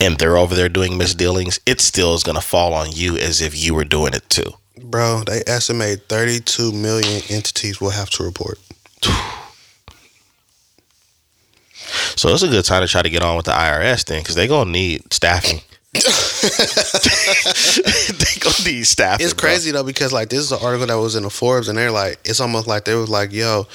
and 0.00 0.18
they're 0.18 0.36
over 0.36 0.54
there 0.54 0.68
doing 0.68 0.96
misdealings, 0.96 1.60
it 1.66 1.80
still 1.80 2.14
is 2.14 2.22
gonna 2.22 2.40
fall 2.40 2.74
on 2.74 2.92
you 2.92 3.16
as 3.16 3.40
if 3.40 3.56
you 3.56 3.74
were 3.74 3.84
doing 3.84 4.14
it 4.14 4.28
too. 4.28 4.52
bro, 4.82 5.22
they 5.26 5.42
estimate 5.46 6.08
32 6.08 6.72
million 6.72 7.22
entities 7.28 7.80
will 7.80 7.90
have 7.90 8.10
to 8.10 8.22
report. 8.22 8.58
So 12.16 12.28
it's 12.30 12.42
a 12.42 12.48
good 12.48 12.64
time 12.64 12.82
to 12.82 12.88
try 12.88 13.02
to 13.02 13.10
get 13.10 13.22
on 13.22 13.36
with 13.36 13.46
the 13.46 13.52
IRS 13.52 14.04
thing 14.04 14.20
because 14.22 14.34
they're 14.34 14.48
gonna 14.48 14.70
need 14.70 15.12
staffing. 15.12 15.60
they 15.92 16.00
gonna 18.40 18.64
need 18.64 18.84
staffing. 18.84 19.24
It's 19.24 19.34
bro. 19.34 19.48
crazy 19.48 19.70
though 19.70 19.84
because 19.84 20.12
like 20.12 20.28
this 20.28 20.40
is 20.40 20.52
an 20.52 20.58
article 20.62 20.86
that 20.86 20.98
was 20.98 21.14
in 21.16 21.22
the 21.22 21.30
Forbes, 21.30 21.68
and 21.68 21.78
they're 21.78 21.90
like, 21.90 22.18
it's 22.24 22.40
almost 22.40 22.66
like 22.66 22.84
they 22.84 22.94
was 22.94 23.08
like, 23.08 23.32
yo. 23.32 23.66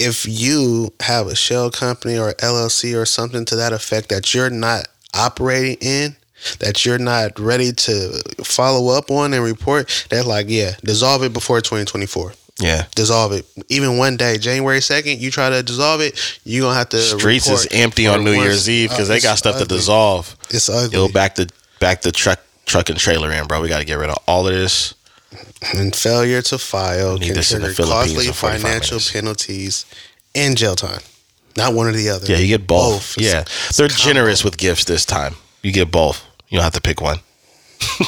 If 0.00 0.26
you 0.26 0.92
have 1.00 1.26
a 1.26 1.36
shell 1.36 1.70
company 1.70 2.18
or 2.18 2.32
LLC 2.34 3.00
or 3.00 3.04
something 3.04 3.44
to 3.44 3.56
that 3.56 3.72
effect 3.72 4.08
that 4.08 4.32
you're 4.34 4.50
not 4.50 4.88
operating 5.14 5.76
in, 5.80 6.16
that 6.58 6.84
you're 6.86 6.98
not 6.98 7.38
ready 7.38 7.70
to 7.72 8.22
follow 8.42 8.96
up 8.96 9.10
on 9.10 9.34
and 9.34 9.44
report, 9.44 10.06
they're 10.08 10.24
like, 10.24 10.46
yeah, 10.48 10.72
dissolve 10.82 11.22
it 11.22 11.32
before 11.32 11.60
2024. 11.60 12.32
Yeah. 12.60 12.86
Dissolve 12.94 13.32
it. 13.32 13.46
Even 13.68 13.96
one 13.98 14.16
day, 14.16 14.38
January 14.38 14.80
2nd, 14.80 15.20
you 15.20 15.30
try 15.30 15.50
to 15.50 15.62
dissolve 15.62 16.00
it, 16.00 16.40
you're 16.44 16.62
going 16.62 16.74
to 16.74 16.78
have 16.78 16.88
to. 16.90 16.98
Streets 16.98 17.48
is 17.48 17.68
empty 17.70 18.06
on 18.06 18.24
New 18.24 18.32
Year's 18.32 18.68
Eve 18.68 18.90
because 18.90 19.08
uh, 19.10 19.14
they 19.14 19.20
got 19.20 19.38
stuff 19.38 19.58
to 19.58 19.64
dissolve. 19.64 20.36
It's 20.50 20.68
ugly. 20.68 20.98
Yo, 20.98 21.08
back 21.08 21.34
the 21.34 21.50
back 21.78 22.02
the 22.02 22.12
truck 22.12 22.40
truck 22.66 22.90
and 22.90 22.98
trailer 22.98 23.30
in, 23.32 23.46
bro. 23.46 23.60
We 23.60 23.68
got 23.68 23.78
to 23.78 23.84
get 23.84 23.94
rid 23.94 24.10
of 24.10 24.18
all 24.26 24.46
of 24.46 24.54
this. 24.54 24.94
And 25.74 25.94
failure 25.94 26.42
to 26.42 26.58
file 26.58 27.18
can 27.18 27.34
this 27.34 27.52
in 27.52 27.62
the 27.62 27.72
trigger 27.74 27.90
costly 27.90 28.26
financial 28.32 28.94
minutes. 28.96 29.12
penalties 29.12 29.86
and 30.34 30.56
jail 30.56 30.74
time. 30.76 31.00
Not 31.56 31.74
one 31.74 31.86
or 31.88 31.92
the 31.92 32.08
other. 32.10 32.26
Yeah, 32.26 32.38
you 32.38 32.46
get 32.46 32.66
both. 32.66 33.18
It's- 33.18 33.32
yeah, 33.32 33.40
it's 33.68 33.76
they're 33.76 33.88
generous 33.88 34.42
with 34.44 34.56
gifts 34.56 34.84
this 34.84 35.04
time. 35.04 35.34
You 35.62 35.72
get 35.72 35.90
both. 35.90 36.24
You 36.48 36.56
don't 36.58 36.64
have 36.64 36.72
to 36.74 36.80
pick 36.80 37.00
one. 37.00 37.18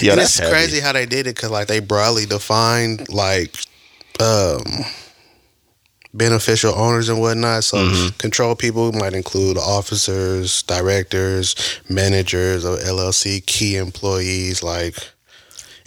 yeah, 0.00 0.12
and 0.12 0.18
that's 0.20 0.30
it's 0.30 0.38
heavy. 0.38 0.50
crazy 0.52 0.80
how 0.80 0.92
they 0.92 1.06
did 1.06 1.26
it 1.26 1.34
because 1.36 1.50
like 1.50 1.68
they 1.68 1.80
broadly 1.80 2.26
defined 2.26 3.08
like 3.08 3.54
um 4.20 4.62
beneficial 6.12 6.74
owners 6.74 7.08
and 7.08 7.20
whatnot. 7.20 7.64
So 7.64 7.76
Mm-hmm. 7.78 8.16
control 8.18 8.54
people 8.56 8.92
might 8.92 9.14
include 9.14 9.56
officers, 9.58 10.62
directors, 10.64 11.54
managers 11.88 12.64
of 12.64 12.78
LLC, 12.80 13.44
key 13.46 13.76
employees, 13.76 14.62
like 14.62 14.96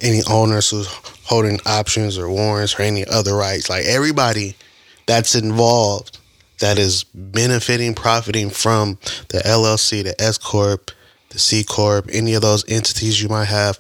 any 0.04 0.22
owners 0.30 0.70
who's 0.70 0.88
holding 1.24 1.60
options 1.66 2.18
or 2.18 2.30
warrants 2.30 2.78
or 2.78 2.84
any 2.84 3.06
other 3.08 3.36
rights. 3.36 3.70
Like 3.70 3.86
everybody 3.86 4.56
that's 5.08 5.34
involved 5.36 6.20
that 6.60 6.78
is 6.78 7.04
benefiting, 7.14 7.96
profiting 7.96 8.50
from 8.50 8.98
the 9.30 9.40
LLC, 9.40 10.04
the 10.04 10.20
S 10.22 10.38
Corp, 10.38 10.92
the 11.30 11.40
C 11.40 11.64
Corp, 11.64 12.10
any 12.12 12.36
of 12.36 12.42
those 12.42 12.64
entities 12.70 13.22
you 13.22 13.30
might 13.30 13.46
have, 13.46 13.80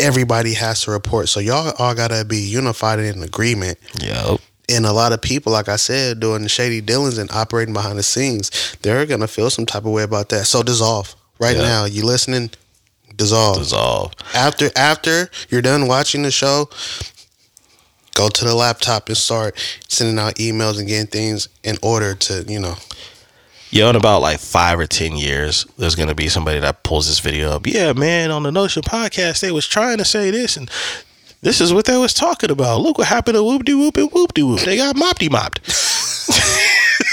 everybody 0.00 0.54
has 0.54 0.82
to 0.82 0.90
report. 0.90 1.28
So 1.28 1.40
y'all 1.40 1.72
all 1.78 1.94
gotta 1.94 2.24
be 2.24 2.38
unified 2.38 2.98
in 2.98 3.22
agreement. 3.22 3.78
Yep. 4.00 4.40
And 4.68 4.86
a 4.86 4.92
lot 4.92 5.12
of 5.12 5.20
people, 5.20 5.52
like 5.52 5.68
I 5.68 5.76
said, 5.76 6.20
doing 6.20 6.42
the 6.42 6.48
shady 6.48 6.80
dealings 6.80 7.18
and 7.18 7.30
operating 7.30 7.74
behind 7.74 7.98
the 7.98 8.02
scenes, 8.02 8.76
they're 8.82 9.04
gonna 9.06 9.28
feel 9.28 9.50
some 9.50 9.66
type 9.66 9.84
of 9.84 9.92
way 9.92 10.02
about 10.02 10.30
that. 10.30 10.46
So 10.46 10.62
dissolve 10.62 11.14
right 11.38 11.56
now. 11.56 11.84
You 11.84 12.04
listening? 12.04 12.50
Dissolve. 13.14 13.58
Dissolve. 13.58 14.12
After 14.34 14.70
after 14.76 15.30
you're 15.48 15.62
done 15.62 15.86
watching 15.86 16.22
the 16.22 16.30
show, 16.30 16.68
go 18.14 18.28
to 18.28 18.44
the 18.44 18.54
laptop 18.54 19.08
and 19.08 19.16
start 19.16 19.58
sending 19.88 20.18
out 20.18 20.36
emails 20.36 20.78
and 20.78 20.88
getting 20.88 21.06
things 21.06 21.48
in 21.62 21.76
order 21.82 22.14
to, 22.14 22.44
you 22.48 22.58
know. 22.58 22.74
Yo, 23.70 23.90
in 23.90 23.96
about 23.96 24.22
like 24.22 24.38
five 24.38 24.78
or 24.78 24.86
ten 24.86 25.16
years, 25.16 25.66
there's 25.78 25.96
gonna 25.96 26.14
be 26.14 26.28
somebody 26.28 26.60
that 26.60 26.82
pulls 26.84 27.08
this 27.08 27.18
video 27.20 27.50
up. 27.50 27.66
Yeah, 27.66 27.92
man, 27.92 28.30
on 28.30 28.44
the 28.44 28.52
Notion 28.52 28.82
podcast, 28.82 29.40
they 29.40 29.50
was 29.50 29.66
trying 29.66 29.98
to 29.98 30.04
say 30.04 30.30
this, 30.30 30.56
and 30.56 30.70
this 31.42 31.60
is 31.60 31.72
what 31.72 31.84
they 31.84 31.96
was 31.96 32.14
talking 32.14 32.50
about. 32.50 32.80
Look 32.80 32.98
what 32.98 33.08
happened 33.08 33.36
to 33.36 33.42
Whoop 33.42 33.64
De 33.64 33.74
Whoop 33.74 33.96
and 33.96 34.10
Whoop 34.10 34.32
De 34.34 34.46
Whoop. 34.46 34.60
They 34.60 34.76
got 34.76 34.96
mopped 34.96 35.28
mopped. 35.30 35.60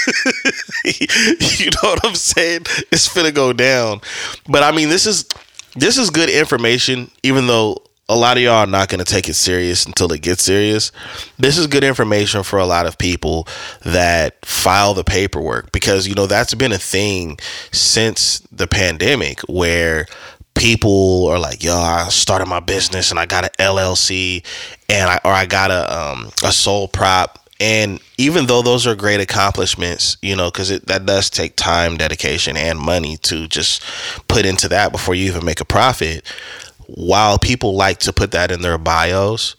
you 0.84 1.70
know 1.70 1.90
what 1.90 2.04
I'm 2.04 2.14
saying? 2.14 2.62
It's 2.90 3.08
finna 3.08 3.34
go 3.34 3.52
down. 3.52 4.00
But 4.48 4.62
I 4.62 4.72
mean, 4.72 4.88
this 4.88 5.06
is 5.06 5.26
this 5.74 5.98
is 5.98 6.10
good 6.10 6.30
information, 6.30 7.10
even 7.22 7.46
though 7.46 7.82
a 8.08 8.16
lot 8.16 8.36
of 8.36 8.42
y'all 8.42 8.54
are 8.54 8.66
not 8.66 8.88
going 8.88 8.98
to 8.98 9.10
take 9.10 9.28
it 9.28 9.34
serious 9.34 9.86
until 9.86 10.12
it 10.12 10.20
gets 10.20 10.42
serious. 10.42 10.92
This 11.38 11.56
is 11.56 11.66
good 11.66 11.84
information 11.84 12.42
for 12.42 12.58
a 12.58 12.66
lot 12.66 12.86
of 12.86 12.98
people 12.98 13.46
that 13.84 14.44
file 14.44 14.92
the 14.92 15.04
paperwork 15.04 15.72
because 15.72 16.06
you 16.06 16.14
know 16.14 16.26
that's 16.26 16.54
been 16.54 16.72
a 16.72 16.78
thing 16.78 17.38
since 17.70 18.40
the 18.52 18.66
pandemic 18.66 19.40
where 19.42 20.06
people 20.54 21.26
are 21.28 21.38
like, 21.38 21.62
"Yo, 21.62 21.74
I 21.74 22.08
started 22.08 22.46
my 22.46 22.60
business 22.60 23.10
and 23.10 23.18
I 23.18 23.26
got 23.26 23.44
an 23.44 23.50
LLC, 23.58 24.44
and 24.88 25.10
I 25.10 25.20
or 25.24 25.32
I 25.32 25.46
got 25.46 25.70
a 25.70 25.98
um, 25.98 26.30
a 26.44 26.52
sole 26.52 26.88
prop." 26.88 27.38
And 27.62 28.00
even 28.18 28.46
though 28.46 28.60
those 28.60 28.88
are 28.88 28.96
great 28.96 29.20
accomplishments, 29.20 30.16
you 30.20 30.34
know, 30.34 30.50
because 30.50 30.80
that 30.80 31.06
does 31.06 31.30
take 31.30 31.54
time, 31.54 31.96
dedication, 31.96 32.56
and 32.56 32.76
money 32.76 33.18
to 33.18 33.46
just 33.46 33.84
put 34.26 34.44
into 34.44 34.68
that 34.70 34.90
before 34.90 35.14
you 35.14 35.26
even 35.26 35.44
make 35.44 35.60
a 35.60 35.64
profit. 35.64 36.26
While 36.88 37.38
people 37.38 37.76
like 37.76 37.98
to 38.00 38.12
put 38.12 38.32
that 38.32 38.50
in 38.50 38.62
their 38.62 38.78
bios, 38.78 39.54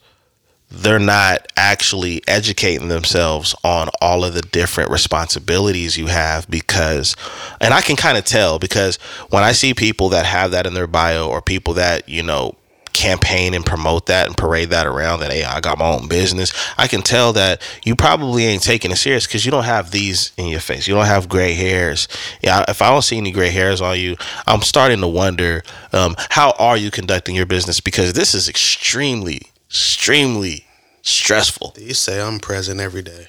they're 0.69 0.99
not 0.99 1.47
actually 1.55 2.21
educating 2.27 2.89
themselves 2.89 3.55
on 3.63 3.87
all 4.01 4.25
of 4.25 4.33
the 4.33 4.41
different 4.41 4.91
responsibilities 4.91 5.97
you 5.97 6.07
have 6.07 6.49
because 6.49 7.15
and 7.61 7.73
I 7.73 7.79
can 7.81 7.95
kind 7.95 8.17
of 8.17 8.25
tell 8.25 8.59
because 8.59 8.97
when 9.29 9.43
I 9.43 9.53
see 9.53 9.73
people 9.73 10.09
that 10.09 10.25
have 10.25 10.51
that 10.51 10.67
in 10.67 10.73
their 10.73 10.87
bio 10.87 11.29
or 11.29 11.41
people 11.41 11.75
that, 11.75 12.09
you 12.09 12.23
know, 12.23 12.55
campaign 12.93 13.53
and 13.53 13.65
promote 13.65 14.05
that 14.05 14.27
and 14.27 14.37
parade 14.37 14.69
that 14.69 14.85
around 14.85 15.19
that 15.19 15.31
hey 15.31 15.43
I 15.43 15.59
got 15.59 15.77
my 15.77 15.91
own 15.91 16.07
business 16.07 16.53
I 16.77 16.87
can 16.87 17.01
tell 17.01 17.33
that 17.33 17.61
you 17.83 17.95
probably 17.95 18.45
ain't 18.45 18.63
taking 18.63 18.91
it 18.91 18.97
serious 18.97 19.25
because 19.25 19.45
you 19.45 19.51
don't 19.51 19.63
have 19.63 19.91
these 19.91 20.31
in 20.37 20.47
your 20.47 20.59
face 20.59 20.87
you 20.87 20.93
don't 20.93 21.05
have 21.05 21.27
gray 21.27 21.53
hairs 21.53 22.07
yeah 22.41 22.63
if 22.67 22.81
I 22.81 22.89
don't 22.89 23.01
see 23.01 23.17
any 23.17 23.31
gray 23.31 23.49
hairs 23.49 23.81
on 23.81 23.99
you 23.99 24.15
I'm 24.47 24.61
starting 24.61 25.01
to 25.01 25.07
wonder 25.07 25.63
um, 25.91 26.15
how 26.29 26.53
are 26.59 26.77
you 26.77 26.91
conducting 26.91 27.35
your 27.35 27.45
business 27.45 27.79
because 27.79 28.13
this 28.13 28.33
is 28.33 28.47
extremely 28.47 29.41
extremely 29.73 30.65
stressful. 31.01 31.73
You 31.77 31.93
say 31.93 32.21
I'm 32.21 32.39
present 32.39 32.79
every 32.79 33.01
day. 33.01 33.27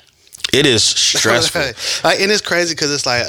It 0.53 0.67
is 0.67 0.85
stressful. 0.85 1.61
like, 2.05 2.21
and 2.21 2.31
it's 2.31 2.41
crazy 2.41 2.75
because 2.75 2.93
it's 2.93 3.07
like 3.07 3.27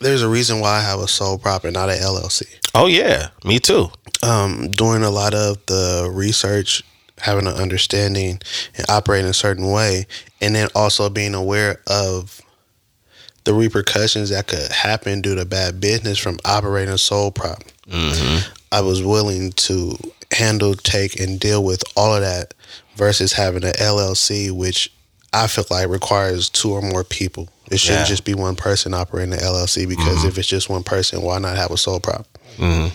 there's 0.00 0.22
a 0.22 0.28
reason 0.28 0.60
why 0.60 0.76
I 0.76 0.80
have 0.80 0.98
a 0.98 1.08
sole 1.08 1.38
prop 1.38 1.64
and 1.64 1.72
not 1.72 1.88
an 1.88 1.98
LLC. 1.98 2.44
Oh 2.76 2.86
yeah, 2.86 3.28
me 3.42 3.58
too. 3.58 3.88
Um, 4.22 4.70
doing 4.70 5.02
a 5.02 5.08
lot 5.08 5.32
of 5.32 5.64
the 5.64 6.10
research, 6.12 6.82
having 7.18 7.46
an 7.46 7.54
understanding, 7.54 8.38
and 8.76 8.86
operating 8.90 9.30
a 9.30 9.34
certain 9.34 9.70
way, 9.70 10.06
and 10.42 10.54
then 10.54 10.68
also 10.74 11.08
being 11.08 11.34
aware 11.34 11.80
of 11.86 12.42
the 13.44 13.54
repercussions 13.54 14.28
that 14.28 14.48
could 14.48 14.70
happen 14.70 15.22
due 15.22 15.34
to 15.36 15.46
bad 15.46 15.80
business 15.80 16.18
from 16.18 16.38
operating 16.44 16.92
a 16.92 16.98
sole 16.98 17.30
prop. 17.30 17.62
Mm-hmm. 17.88 18.46
I 18.72 18.82
was 18.82 19.02
willing 19.02 19.52
to 19.52 19.96
handle, 20.32 20.74
take, 20.74 21.18
and 21.18 21.40
deal 21.40 21.64
with 21.64 21.82
all 21.96 22.14
of 22.14 22.20
that 22.20 22.52
versus 22.96 23.32
having 23.32 23.64
an 23.64 23.72
LLC, 23.72 24.50
which 24.50 24.92
I 25.32 25.46
feel 25.46 25.64
like 25.70 25.88
requires 25.88 26.50
two 26.50 26.72
or 26.72 26.82
more 26.82 27.04
people. 27.04 27.48
It 27.70 27.78
shouldn't 27.78 28.02
yeah. 28.02 28.06
just 28.06 28.24
be 28.24 28.34
one 28.34 28.56
person 28.56 28.94
operating 28.94 29.30
the 29.30 29.38
LLC 29.38 29.88
because 29.88 30.18
mm-hmm. 30.18 30.28
if 30.28 30.38
it's 30.38 30.48
just 30.48 30.68
one 30.68 30.82
person, 30.82 31.22
why 31.22 31.38
not 31.38 31.56
have 31.56 31.70
a 31.70 31.76
sole 31.76 32.00
prop? 32.00 32.26
Mm-hmm. 32.56 32.94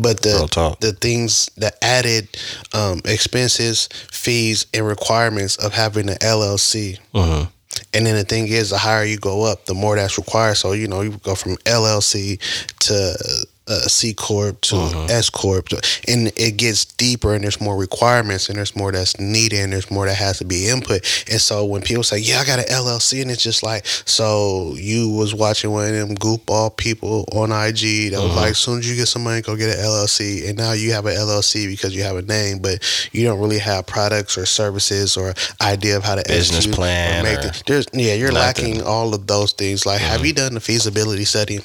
But 0.00 0.20
the 0.20 0.76
the 0.80 0.92
things, 0.92 1.48
the 1.56 1.72
added 1.82 2.28
um, 2.72 3.00
expenses, 3.04 3.88
fees, 4.12 4.66
and 4.74 4.86
requirements 4.86 5.56
of 5.56 5.72
having 5.72 6.08
an 6.08 6.16
LLC. 6.16 6.98
Mm-hmm. 7.14 7.50
And 7.92 8.06
then 8.06 8.14
the 8.14 8.24
thing 8.24 8.48
is, 8.48 8.70
the 8.70 8.78
higher 8.78 9.04
you 9.04 9.18
go 9.18 9.44
up, 9.44 9.64
the 9.64 9.74
more 9.74 9.96
that's 9.96 10.18
required. 10.18 10.56
So 10.56 10.72
you 10.72 10.86
know, 10.86 11.00
you 11.00 11.12
go 11.22 11.34
from 11.34 11.56
LLC 11.58 12.38
to 12.80 13.46
a 13.66 13.88
C 13.88 14.12
corp 14.12 14.60
to 14.62 14.76
uh-huh. 14.76 15.06
S 15.08 15.30
corp, 15.30 15.68
and 16.06 16.28
it 16.36 16.56
gets 16.56 16.84
deeper, 16.84 17.34
and 17.34 17.44
there's 17.44 17.60
more 17.60 17.76
requirements, 17.76 18.48
and 18.48 18.58
there's 18.58 18.76
more 18.76 18.92
that's 18.92 19.18
needed, 19.18 19.60
and 19.60 19.72
there's 19.72 19.90
more 19.90 20.06
that 20.06 20.16
has 20.16 20.38
to 20.38 20.44
be 20.44 20.68
input. 20.68 21.02
And 21.30 21.40
so 21.40 21.64
when 21.64 21.82
people 21.82 22.02
say, 22.02 22.18
"Yeah, 22.18 22.40
I 22.40 22.44
got 22.44 22.58
an 22.58 22.66
LLC," 22.66 23.22
and 23.22 23.30
it's 23.30 23.42
just 23.42 23.62
like, 23.62 23.86
so 23.86 24.74
you 24.76 25.10
was 25.10 25.34
watching 25.34 25.70
one 25.70 25.86
of 25.86 25.92
them 25.92 26.16
goofball 26.16 26.76
people 26.76 27.24
on 27.32 27.52
IG 27.52 28.10
that 28.10 28.20
was 28.20 28.30
uh-huh. 28.30 28.40
like, 28.40 28.50
"As 28.50 28.58
soon 28.58 28.80
as 28.80 28.90
you 28.90 28.96
get 28.96 29.08
some 29.08 29.24
money, 29.24 29.40
go 29.40 29.56
get 29.56 29.78
an 29.78 29.84
LLC," 29.84 30.48
and 30.48 30.58
now 30.58 30.72
you 30.72 30.92
have 30.92 31.06
an 31.06 31.16
LLC 31.16 31.66
because 31.66 31.96
you 31.96 32.02
have 32.02 32.16
a 32.16 32.22
name, 32.22 32.58
but 32.58 32.82
you 33.12 33.24
don't 33.24 33.40
really 33.40 33.58
have 33.58 33.86
products 33.86 34.36
or 34.36 34.46
services 34.46 35.16
or 35.16 35.34
idea 35.60 35.96
of 35.96 36.04
how 36.04 36.14
to 36.16 36.22
business 36.26 36.66
plan. 36.66 37.20
Or 37.20 37.30
make 37.30 37.44
it 37.44 37.62
There's 37.66 37.86
yeah, 37.92 38.14
you're 38.14 38.32
nothing. 38.32 38.74
lacking 38.74 38.82
all 38.82 39.14
of 39.14 39.26
those 39.26 39.52
things. 39.52 39.86
Like, 39.86 40.00
uh-huh. 40.00 40.12
have 40.12 40.26
you 40.26 40.32
done 40.32 40.54
the 40.54 40.60
feasibility 40.60 41.24
study? 41.24 41.60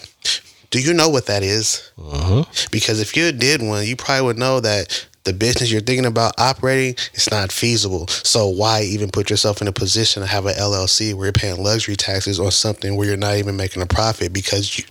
Do 0.70 0.80
you 0.80 0.94
know 0.94 1.10
what 1.10 1.26
that 1.26 1.44
is? 1.44 1.92
Uh-huh. 1.98 2.46
Because 2.72 3.00
if 3.00 3.16
you 3.16 3.32
did 3.32 3.62
one, 3.62 3.86
you 3.86 3.96
probably 3.96 4.28
would 4.28 4.38
know 4.38 4.60
that 4.60 5.08
the 5.24 5.34
business 5.34 5.72
you're 5.72 5.82
thinking 5.82 6.06
about 6.06 6.34
operating 6.40 6.96
it's 7.14 7.30
not 7.30 7.52
feasible. 7.52 8.08
So 8.08 8.48
why 8.48 8.84
even 8.84 9.12
put 9.12 9.30
yourself 9.30 9.62
in 9.62 9.68
a 9.68 9.72
position 9.72 10.22
to 10.22 10.28
have 10.28 10.46
an 10.46 10.56
LLC 10.56 11.14
where 11.14 11.26
you're 11.26 11.34
paying 11.34 11.62
luxury 11.62 11.96
taxes 11.96 12.40
on 12.40 12.52
something 12.52 12.96
where 12.96 13.08
you're 13.08 13.18
not 13.18 13.36
even 13.36 13.56
making 13.56 13.82
a 13.82 13.86
profit 13.86 14.34
because 14.34 14.78
you 14.78 14.86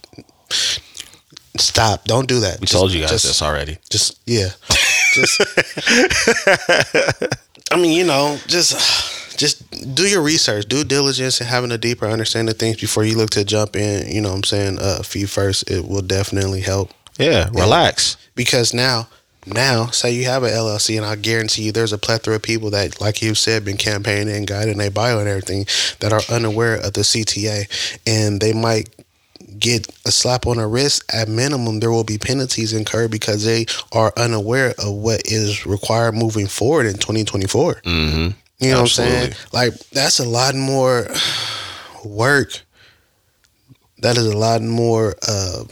stop. 1.57 2.05
Don't 2.05 2.29
do 2.29 2.41
that. 2.41 2.61
We 2.61 2.67
just, 2.67 2.73
told 2.73 2.93
you 2.93 3.01
guys 3.01 3.11
just, 3.11 3.25
this 3.25 3.43
already. 3.43 3.79
Just 3.91 4.21
yeah. 4.27 4.51
Just 5.13 5.41
I 7.71 7.77
mean, 7.77 7.97
you 7.97 8.05
know, 8.05 8.39
just 8.47 9.18
just 9.39 9.95
do 9.95 10.07
your 10.07 10.21
research, 10.21 10.67
due 10.67 10.85
diligence, 10.85 11.41
and 11.41 11.49
having 11.49 11.73
a 11.73 11.79
deeper 11.79 12.07
understanding 12.07 12.53
of 12.53 12.59
things 12.59 12.79
before 12.79 13.05
you 13.05 13.17
look 13.17 13.31
to 13.31 13.45
jump 13.45 13.77
in. 13.77 14.11
You 14.13 14.21
know, 14.21 14.31
what 14.31 14.37
I'm 14.37 14.45
saying 14.45 14.79
uh, 14.81 15.03
fee 15.03 15.25
first. 15.25 15.71
It 15.71 15.89
will 15.89 16.03
definitely 16.03 16.61
help. 16.61 16.91
Yeah, 17.19 17.49
relax. 17.53 18.15
And 18.15 18.35
because 18.35 18.75
now, 18.75 19.09
now, 19.47 19.87
say 19.87 20.13
you 20.13 20.25
have 20.27 20.43
an 20.43 20.51
LLC, 20.51 20.97
and 20.97 21.07
I 21.07 21.17
guarantee 21.17 21.63
you, 21.63 21.73
there's 21.73 21.93
a 21.93 21.99
plethora 21.99 22.37
of 22.37 22.43
people 22.43 22.71
that, 22.71 23.01
like 23.01 23.23
you 23.23 23.35
said, 23.35 23.65
been 23.65 23.77
campaigning 23.77 24.37
and 24.37 24.47
guiding 24.47 24.79
their 24.79 24.91
bio 24.91 25.21
and 25.21 25.29
everything 25.29 25.67
that 26.01 26.13
are 26.13 26.21
unaware 26.35 26.75
of 26.75 26.93
the 26.93 27.01
CTA, 27.01 27.99
and 28.07 28.41
they 28.41 28.53
might 28.53 28.89
get 29.59 29.89
a 30.05 30.11
slap 30.11 30.47
on 30.47 30.59
the 30.59 30.67
wrist, 30.67 31.03
at 31.13 31.29
minimum, 31.29 31.81
there 31.81 31.91
will 31.91 32.05
be 32.05 32.19
penalties 32.19 32.73
incurred 32.73 33.11
because 33.11 33.45
they 33.45 33.67
are 33.93 34.13
unaware 34.17 34.75
of 34.79 34.95
what 34.95 35.23
is 35.25 35.67
required 35.67 36.15
moving 36.15 36.47
forward 36.47 36.87
in 36.87 36.95
2024. 36.95 37.75
Mm-hmm. 37.75 38.39
You 38.59 38.73
know 38.73 38.83
Absolutely. 38.83 39.15
what 39.15 39.25
I'm 39.25 39.33
saying? 39.33 39.47
Like 39.53 39.89
that's 39.91 40.19
a 40.19 40.29
lot 40.29 40.55
more 40.55 41.07
work. 42.05 42.63
That 43.99 44.17
is 44.17 44.27
a 44.27 44.37
lot 44.37 44.63
more 44.63 45.15
uh, 45.27 45.65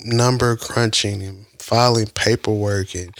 number 0.00 0.56
crunching 0.56 1.22
and 1.22 1.46
filing 1.58 2.06
paperwork 2.06 2.94
and 2.94 3.14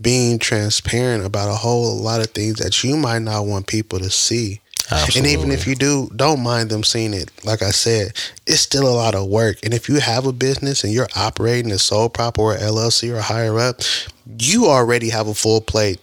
being 0.00 0.38
transparent 0.38 1.24
about 1.24 1.48
a 1.48 1.54
whole 1.54 1.96
lot 1.96 2.20
of 2.20 2.28
things 2.28 2.58
that 2.58 2.82
you 2.82 2.96
might 2.96 3.20
not 3.20 3.46
want 3.46 3.66
people 3.66 3.98
to 3.98 4.10
see. 4.10 4.60
Absolutely. 4.90 5.32
And 5.32 5.40
even 5.40 5.52
if 5.52 5.66
you 5.66 5.74
do, 5.74 6.10
don't 6.16 6.42
mind 6.42 6.68
them 6.68 6.82
seeing 6.82 7.14
it. 7.14 7.30
Like 7.44 7.62
I 7.62 7.70
said, 7.70 8.12
it's 8.46 8.60
still 8.60 8.86
a 8.86 8.92
lot 8.92 9.14
of 9.14 9.28
work. 9.28 9.58
And 9.62 9.72
if 9.72 9.88
you 9.88 10.00
have 10.00 10.26
a 10.26 10.32
business 10.32 10.84
and 10.84 10.92
you're 10.92 11.08
operating 11.14 11.72
a 11.72 11.78
sole 11.78 12.08
prop 12.08 12.38
or 12.38 12.56
LLC 12.56 13.14
or 13.14 13.20
higher 13.20 13.58
up, 13.58 13.80
you 14.38 14.66
already 14.66 15.08
have 15.10 15.28
a 15.28 15.34
full 15.34 15.60
plate. 15.60 16.00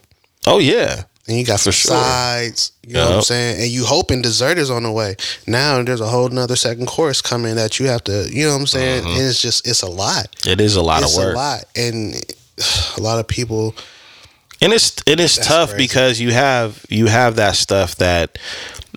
Oh 0.48 0.60
yeah 0.60 1.04
and 1.30 1.38
you 1.38 1.46
got 1.46 1.60
some 1.60 1.72
sure. 1.72 1.96
sides. 1.96 2.72
You 2.86 2.96
know 2.96 3.06
what 3.06 3.16
I'm 3.18 3.22
saying? 3.22 3.62
And 3.62 3.70
you 3.70 3.86
hoping 3.86 4.24
dessert 4.24 4.58
is 4.58 4.72
on 4.72 4.82
the 4.82 4.92
way. 4.92 5.16
Now 5.46 5.82
there's 5.84 6.02
a 6.02 6.08
whole 6.08 6.28
nother 6.28 6.56
second 6.56 6.88
course 6.88 7.22
coming 7.22 7.56
that 7.56 7.80
you 7.80 7.86
have 7.86 8.04
to. 8.06 8.28
You 8.32 8.48
know 8.48 8.54
what 8.54 8.62
I'm 8.62 8.68
saying? 8.68 9.04
Mm-hmm. 9.04 9.12
And 9.12 9.22
it's 9.28 9.40
just 9.40 9.68
it's 9.68 9.84
a 9.84 9.90
lot. 9.90 10.36
It 10.48 10.60
is 10.60 10.76
a 10.76 10.82
lot 10.82 11.04
it's 11.04 11.16
of 11.16 11.24
work. 11.24 11.36
a 11.36 11.38
lot, 11.38 11.66
and 11.76 12.16
a 12.98 13.02
lot 13.02 13.20
of 13.20 13.28
people. 13.28 13.76
And 14.60 14.74
it's 14.74 14.96
it 15.06 15.20
is 15.20 15.38
tough 15.38 15.70
crazy. 15.70 15.84
because 15.84 16.20
you 16.20 16.32
have 16.32 16.84
you 16.90 17.06
have 17.06 17.36
that 17.36 17.56
stuff 17.56 17.98
that 17.98 18.40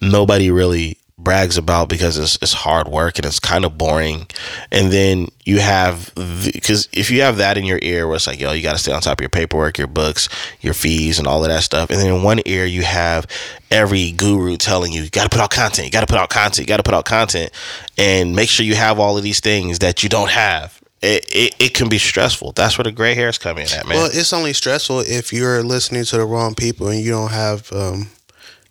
nobody 0.00 0.50
really 0.50 0.96
brags 1.18 1.56
about 1.56 1.88
because 1.88 2.18
it's, 2.18 2.36
it's 2.42 2.52
hard 2.52 2.88
work 2.88 3.18
and 3.18 3.26
it's 3.26 3.38
kind 3.38 3.64
of 3.64 3.78
boring. 3.78 4.26
And 4.70 4.92
then 4.92 5.28
you 5.44 5.60
have, 5.60 6.12
because 6.14 6.88
if 6.92 7.10
you 7.10 7.22
have 7.22 7.36
that 7.36 7.56
in 7.56 7.64
your 7.64 7.78
ear 7.82 8.06
where 8.06 8.16
it's 8.16 8.26
like, 8.26 8.40
yo, 8.40 8.52
you 8.52 8.62
got 8.62 8.72
to 8.72 8.78
stay 8.78 8.92
on 8.92 9.00
top 9.00 9.18
of 9.18 9.22
your 9.22 9.28
paperwork, 9.28 9.78
your 9.78 9.86
books, 9.86 10.28
your 10.60 10.74
fees, 10.74 11.18
and 11.18 11.26
all 11.26 11.44
of 11.44 11.50
that 11.50 11.62
stuff. 11.62 11.90
And 11.90 11.98
then 11.98 12.14
in 12.14 12.22
one 12.22 12.40
ear, 12.46 12.64
you 12.64 12.82
have 12.82 13.26
every 13.70 14.12
guru 14.12 14.56
telling 14.56 14.92
you, 14.92 15.02
you 15.02 15.10
got 15.10 15.24
to 15.24 15.28
put 15.30 15.40
out 15.40 15.50
content, 15.50 15.86
you 15.86 15.92
got 15.92 16.00
to 16.00 16.06
put 16.06 16.18
out 16.18 16.30
content, 16.30 16.58
you 16.58 16.66
got 16.66 16.78
to 16.78 16.82
put 16.82 16.94
out 16.94 17.04
content, 17.04 17.50
and 17.96 18.34
make 18.34 18.48
sure 18.48 18.66
you 18.66 18.74
have 18.74 18.98
all 18.98 19.16
of 19.16 19.22
these 19.22 19.40
things 19.40 19.78
that 19.80 20.02
you 20.02 20.08
don't 20.08 20.30
have. 20.30 20.80
It, 21.02 21.24
it, 21.34 21.56
it, 21.58 21.74
can 21.74 21.88
be 21.88 21.98
stressful. 21.98 22.52
That's 22.52 22.78
where 22.78 22.84
the 22.84 22.92
gray 22.92 23.16
hairs 23.16 23.36
come 23.36 23.58
in 23.58 23.64
at, 23.64 23.88
man. 23.88 23.96
Well, 23.96 24.10
it's 24.12 24.32
only 24.32 24.52
stressful 24.52 25.00
if 25.00 25.32
you're 25.32 25.64
listening 25.64 26.04
to 26.04 26.16
the 26.16 26.24
wrong 26.24 26.54
people 26.54 26.86
and 26.86 27.00
you 27.00 27.10
don't 27.10 27.32
have 27.32 27.72
um, 27.72 28.06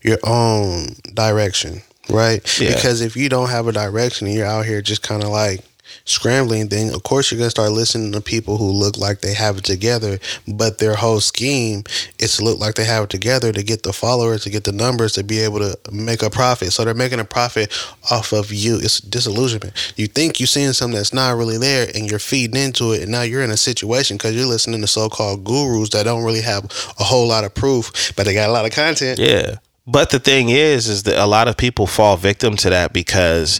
your 0.02 0.18
own 0.24 0.96
direction 1.14 1.82
right? 2.10 2.60
Yeah. 2.60 2.76
Because 2.76 3.02
if 3.02 3.16
you 3.16 3.30
don't 3.30 3.50
have 3.50 3.68
a 3.68 3.72
direction 3.72 4.28
and 4.28 4.36
you're 4.36 4.46
out 4.46 4.66
here 4.66 4.82
just 4.82 5.04
kind 5.04 5.24
of 5.24 5.30
like 5.30 5.62
scrambling, 6.06 6.70
then 6.70 6.94
of 6.94 7.04
course 7.04 7.30
you're 7.30 7.38
gonna 7.38 7.50
start 7.50 7.72
listening 7.72 8.12
to 8.14 8.22
people 8.22 8.58
who 8.58 8.72
look 8.72 8.98
like 8.98 9.22
they 9.22 9.34
have 9.34 9.58
it 9.58 9.64
together, 9.64 10.20
but 10.48 10.78
their 10.78 10.96
whole 10.96 11.20
scheme 11.20 11.84
is 12.18 12.38
to 12.38 12.44
look 12.44 12.60
like 12.60 12.76
they 12.76 12.86
have 12.86 13.04
it 13.04 13.10
together 13.10 13.52
to 13.52 13.62
get 13.62 13.84
the 13.84 13.94
followers, 13.94 14.44
to 14.44 14.50
get 14.50 14.64
the 14.64 14.72
numbers, 14.72 15.14
to 15.14 15.24
be 15.24 15.40
able 15.40 15.60
to 15.60 15.78
make 15.92 16.22
a 16.22 16.30
profit. 16.30 16.72
So 16.72 16.86
they're 16.86 16.94
making 16.94 17.20
a 17.20 17.26
profit 17.26 17.72
off 18.10 18.32
of 18.32 18.52
you. 18.54 18.78
It's 18.78 19.00
disillusionment. 19.00 19.94
You 19.98 20.08
think 20.08 20.40
you're 20.40 20.48
seeing 20.48 20.74
something 20.74 20.96
that's 20.96 21.14
not 21.14 21.38
really 21.38 21.58
there, 21.58 21.88
and 21.94 22.10
you're 22.10 22.20
feeding 22.20 22.62
into 22.62 22.94
it, 22.94 23.04
and 23.04 23.12
now 23.12 23.24
you're 23.24 23.44
in 23.44 23.52
a 23.52 23.58
situation 23.58 24.18
because 24.18 24.36
you're 24.36 24.46
listening 24.46 24.82
to 24.82 24.88
so-called 24.88 25.44
gurus 25.44 25.90
that 25.90 26.04
don't 26.04 26.24
really 26.24 26.42
have 26.42 26.66
a 27.00 27.04
whole 27.04 27.28
lot 27.28 27.44
of 27.44 27.54
proof, 27.54 28.14
but 28.16 28.26
they 28.26 28.34
got 28.34 28.50
a 28.50 28.54
lot 28.54 28.66
of 28.66 28.72
content. 28.72 29.20
Yeah. 29.20 29.58
But 29.88 30.12
the 30.12 30.20
thing 30.20 30.50
is, 30.50 30.88
is 30.88 31.04
that 31.04 31.18
a 31.18 31.26
lot 31.26 31.48
of 31.48 31.58
people 31.58 31.88
fall 31.88 32.18
victim 32.18 32.56
to 32.58 32.70
that 32.70 32.94
because 32.94 33.60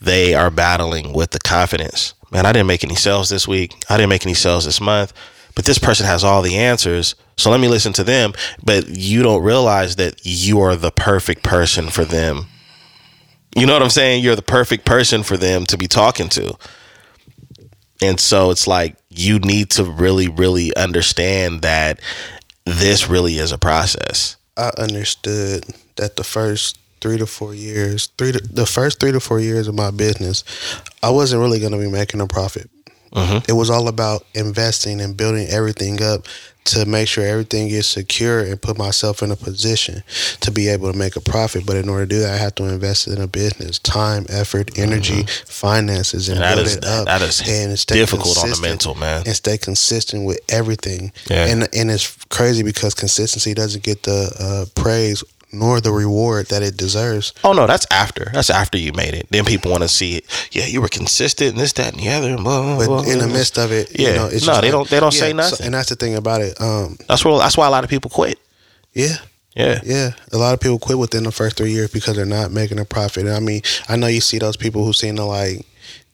they 0.00 0.34
are 0.34 0.50
battling 0.50 1.12
with 1.12 1.30
the 1.30 1.38
confidence. 1.38 2.14
man, 2.32 2.46
I 2.46 2.52
didn't 2.52 2.66
make 2.66 2.82
any 2.82 2.96
sales 2.96 3.28
this 3.28 3.46
week. 3.46 3.74
I 3.88 3.96
didn't 3.96 4.08
make 4.08 4.26
any 4.26 4.34
sales 4.34 4.64
this 4.64 4.80
month. 4.80 5.12
But 5.54 5.66
this 5.66 5.78
person 5.78 6.06
has 6.06 6.24
all 6.24 6.42
the 6.42 6.56
answers. 6.56 7.14
So 7.36 7.50
let 7.50 7.60
me 7.60 7.68
listen 7.68 7.92
to 7.94 8.04
them. 8.04 8.32
But 8.64 8.88
you 8.88 9.22
don't 9.22 9.42
realize 9.42 9.96
that 9.96 10.20
you 10.24 10.60
are 10.60 10.76
the 10.76 10.90
perfect 10.90 11.42
person 11.42 11.88
for 11.88 12.04
them. 12.04 12.46
You 13.54 13.66
know 13.66 13.74
what 13.74 13.82
I'm 13.82 13.90
saying? 13.90 14.24
You're 14.24 14.36
the 14.36 14.42
perfect 14.42 14.84
person 14.86 15.22
for 15.22 15.36
them 15.36 15.66
to 15.66 15.76
be 15.76 15.86
talking 15.86 16.28
to. 16.30 16.56
And 18.00 18.18
so 18.18 18.50
it's 18.50 18.66
like 18.66 18.96
you 19.10 19.38
need 19.38 19.70
to 19.70 19.84
really, 19.84 20.28
really 20.28 20.74
understand 20.74 21.62
that 21.62 22.00
this 22.64 23.08
really 23.08 23.38
is 23.38 23.52
a 23.52 23.58
process. 23.58 24.36
I 24.56 24.70
understood 24.78 25.64
that 25.96 26.16
the 26.16 26.24
first 26.24 26.78
three 27.00 27.18
to 27.18 27.26
four 27.26 27.54
years, 27.54 28.08
three 28.18 28.32
to, 28.32 28.38
the 28.38 28.66
first 28.66 29.00
three 29.00 29.12
to 29.12 29.20
four 29.20 29.40
years 29.40 29.66
of 29.66 29.74
my 29.74 29.90
business, 29.90 30.44
I 31.02 31.10
wasn't 31.10 31.40
really 31.40 31.58
going 31.58 31.72
to 31.72 31.78
be 31.78 31.90
making 31.90 32.20
a 32.20 32.26
profit. 32.26 32.70
Mhm. 33.14 33.48
It 33.48 33.52
was 33.52 33.70
all 33.70 33.88
about 33.88 34.24
investing 34.34 35.00
and 35.00 35.16
building 35.16 35.46
everything 35.48 36.02
up 36.02 36.26
to 36.64 36.86
make 36.86 37.08
sure 37.08 37.26
everything 37.26 37.68
is 37.70 37.88
secure 37.88 38.38
and 38.40 38.60
put 38.62 38.78
myself 38.78 39.20
in 39.20 39.32
a 39.32 39.36
position 39.36 40.04
to 40.40 40.50
be 40.52 40.68
able 40.68 40.90
to 40.92 40.96
make 40.96 41.16
a 41.16 41.20
profit. 41.20 41.66
But 41.66 41.76
in 41.76 41.88
order 41.88 42.06
to 42.06 42.14
do 42.14 42.20
that, 42.20 42.32
I 42.34 42.36
have 42.36 42.54
to 42.54 42.64
invest 42.64 43.08
in 43.08 43.20
a 43.20 43.26
business, 43.26 43.80
time, 43.80 44.26
effort, 44.28 44.78
energy, 44.78 45.26
finances, 45.46 46.28
and, 46.28 46.40
And 46.42 46.54
build 46.56 46.66
is 46.68 46.76
it 46.76 46.84
up. 46.84 47.06
that 47.06 47.20
is 47.22 47.42
and 47.46 47.76
stay 47.78 47.96
difficult 47.96 48.38
on 48.38 48.50
the 48.50 48.60
mental, 48.60 48.94
man. 48.94 49.24
and 49.26 49.34
stay 49.34 49.58
consistent 49.58 50.24
with 50.24 50.38
everything. 50.48 51.12
Yeah. 51.28 51.46
And 51.46 51.68
and 51.74 51.90
it's 51.90 52.16
crazy 52.28 52.62
because 52.62 52.94
consistency 52.94 53.54
doesn't 53.54 53.82
get 53.82 54.04
the 54.04 54.30
uh, 54.38 54.80
praise 54.80 55.24
nor 55.52 55.80
the 55.80 55.92
reward 55.92 56.46
that 56.48 56.62
it 56.62 56.76
deserves. 56.76 57.32
Oh 57.44 57.52
no, 57.52 57.66
that's 57.66 57.86
after. 57.90 58.30
That's 58.32 58.50
after 58.50 58.78
you 58.78 58.92
made 58.92 59.14
it. 59.14 59.26
Then 59.30 59.44
people 59.44 59.70
want 59.70 59.82
to 59.82 59.88
see 59.88 60.16
it. 60.16 60.48
Yeah, 60.50 60.66
you 60.66 60.80
were 60.80 60.88
consistent 60.88 61.50
and 61.52 61.60
this, 61.60 61.72
that, 61.74 61.92
and 61.92 62.00
the 62.02 62.08
other. 62.08 62.36
Blah, 62.36 62.62
blah, 62.62 62.78
But 62.78 62.86
blah, 62.86 63.02
in 63.02 63.18
the 63.18 63.28
midst 63.28 63.58
of 63.58 63.70
it, 63.72 63.90
Yeah. 63.98 64.08
you 64.08 64.14
know, 64.16 64.26
it's 64.26 64.46
No, 64.46 64.60
they 64.60 64.70
don't- 64.70 64.88
they 64.88 64.98
don't 65.00 65.12
say 65.12 65.30
so- 65.30 65.36
nothing. 65.36 65.66
and 65.66 65.74
that's 65.74 65.88
the 65.90 65.96
thing 65.96 66.14
about 66.16 66.40
it. 66.40 66.60
Um, 66.60 66.96
that's 67.08 67.24
where 67.24 67.38
that's 67.38 67.56
why 67.56 67.66
a 67.66 67.70
lot 67.70 67.84
of 67.84 67.90
people 67.90 68.10
quit. 68.10 68.38
yeah, 68.94 69.16
Yeah. 69.54 69.80
yeah. 69.84 70.10
A 70.32 70.38
lot 70.38 70.54
of 70.54 70.60
people 70.60 70.78
quit 70.78 70.98
within 70.98 71.24
the 71.24 71.32
first 71.32 71.56
three 71.56 71.72
years 71.72 71.90
because 71.90 72.16
they're 72.16 72.24
not 72.24 72.50
making 72.52 72.78
a 72.78 72.84
profit. 72.84 73.26
And 73.26 73.34
I 73.34 73.40
mean, 73.40 73.62
I 73.88 73.96
know 73.96 74.06
you 74.06 74.20
see 74.22 74.38
those 74.38 74.56
people 74.56 74.84
who 74.84 74.92
seem 74.92 75.16
to 75.16 75.24
like 75.24 75.66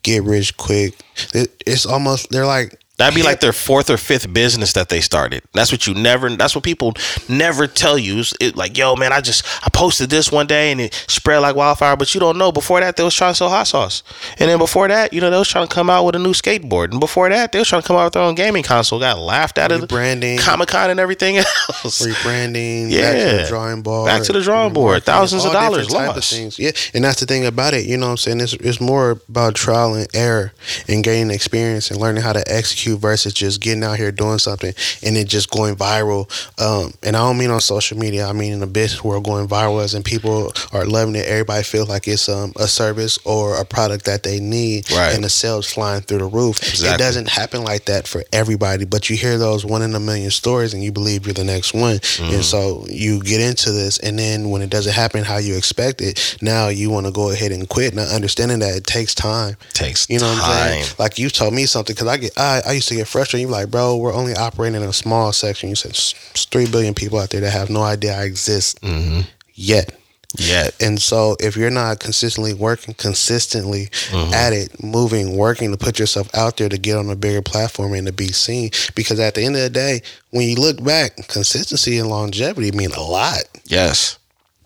get 0.03 0.23
rich 0.23 0.55
quick. 0.57 0.95
It, 1.33 1.63
it's 1.65 1.85
almost 1.85 2.29
they're 2.31 2.45
like 2.45 2.77
That'd 2.99 3.15
be 3.15 3.23
like 3.23 3.39
their 3.39 3.53
fourth 3.53 3.89
or 3.89 3.97
fifth 3.97 4.31
business 4.31 4.73
that 4.73 4.89
they 4.89 5.01
started. 5.01 5.41
That's 5.53 5.71
what 5.71 5.87
you 5.87 5.95
never. 5.95 6.29
That's 6.29 6.53
what 6.53 6.63
people 6.63 6.93
never 7.27 7.65
tell 7.65 7.97
you. 7.97 8.19
It's 8.19 8.33
It, 8.39 8.55
like, 8.55 8.77
yo, 8.77 8.95
man, 8.95 9.11
I 9.11 9.21
just 9.21 9.43
I 9.65 9.69
posted 9.69 10.09
this 10.11 10.31
one 10.31 10.45
day 10.45 10.71
and 10.71 10.79
it 10.81 10.93
spread 11.07 11.39
like 11.39 11.55
wildfire. 11.55 11.95
But 11.95 12.13
you 12.13 12.19
don't 12.19 12.37
know. 12.37 12.51
Before 12.51 12.79
that, 12.79 12.95
they 12.97 13.03
was 13.03 13.15
trying 13.15 13.31
to 13.31 13.35
sell 13.37 13.49
hot 13.49 13.63
sauce, 13.67 14.03
and 14.37 14.49
then 14.49 14.59
before 14.59 14.87
that, 14.89 15.13
you 15.13 15.21
know, 15.21 15.29
they 15.29 15.37
was 15.37 15.47
trying 15.47 15.67
to 15.67 15.73
come 15.73 15.89
out 15.89 16.03
with 16.05 16.15
a 16.15 16.19
new 16.19 16.33
skateboard, 16.33 16.91
and 16.91 16.99
before 16.99 17.29
that, 17.29 17.51
they 17.51 17.59
was 17.59 17.67
trying 17.67 17.81
to 17.81 17.87
come 17.87 17.95
out 17.97 18.03
with 18.05 18.13
their 18.13 18.23
own 18.23 18.35
gaming 18.35 18.63
console. 18.63 18.99
Got 18.99 19.17
laughed 19.17 19.57
out 19.57 19.71
of 19.71 19.87
branding, 19.87 20.37
Comic 20.37 20.67
Con 20.67 20.89
and 20.89 20.99
everything 20.99 21.37
else. 21.37 22.05
rebranding, 22.05 22.91
Yeah. 22.91 23.13
back 23.13 23.19
to 23.31 23.37
the 23.37 23.45
drawing 23.47 23.81
board, 23.81 24.07
Back 24.07 24.23
to 24.23 24.33
the 24.33 24.41
drawing 24.41 24.67
mm-hmm. 24.67 24.73
board. 24.73 25.03
Thousands 25.05 25.45
of 25.45 25.53
dollars 25.53 25.87
of 25.87 25.93
lost. 25.93 26.33
things. 26.33 26.59
Yeah, 26.59 26.71
and 26.93 27.03
that's 27.03 27.19
the 27.21 27.25
thing 27.25 27.45
about 27.45 27.73
it. 27.73 27.85
You 27.85 27.97
know 27.97 28.07
what 28.07 28.11
I'm 28.11 28.17
saying? 28.17 28.41
It's, 28.41 28.53
it's 28.53 28.81
more 28.81 29.11
about 29.29 29.55
trial 29.55 29.93
and 29.95 30.07
error 30.13 30.51
and 30.87 31.03
gaining 31.03 31.31
experience 31.33 31.89
and 31.91 31.99
learning 31.99 32.23
how 32.23 32.33
to 32.33 32.43
execute 32.51 32.88
versus 32.97 33.33
just 33.33 33.61
getting 33.61 33.83
out 33.83 33.97
here 33.97 34.11
doing 34.11 34.39
something 34.39 34.73
and 35.03 35.17
it 35.17 35.27
just 35.27 35.49
going 35.49 35.75
viral. 35.75 36.29
Um, 36.59 36.93
and 37.03 37.15
I 37.15 37.19
don't 37.19 37.37
mean 37.37 37.49
on 37.51 37.61
social 37.61 37.97
media. 37.97 38.27
I 38.27 38.33
mean 38.33 38.53
in 38.53 38.59
the 38.59 38.67
business 38.67 39.03
world 39.03 39.23
going 39.23 39.47
viral 39.47 39.83
as 39.83 39.93
in 39.93 40.03
people 40.03 40.51
are 40.73 40.85
loving 40.85 41.15
it. 41.15 41.25
Everybody 41.27 41.63
feels 41.63 41.89
like 41.89 42.07
it's 42.07 42.29
um, 42.29 42.53
a 42.57 42.67
service 42.67 43.17
or 43.25 43.59
a 43.59 43.65
product 43.65 44.05
that 44.05 44.23
they 44.23 44.39
need, 44.39 44.89
Right. 44.91 45.13
and 45.13 45.23
the 45.23 45.29
sales 45.29 45.71
flying 45.71 46.01
through 46.01 46.19
the 46.19 46.25
roof. 46.25 46.59
Exactly. 46.59 46.95
It 46.95 46.97
doesn't 46.97 47.29
happen 47.29 47.63
like 47.63 47.85
that 47.85 48.07
for 48.07 48.23
everybody, 48.33 48.85
but 48.85 49.09
you 49.09 49.15
hear 49.17 49.37
those 49.37 49.65
one 49.65 49.81
in 49.81 49.93
a 49.95 49.99
million 49.99 50.31
stories 50.31 50.73
and 50.73 50.83
you 50.83 50.91
believe 50.91 51.25
you're 51.25 51.33
the 51.33 51.43
next 51.43 51.73
one. 51.73 51.97
Mm-hmm. 51.97 52.33
And 52.35 52.43
so 52.45 52.85
you 52.89 53.21
get 53.21 53.41
into 53.41 53.71
this, 53.71 53.99
and 53.99 54.17
then 54.17 54.49
when 54.49 54.61
it 54.61 54.69
doesn't 54.69 54.93
happen 54.93 55.23
how 55.23 55.37
you 55.37 55.55
expect 55.57 56.01
it, 56.01 56.37
now 56.41 56.67
you 56.69 56.89
want 56.89 57.05
to 57.05 57.11
go 57.11 57.31
ahead 57.31 57.51
and 57.51 57.67
quit. 57.67 57.93
Now, 57.93 58.03
understanding 58.03 58.59
that 58.59 58.75
it 58.75 58.85
takes 58.87 59.13
time. 59.15 59.55
Takes 59.73 60.09
You 60.09 60.19
know 60.19 60.27
what 60.27 60.41
I'm 60.43 60.69
saying? 60.69 60.85
Like 60.97 61.17
you 61.19 61.29
told 61.29 61.53
me 61.53 61.65
something 61.65 61.93
because 61.93 62.07
I 62.07 62.17
get 62.17 62.37
I, 62.37 62.61
I 62.65 62.78
used 62.79 62.89
to 62.89 62.95
get 62.95 63.07
frustrated. 63.07 63.49
You're 63.49 63.57
like, 63.59 63.69
bro, 63.71 63.95
we're 63.97 64.13
only 64.13 64.33
operating 64.35 64.81
in 64.81 64.87
a 64.87 64.93
small 64.93 65.31
section. 65.33 65.69
You 65.69 65.75
said 65.75 65.91
it's 65.91 66.11
three 66.45 66.69
billion 66.69 66.93
people 66.93 67.19
out 67.19 67.29
there 67.29 67.41
that 67.41 67.51
have 67.51 67.69
no 67.69 67.81
idea 67.83 68.17
I 68.17 68.23
exist 68.23 68.81
Mm-hmm. 68.81 69.21
yet. 69.53 69.95
Yeah. 70.37 70.69
And 70.79 71.01
so 71.01 71.35
if 71.39 71.57
you're 71.57 71.71
not 71.71 71.99
consistently 71.99 72.53
working 72.53 72.93
consistently 72.93 73.87
Mm-hmm. 74.11 74.33
at 74.33 74.53
it, 74.53 74.83
moving, 74.83 75.35
working 75.37 75.71
to 75.71 75.77
put 75.77 75.97
yourself 75.99 76.29
out 76.35 76.57
there 76.57 76.69
to 76.69 76.77
get 76.77 76.97
on 76.97 77.09
a 77.09 77.15
bigger 77.15 77.41
platform 77.41 77.93
and 77.93 78.05
to 78.07 78.13
be 78.13 78.27
seen. 78.27 78.69
Because 78.95 79.19
at 79.19 79.33
the 79.35 79.43
end 79.43 79.55
of 79.55 79.61
the 79.63 79.69
day, 79.71 80.01
when 80.29 80.47
you 80.47 80.55
look 80.55 80.83
back, 80.83 81.15
consistency 81.27 81.97
and 81.97 82.09
longevity 82.09 82.71
mean 82.71 82.91
a 82.91 83.01
lot. 83.01 83.39
Yes. 83.65 84.17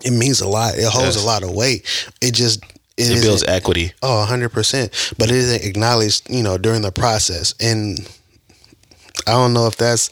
It 0.04 0.10
means 0.10 0.40
a 0.42 0.48
lot. 0.48 0.74
It 0.76 0.84
holds 0.84 1.16
Yes. 1.16 1.24
a 1.24 1.26
lot 1.26 1.42
of 1.42 1.50
weight. 1.52 1.86
It 2.20 2.34
just 2.34 2.60
it, 2.96 3.18
It 3.18 3.22
builds 3.22 3.42
equity. 3.44 3.92
Oh, 4.02 4.26
100%. 4.28 5.14
But 5.18 5.30
it 5.30 5.36
isn't 5.36 5.64
acknowledged, 5.64 6.30
you 6.30 6.42
know, 6.42 6.58
during 6.58 6.82
the 6.82 6.92
process. 6.92 7.54
And 7.60 7.98
I 9.26 9.32
don't 9.32 9.52
know 9.52 9.66
if 9.66 9.76
that's 9.76 10.10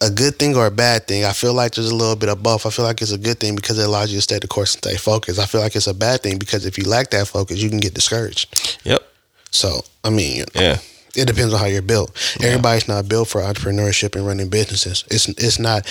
a 0.00 0.10
good 0.10 0.38
thing 0.38 0.56
or 0.56 0.66
a 0.66 0.70
bad 0.70 1.06
thing. 1.08 1.24
I 1.24 1.32
feel 1.32 1.52
like 1.54 1.74
there's 1.74 1.90
a 1.90 1.94
little 1.94 2.16
bit 2.16 2.28
of 2.28 2.42
both. 2.42 2.64
I 2.66 2.70
feel 2.70 2.84
like 2.84 3.02
it's 3.02 3.12
a 3.12 3.18
good 3.18 3.40
thing 3.40 3.56
because 3.56 3.78
it 3.78 3.86
allows 3.86 4.10
you 4.12 4.18
to 4.18 4.22
stay 4.22 4.38
the 4.38 4.46
course 4.48 4.74
and 4.74 4.84
stay 4.84 4.96
focused. 4.96 5.40
I 5.40 5.46
feel 5.46 5.60
like 5.60 5.74
it's 5.76 5.86
a 5.88 5.94
bad 5.94 6.22
thing 6.22 6.38
because 6.38 6.64
if 6.66 6.78
you 6.78 6.84
lack 6.84 7.10
that 7.10 7.26
focus, 7.28 7.60
you 7.62 7.68
can 7.68 7.80
get 7.80 7.94
discouraged. 7.94 8.78
Yep. 8.84 9.02
So, 9.50 9.80
I 10.04 10.10
mean, 10.10 10.44
Yeah. 10.54 10.78
it 11.16 11.26
depends 11.26 11.52
on 11.52 11.58
how 11.60 11.66
you're 11.66 11.82
built. 11.82 12.12
Everybody's 12.42 12.86
not 12.86 13.08
built 13.08 13.28
for 13.28 13.40
entrepreneurship 13.40 14.14
and 14.14 14.26
running 14.26 14.48
businesses. 14.48 15.04
It's 15.10 15.28
it's 15.28 15.58
not 15.58 15.84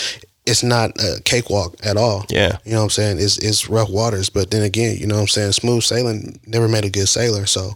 it's 0.47 0.63
not 0.63 0.91
a 1.01 1.21
cakewalk 1.23 1.75
at 1.83 1.97
all. 1.97 2.25
Yeah. 2.29 2.57
You 2.63 2.71
know 2.71 2.79
what 2.79 2.83
I'm 2.85 2.89
saying? 2.91 3.19
It's 3.19 3.37
it's 3.37 3.69
rough 3.69 3.89
waters, 3.89 4.29
but 4.29 4.49
then 4.49 4.63
again, 4.63 4.97
you 4.97 5.05
know 5.05 5.15
what 5.15 5.21
I'm 5.21 5.27
saying? 5.27 5.51
Smooth 5.51 5.83
sailing 5.83 6.39
never 6.47 6.67
made 6.67 6.85
a 6.85 6.89
good 6.89 7.07
sailor. 7.07 7.45
So 7.45 7.71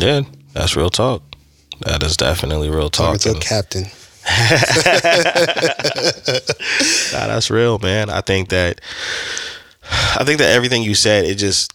Yeah. 0.00 0.22
That's 0.54 0.76
real 0.76 0.90
talk. 0.90 1.22
That 1.80 2.02
is 2.02 2.16
definitely 2.16 2.70
real 2.70 2.90
talk. 2.90 3.18
talking 3.20 3.32
to 3.32 3.38
a 3.38 3.40
captain. 3.40 3.84
Nah, 7.12 7.26
that's 7.26 7.50
real, 7.50 7.78
man. 7.80 8.08
I 8.08 8.20
think 8.20 8.48
that 8.50 8.80
I 9.90 10.24
think 10.24 10.38
that 10.38 10.50
everything 10.50 10.82
you 10.82 10.94
said, 10.94 11.24
it 11.24 11.34
just 11.36 11.72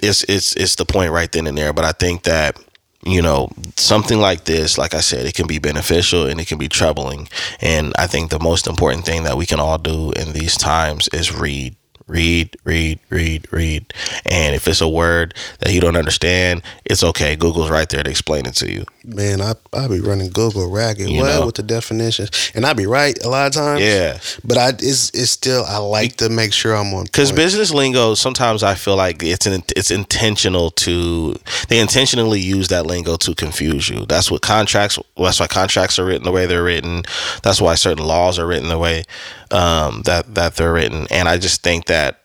it's 0.00 0.24
it's 0.24 0.56
it's 0.56 0.74
the 0.76 0.84
point 0.84 1.12
right 1.12 1.30
then 1.30 1.46
and 1.46 1.56
there. 1.56 1.72
But 1.72 1.84
I 1.84 1.92
think 1.92 2.24
that 2.24 2.58
you 3.04 3.22
know 3.22 3.48
something 3.76 4.20
like 4.20 4.44
this, 4.44 4.76
like 4.76 4.94
I 4.94 5.00
said, 5.00 5.26
it 5.26 5.34
can 5.34 5.46
be 5.46 5.58
beneficial 5.58 6.26
and 6.26 6.40
it 6.40 6.46
can 6.46 6.58
be 6.58 6.68
troubling. 6.68 7.28
And 7.60 7.92
I 7.98 8.06
think 8.06 8.30
the 8.30 8.38
most 8.40 8.66
important 8.66 9.04
thing 9.04 9.24
that 9.24 9.36
we 9.36 9.46
can 9.46 9.60
all 9.60 9.78
do 9.78 10.12
in 10.12 10.32
these 10.32 10.56
times 10.56 11.08
is 11.08 11.34
read. 11.34 11.76
Read, 12.06 12.56
read, 12.64 12.98
read, 13.08 13.46
read. 13.52 13.94
And 14.26 14.52
if 14.52 14.66
it's 14.66 14.80
a 14.80 14.88
word 14.88 15.32
that 15.60 15.72
you 15.72 15.80
don't 15.80 15.96
understand, 15.96 16.62
it's 16.84 17.04
okay. 17.04 17.36
Google's 17.36 17.70
right 17.70 17.88
there 17.88 18.02
to 18.02 18.10
explain 18.10 18.46
it 18.46 18.54
to 18.56 18.72
you. 18.72 18.84
Man, 19.04 19.40
I 19.40 19.54
I 19.72 19.88
be 19.88 20.00
running 20.00 20.30
Google 20.30 20.70
ragged. 20.70 21.08
You 21.08 21.20
what 21.20 21.26
know. 21.26 21.46
with 21.46 21.54
the 21.54 21.62
definitions, 21.62 22.52
and 22.54 22.66
I 22.66 22.74
be 22.74 22.86
right 22.86 23.16
a 23.24 23.28
lot 23.28 23.46
of 23.46 23.52
times. 23.52 23.82
Yeah. 23.82 24.18
but 24.44 24.58
I 24.58 24.68
it's 24.70 25.10
it's 25.10 25.30
still 25.30 25.64
I 25.64 25.78
like 25.78 26.16
to 26.16 26.28
make 26.28 26.52
sure 26.52 26.74
I'm 26.74 26.92
on 26.92 27.04
Because 27.04 27.32
business 27.32 27.72
lingo, 27.72 28.14
sometimes 28.14 28.62
I 28.62 28.74
feel 28.74 28.96
like 28.96 29.22
it's 29.22 29.46
an, 29.46 29.62
it's 29.76 29.90
intentional 29.90 30.70
to 30.72 31.34
they 31.68 31.80
intentionally 31.80 32.40
use 32.40 32.68
that 32.68 32.86
lingo 32.86 33.16
to 33.16 33.34
confuse 33.34 33.88
you. 33.88 34.04
That's 34.06 34.30
what 34.30 34.42
contracts. 34.42 34.98
That's 35.16 35.40
why 35.40 35.46
contracts 35.46 35.98
are 35.98 36.04
written 36.04 36.24
the 36.24 36.32
way 36.32 36.46
they're 36.46 36.64
written. 36.64 37.04
That's 37.42 37.60
why 37.60 37.76
certain 37.76 38.04
laws 38.04 38.38
are 38.38 38.46
written 38.46 38.68
the 38.68 38.78
way 38.78 39.04
um, 39.50 40.02
that 40.02 40.34
that 40.34 40.56
they're 40.56 40.72
written. 40.72 41.06
And 41.10 41.28
I 41.28 41.38
just 41.38 41.62
think 41.62 41.86
that 41.86 42.19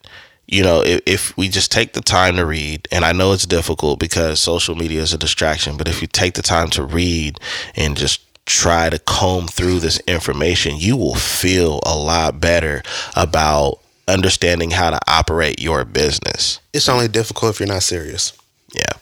you 0.48 0.64
know 0.64 0.82
if, 0.82 1.02
if 1.06 1.38
we 1.38 1.50
just 1.50 1.72
take 1.72 1.94
the 1.94 2.02
time 2.02 2.36
to 2.38 2.46
read, 2.46 2.88
and 2.92 3.06
I 3.06 3.12
know 3.12 3.34
it's 3.34 3.46
difficult 3.46 4.00
because 4.00 4.40
social 4.40 4.76
media 4.76 5.02
is 5.02 5.14
a 5.14 5.18
distraction, 5.18 5.78
but 5.78 5.88
if 5.88 6.02
you 6.02 6.08
take 6.08 6.34
the 6.34 6.42
time 6.42 6.70
to 6.72 6.84
read 6.84 7.40
and 7.76 7.98
just 7.98 8.22
try 8.46 8.90
to 8.90 9.00
comb 9.00 9.48
through 9.48 9.80
this 9.80 10.00
information, 10.02 10.76
you 10.78 10.96
will 10.96 11.16
feel 11.16 11.80
a 11.86 11.96
lot 11.98 12.40
better 12.40 12.84
about 13.16 13.80
understanding 14.08 14.72
how 14.72 14.92
to 14.92 15.00
operate 15.08 15.60
your 15.60 15.84
business. 15.84 16.60
it's 16.74 16.88
only 16.88 17.08
difficult 17.08 17.56
if 17.56 17.60
you're 17.60 17.68
not 17.68 17.82
serious. 17.82 18.34
Yeah. 18.72 18.94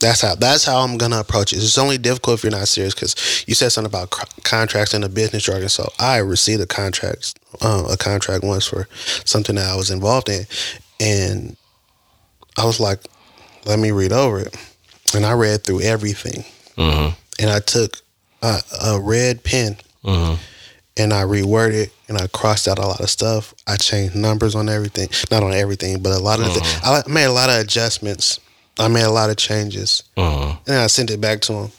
That's 0.00 0.20
how 0.20 0.34
that's 0.36 0.64
how 0.64 0.78
I'm 0.80 0.96
gonna 0.96 1.18
approach 1.18 1.52
it. 1.52 1.56
It's 1.56 1.76
only 1.78 1.98
difficult 1.98 2.38
if 2.38 2.44
you're 2.44 2.52
not 2.52 2.68
serious 2.68 2.94
because 2.94 3.44
you 3.48 3.54
said 3.54 3.70
something 3.70 3.90
about 3.90 4.14
c- 4.14 4.42
contracts 4.44 4.94
and 4.94 5.02
the 5.02 5.08
business 5.08 5.42
jargon. 5.42 5.68
So 5.68 5.90
I 5.98 6.18
received 6.18 6.60
a 6.62 6.66
contract, 6.66 7.38
uh, 7.60 7.84
a 7.90 7.96
contract 7.96 8.44
once 8.44 8.66
for 8.66 8.86
something 9.24 9.56
that 9.56 9.66
I 9.66 9.74
was 9.74 9.90
involved 9.90 10.28
in, 10.28 10.46
and 11.00 11.56
I 12.56 12.64
was 12.64 12.78
like, 12.78 13.00
"Let 13.66 13.78
me 13.80 13.90
read 13.90 14.12
over 14.12 14.38
it," 14.38 14.56
and 15.14 15.26
I 15.26 15.32
read 15.32 15.64
through 15.64 15.80
everything, 15.82 16.44
Mm-hmm. 16.76 17.14
and 17.40 17.50
I 17.50 17.58
took 17.58 17.98
a, 18.42 18.60
a 18.84 19.00
red 19.00 19.42
pen 19.42 19.76
Mm-hmm. 20.04 20.34
and 20.96 21.12
I 21.12 21.22
reworded 21.24 21.90
and 22.08 22.16
I 22.18 22.28
crossed 22.28 22.68
out 22.68 22.78
a 22.78 22.86
lot 22.86 23.00
of 23.00 23.10
stuff. 23.10 23.52
I 23.66 23.76
changed 23.76 24.14
numbers 24.14 24.54
on 24.54 24.68
everything, 24.68 25.08
not 25.32 25.42
on 25.42 25.52
everything, 25.52 26.00
but 26.00 26.12
a 26.12 26.20
lot 26.20 26.38
of 26.38 26.46
the, 26.54 26.80
I 26.84 27.02
made 27.12 27.24
a 27.24 27.32
lot 27.32 27.50
of 27.50 27.56
adjustments 27.60 28.38
I 28.78 28.88
made 28.88 29.02
a 29.02 29.10
lot 29.10 29.30
of 29.30 29.36
changes, 29.36 30.02
Mhm. 30.16 30.58
and 30.66 30.76
I 30.76 30.86
sent 30.86 31.10
it 31.10 31.20
back 31.20 31.40
to 31.42 31.52
him. 31.52 31.72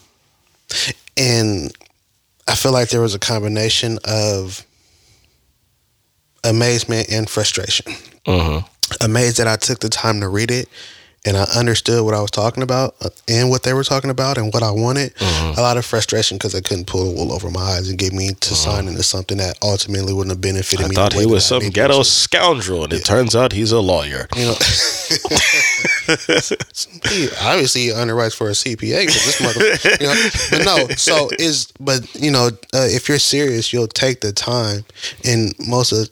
And 1.16 1.74
I 2.46 2.54
feel 2.54 2.72
like 2.72 2.90
there 2.90 3.00
was 3.00 3.14
a 3.14 3.18
combination 3.18 3.98
of 4.04 4.64
amazement 6.44 7.08
and 7.10 7.28
frustration. 7.28 7.94
Mhm. 8.26 8.64
Amazed 9.00 9.36
that 9.38 9.48
I 9.48 9.56
took 9.56 9.80
the 9.80 9.88
time 9.88 10.20
to 10.20 10.28
read 10.28 10.50
it 10.50 10.68
and 11.26 11.36
I 11.36 11.44
understood 11.56 12.04
what 12.04 12.14
I 12.14 12.22
was 12.22 12.30
talking 12.30 12.62
about 12.62 12.94
uh, 13.02 13.10
and 13.28 13.50
what 13.50 13.62
they 13.62 13.74
were 13.74 13.84
talking 13.84 14.08
about 14.10 14.38
and 14.38 14.52
what 14.54 14.62
I 14.62 14.70
wanted. 14.70 15.12
A 15.20 15.60
lot 15.60 15.76
of 15.76 15.84
frustration 15.84 16.38
because 16.38 16.54
I 16.54 16.60
couldn't 16.60 16.86
pull 16.86 17.04
the 17.04 17.10
wool 17.10 17.32
over 17.32 17.50
my 17.50 17.60
eyes 17.60 17.88
and 17.88 17.98
get 17.98 18.12
me 18.12 18.30
to 18.32 18.54
sign 18.54 18.86
into 18.88 19.02
something 19.02 19.38
that 19.38 19.58
ultimately 19.62 20.12
wouldn't 20.12 20.32
have 20.32 20.40
benefited 20.40 20.86
I 20.86 20.88
me. 20.88 20.94
I 20.94 20.96
thought 20.96 21.12
he 21.12 21.26
was 21.26 21.44
some 21.44 21.68
ghetto 21.70 21.98
to. 21.98 22.04
scoundrel, 22.04 22.84
and 22.84 22.92
it 22.92 23.04
turns 23.04 23.36
out 23.36 23.52
he's 23.52 23.72
a 23.72 23.80
lawyer. 23.80 24.28
You 24.34 24.46
know, 24.46 24.54
he 27.10 27.28
obviously 27.42 27.82
he 27.82 27.90
underwrites 27.90 28.34
for 28.34 28.48
a 28.48 28.52
CPA 28.52 29.06
because 29.06 29.24
this 29.26 29.40
mother. 29.42 29.60
You 30.00 30.06
know, 30.06 30.14
but 30.50 30.64
no. 30.64 30.88
So 30.96 31.28
is 31.38 31.70
but 31.78 32.14
you 32.14 32.30
know 32.30 32.48
uh, 32.72 32.86
if 32.88 33.08
you're 33.08 33.18
serious, 33.18 33.72
you'll 33.72 33.88
take 33.88 34.20
the 34.20 34.32
time, 34.32 34.84
and 35.24 35.52
most 35.58 35.92
of 35.92 36.08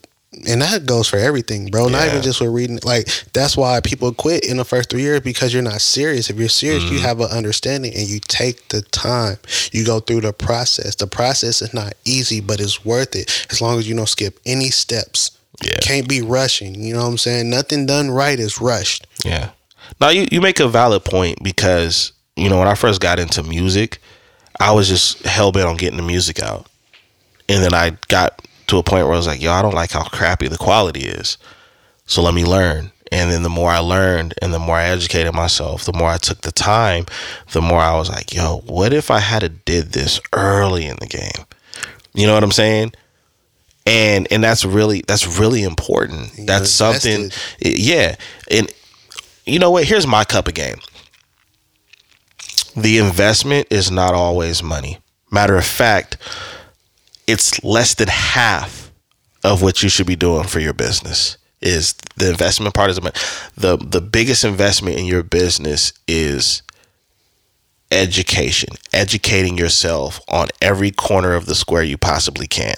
and 0.47 0.61
that 0.61 0.85
goes 0.85 1.07
for 1.07 1.17
everything, 1.17 1.67
bro. 1.67 1.87
Not 1.87 2.07
even 2.07 2.21
just 2.21 2.39
with 2.39 2.51
reading. 2.51 2.79
Like 2.83 3.07
that's 3.33 3.57
why 3.57 3.79
people 3.81 4.13
quit 4.13 4.45
in 4.45 4.57
the 4.57 4.65
first 4.65 4.89
three 4.89 5.01
years 5.01 5.21
because 5.21 5.53
you're 5.53 5.63
not 5.63 5.81
serious. 5.81 6.29
If 6.29 6.37
you're 6.37 6.49
serious, 6.49 6.83
Mm-hmm. 6.83 6.93
you 6.95 6.99
have 7.01 7.19
an 7.19 7.29
understanding 7.31 7.93
and 7.95 8.07
you 8.07 8.19
take 8.19 8.67
the 8.69 8.81
time. 8.83 9.37
You 9.71 9.85
go 9.85 9.99
through 9.99 10.21
the 10.21 10.33
process. 10.33 10.95
The 10.95 11.07
process 11.07 11.61
is 11.61 11.73
not 11.73 11.93
easy, 12.05 12.39
but 12.41 12.59
it's 12.59 12.85
worth 12.85 13.15
it 13.15 13.47
as 13.51 13.61
long 13.61 13.79
as 13.79 13.89
you 13.89 13.95
don't 13.95 14.07
skip 14.07 14.39
any 14.45 14.69
steps. 14.69 15.31
Yeah. 15.63 15.79
Can't 15.81 16.07
be 16.07 16.21
rushing. 16.21 16.75
You 16.81 16.93
know 16.93 17.01
what 17.03 17.09
I'm 17.09 17.17
saying? 17.17 17.49
Nothing 17.49 17.85
done 17.85 18.09
right 18.11 18.39
is 18.39 18.61
rushed. 18.61 19.07
Yeah. 19.25 19.49
Now 19.99 20.09
you, 20.09 20.27
you 20.31 20.39
make 20.39 20.59
a 20.59 20.67
valid 20.69 21.03
point 21.03 21.43
because, 21.43 22.13
you 22.37 22.49
know, 22.49 22.59
when 22.59 22.67
I 22.67 22.75
first 22.75 23.01
got 23.01 23.19
into 23.19 23.43
music, 23.43 23.99
I 24.59 24.71
was 24.71 24.87
just 24.87 25.23
hell 25.25 25.51
bent 25.51 25.67
on 25.67 25.75
getting 25.77 25.97
the 25.97 26.03
music 26.03 26.39
out. 26.41 26.67
And 27.49 27.63
then 27.63 27.73
I 27.73 27.97
got 28.07 28.39
to 28.69 28.77
a 28.77 28.83
point 28.83 29.05
where 29.05 29.13
I 29.13 29.17
was 29.17 29.27
like, 29.27 29.41
yo, 29.41 29.51
I 29.51 29.61
don't 29.61 29.73
like 29.73 29.91
how 29.91 30.03
crappy 30.03 30.47
the 30.47 30.57
quality 30.57 31.01
is. 31.01 31.37
So 32.05 32.21
let 32.21 32.33
me 32.33 32.45
learn. 32.45 32.91
And 33.11 33.31
then 33.31 33.41
the 33.43 33.49
more 33.49 33.71
I 33.71 33.79
learned 33.79 34.35
and 34.41 34.53
the 34.53 34.59
more 34.59 34.75
I 34.75 34.85
educated 34.85 35.33
myself, 35.33 35.85
the 35.85 35.93
more 35.93 36.09
I 36.09 36.17
took 36.17 36.41
the 36.41 36.51
time, 36.51 37.05
the 37.51 37.61
more 37.61 37.79
I 37.79 37.95
was 37.97 38.09
like, 38.09 38.33
yo, 38.33 38.61
what 38.65 38.93
if 38.93 39.09
I 39.09 39.19
had 39.19 39.41
a 39.41 39.49
did 39.49 39.93
this 39.93 40.19
early 40.33 40.85
in 40.85 40.97
the 40.99 41.07
game? 41.07 41.45
You 42.13 42.27
know 42.27 42.35
what 42.35 42.43
I'm 42.43 42.51
saying? 42.51 42.93
And 43.85 44.27
and 44.31 44.43
that's 44.43 44.63
really 44.63 45.03
that's 45.07 45.39
really 45.39 45.63
important. 45.63 46.37
You 46.37 46.45
That's 46.45 46.69
something 46.69 47.23
invested. 47.23 47.79
yeah. 47.79 48.15
And 48.51 48.71
you 49.45 49.57
know 49.57 49.71
what? 49.71 49.85
Here's 49.85 50.05
my 50.05 50.23
cup 50.23 50.47
of 50.47 50.53
game. 50.53 50.77
The 52.75 52.99
investment 52.99 53.67
is 53.71 53.89
not 53.89 54.13
always 54.13 54.61
money. 54.61 54.99
Matter 55.31 55.55
of 55.55 55.65
fact, 55.65 56.17
it's 57.29 57.63
less 57.63 57.93
than 57.93 58.07
half 58.07 58.91
of 59.43 59.61
what 59.61 59.83
you 59.83 59.89
should 59.89 60.07
be 60.07 60.15
doing 60.15 60.45
for 60.45 60.59
your 60.59 60.73
business. 60.73 61.37
Is 61.61 61.93
the 62.15 62.29
investment 62.29 62.73
part 62.73 62.89
is 62.89 62.99
the 63.55 63.77
the 63.77 64.01
biggest 64.01 64.45
investment 64.45 64.97
in 64.97 65.05
your 65.05 65.23
business 65.23 65.91
is 66.07 66.63
education, 67.91 68.69
educating 68.93 69.57
yourself 69.57 70.21
on 70.29 70.47
every 70.61 70.91
corner 70.91 71.33
of 71.33 71.47
the 71.47 71.55
square 71.55 71.83
you 71.83 71.97
possibly 71.97 72.47
can. 72.47 72.75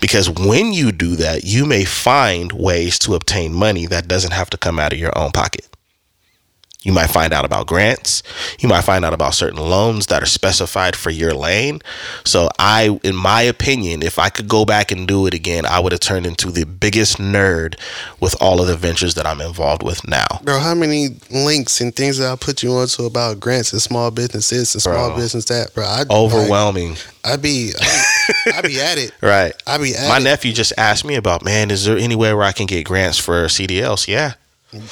Because 0.00 0.28
when 0.28 0.72
you 0.72 0.92
do 0.92 1.16
that, 1.16 1.44
you 1.44 1.64
may 1.64 1.84
find 1.84 2.52
ways 2.52 2.98
to 3.00 3.14
obtain 3.14 3.54
money 3.54 3.86
that 3.86 4.08
doesn't 4.08 4.32
have 4.32 4.50
to 4.50 4.58
come 4.58 4.78
out 4.78 4.92
of 4.92 4.98
your 4.98 5.16
own 5.18 5.32
pocket. 5.32 5.66
You 6.82 6.92
might 6.92 7.08
find 7.08 7.32
out 7.32 7.44
about 7.44 7.66
grants. 7.66 8.22
You 8.58 8.68
might 8.68 8.82
find 8.82 9.04
out 9.04 9.12
about 9.12 9.34
certain 9.34 9.58
loans 9.60 10.06
that 10.06 10.22
are 10.22 10.26
specified 10.26 10.96
for 10.96 11.10
your 11.10 11.32
lane. 11.32 11.80
So, 12.24 12.48
I, 12.58 12.98
in 13.02 13.14
my 13.14 13.42
opinion, 13.42 14.02
if 14.02 14.18
I 14.18 14.28
could 14.30 14.48
go 14.48 14.64
back 14.64 14.90
and 14.90 15.06
do 15.06 15.26
it 15.26 15.34
again, 15.34 15.64
I 15.64 15.78
would 15.80 15.92
have 15.92 16.00
turned 16.00 16.26
into 16.26 16.50
the 16.50 16.64
biggest 16.64 17.18
nerd 17.18 17.78
with 18.20 18.34
all 18.40 18.60
of 18.60 18.66
the 18.66 18.76
ventures 18.76 19.14
that 19.14 19.26
I'm 19.26 19.40
involved 19.40 19.82
with 19.82 20.06
now. 20.08 20.26
Bro, 20.42 20.58
how 20.60 20.74
many 20.74 21.10
links 21.30 21.80
and 21.80 21.94
things 21.94 22.18
that 22.18 22.30
I 22.32 22.36
put 22.36 22.62
you 22.62 22.72
onto 22.72 23.04
about 23.04 23.38
grants 23.40 23.72
and 23.72 23.80
small 23.80 24.10
businesses 24.10 24.74
and 24.74 24.82
small 24.82 25.08
Bro. 25.10 25.16
business 25.16 25.44
that, 25.46 25.72
bro? 25.74 25.84
I 25.84 26.04
Overwhelming, 26.10 26.96
I'd 27.24 27.42
be 27.42 27.72
I, 27.78 28.52
I 28.56 28.60
be 28.62 28.80
at 28.80 28.98
it. 28.98 29.12
right? 29.22 29.52
I'd 29.66 29.80
be 29.80 29.94
at 29.94 30.08
My 30.08 30.18
it. 30.18 30.24
nephew 30.24 30.52
just 30.52 30.72
asked 30.76 31.04
me 31.04 31.14
about, 31.14 31.44
man, 31.44 31.70
is 31.70 31.84
there 31.84 31.96
any 31.96 32.16
way 32.16 32.32
where 32.34 32.44
I 32.44 32.52
can 32.52 32.66
get 32.66 32.84
grants 32.84 33.18
for 33.18 33.44
CDLs? 33.46 34.08
Yeah. 34.08 34.34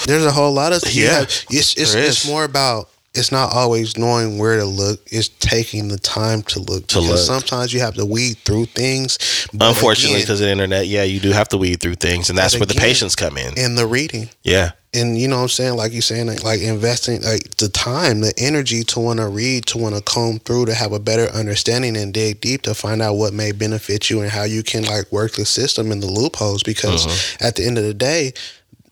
There's 0.07 0.25
a 0.25 0.31
whole 0.33 0.53
lot 0.53 0.73
of 0.73 0.83
Yeah, 0.93 1.21
have- 1.21 1.25
it's 1.51 1.75
it's, 1.77 1.95
it's 1.95 2.27
more 2.27 2.45
about 2.45 2.89
it's 3.13 3.33
not 3.33 3.53
always 3.53 3.97
knowing 3.99 4.39
where 4.39 4.57
to 4.59 4.65
look. 4.65 5.01
It's 5.11 5.27
taking 5.29 5.89
the 5.89 5.99
time 5.99 6.43
to 6.43 6.61
look. 6.61 6.87
To 6.89 7.01
look. 7.01 7.19
sometimes 7.19 7.73
you 7.75 7.81
have 7.81 7.95
to 7.95 8.07
weed 8.07 8.37
through 8.45 8.67
things. 8.67 9.19
but 9.53 9.69
Unfortunately, 9.71 10.21
because 10.21 10.41
of 10.41 10.47
the 10.47 10.53
internet, 10.53 10.87
yeah, 10.87 11.03
you 11.03 11.19
do 11.19 11.33
have 11.33 11.49
to 11.49 11.59
weed 11.59 11.81
through 11.81 11.97
things, 11.97 12.31
and 12.31 12.39
that's 12.39 12.57
where 12.57 12.67
the 12.67 12.75
patience 12.75 13.17
come 13.17 13.37
in. 13.37 13.59
and 13.59 13.77
the 13.77 13.85
reading. 13.87 14.29
Yeah. 14.45 14.73
and 14.95 15.19
you 15.19 15.27
know 15.27 15.37
what 15.39 15.43
I'm 15.43 15.49
saying, 15.49 15.77
like 15.77 15.93
you're 15.93 16.03
saying, 16.03 16.29
like, 16.29 16.45
like 16.45 16.61
investing, 16.61 17.23
like 17.23 17.57
the 17.57 17.69
time, 17.69 18.21
the 18.21 18.33
energy 18.39 18.85
to 18.85 19.01
want 19.01 19.19
to 19.19 19.27
read, 19.27 19.67
to 19.67 19.79
want 19.79 19.97
to 19.97 20.03
comb 20.03 20.39
through, 20.39 20.67
to 20.67 20.75
have 20.75 20.93
a 20.93 21.01
better 21.01 21.27
understanding 21.33 21.97
and 21.97 22.15
dig 22.15 22.41
deep 22.41 22.63
to 22.63 22.75
find 22.75 23.03
out 23.03 23.15
what 23.15 23.33
may 23.33 23.51
benefit 23.51 24.09
you 24.09 24.21
and 24.21 24.31
how 24.31 24.45
you 24.45 24.63
can 24.63 24.85
like 24.85 25.11
work 25.11 25.33
the 25.33 25.45
system 25.45 25.91
and 25.91 26.01
the 26.01 26.07
loopholes. 26.07 26.63
Because 26.63 27.07
Mm-hmm. 27.09 27.45
at 27.45 27.57
the 27.57 27.67
end 27.67 27.77
of 27.77 27.83
the 27.85 27.95
day, 27.95 28.35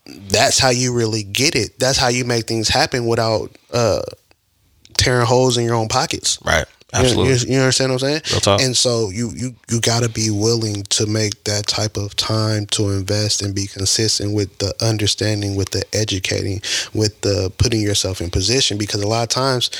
that's 0.08 0.58
how 0.58 0.70
you 0.70 0.94
really 0.94 1.22
get 1.22 1.54
it. 1.54 1.78
That's 1.78 1.98
how 1.98 2.08
you 2.08 2.24
make 2.24 2.46
things 2.46 2.68
happen 2.68 3.06
without 3.06 3.50
uh, 3.72 4.02
tearing 4.96 5.26
holes 5.26 5.56
in 5.58 5.64
your 5.64 5.74
own 5.74 5.88
pockets. 5.88 6.38
Right. 6.44 6.66
You- 6.94 7.00
Absolutely. 7.00 7.34
You, 7.34 7.54
you 7.56 7.60
understand 7.60 7.92
what 7.92 8.02
I'm 8.02 8.08
saying? 8.22 8.40
And 8.60 8.74
so 8.74 9.10
you 9.10 9.30
you 9.36 9.54
you 9.70 9.78
got 9.80 10.02
to 10.04 10.08
be 10.08 10.30
willing 10.30 10.84
to 10.84 11.06
make 11.06 11.44
that 11.44 11.66
type 11.66 11.98
of 11.98 12.16
time 12.16 12.64
to 12.68 12.88
invest 12.90 13.42
and 13.42 13.54
be 13.54 13.66
consistent 13.66 14.34
with 14.34 14.56
the 14.58 14.72
understanding, 14.80 15.54
with 15.54 15.70
the 15.72 15.84
educating, 15.92 16.62
with 16.94 17.20
the 17.20 17.52
putting 17.58 17.82
yourself 17.82 18.22
in 18.22 18.30
position. 18.30 18.78
Because 18.78 19.02
a 19.02 19.06
lot 19.06 19.22
of 19.24 19.28
times, 19.28 19.70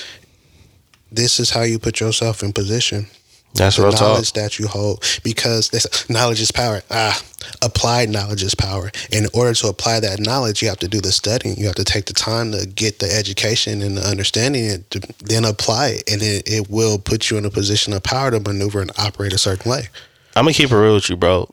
this 1.11 1.41
is 1.41 1.49
how 1.49 1.62
you 1.62 1.79
put 1.79 1.99
yourself 1.99 2.43
in 2.43 2.53
position. 2.53 3.07
That's 3.55 3.76
The 3.76 3.82
real 3.82 3.92
talk. 3.92 4.01
knowledge 4.03 4.32
that 4.34 4.59
you 4.59 4.68
hold, 4.68 5.05
because 5.24 5.70
this, 5.70 6.09
knowledge 6.09 6.40
is 6.40 6.53
power. 6.53 6.82
Ah, 6.90 7.20
applied 7.62 8.09
knowledge 8.11 8.42
is 8.42 8.55
power. 8.55 8.90
In 9.11 9.26
order 9.34 9.53
to 9.55 9.68
apply 9.68 10.01
that 10.01 10.20
knowledge, 10.20 10.62
you 10.62 10.68
have 10.68 10.78
to 10.78 10.88
do 10.88 11.01
the 11.01 11.11
studying. 11.11 11.57
You 11.57 11.66
have 11.66 11.74
to 11.76 11.84
take 11.84 12.05
the 12.07 12.12
time 12.12 12.53
to 12.53 12.66
get 12.66 12.99
the 13.01 13.11
education 13.12 13.82
and 13.82 13.96
the 13.96 14.07
understanding, 14.07 14.70
and 14.70 14.90
to 14.90 15.01
then 15.24 15.44
apply 15.44 15.88
it, 15.88 16.11
and 16.12 16.22
it, 16.22 16.42
it 16.46 16.70
will 16.70 16.99
put 16.99 17.30
you 17.30 17.36
in 17.38 17.44
a 17.44 17.51
position 17.51 17.92
of 17.92 18.03
power 18.03 18.30
to 18.30 18.38
maneuver 18.38 18.80
and 18.80 18.92
operate 18.99 19.32
a 19.32 19.38
certain 19.38 19.70
way. 19.70 19.88
I'm 20.36 20.44
gonna 20.44 20.53
keep 20.53 20.70
it 20.70 20.76
real 20.76 20.94
with 20.94 21.09
you, 21.11 21.16
bro. 21.16 21.49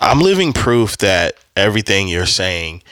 I'm 0.00 0.20
living 0.20 0.52
proof 0.52 0.98
that 0.98 1.36
everything 1.56 2.08
you're 2.08 2.26
saying 2.26 2.82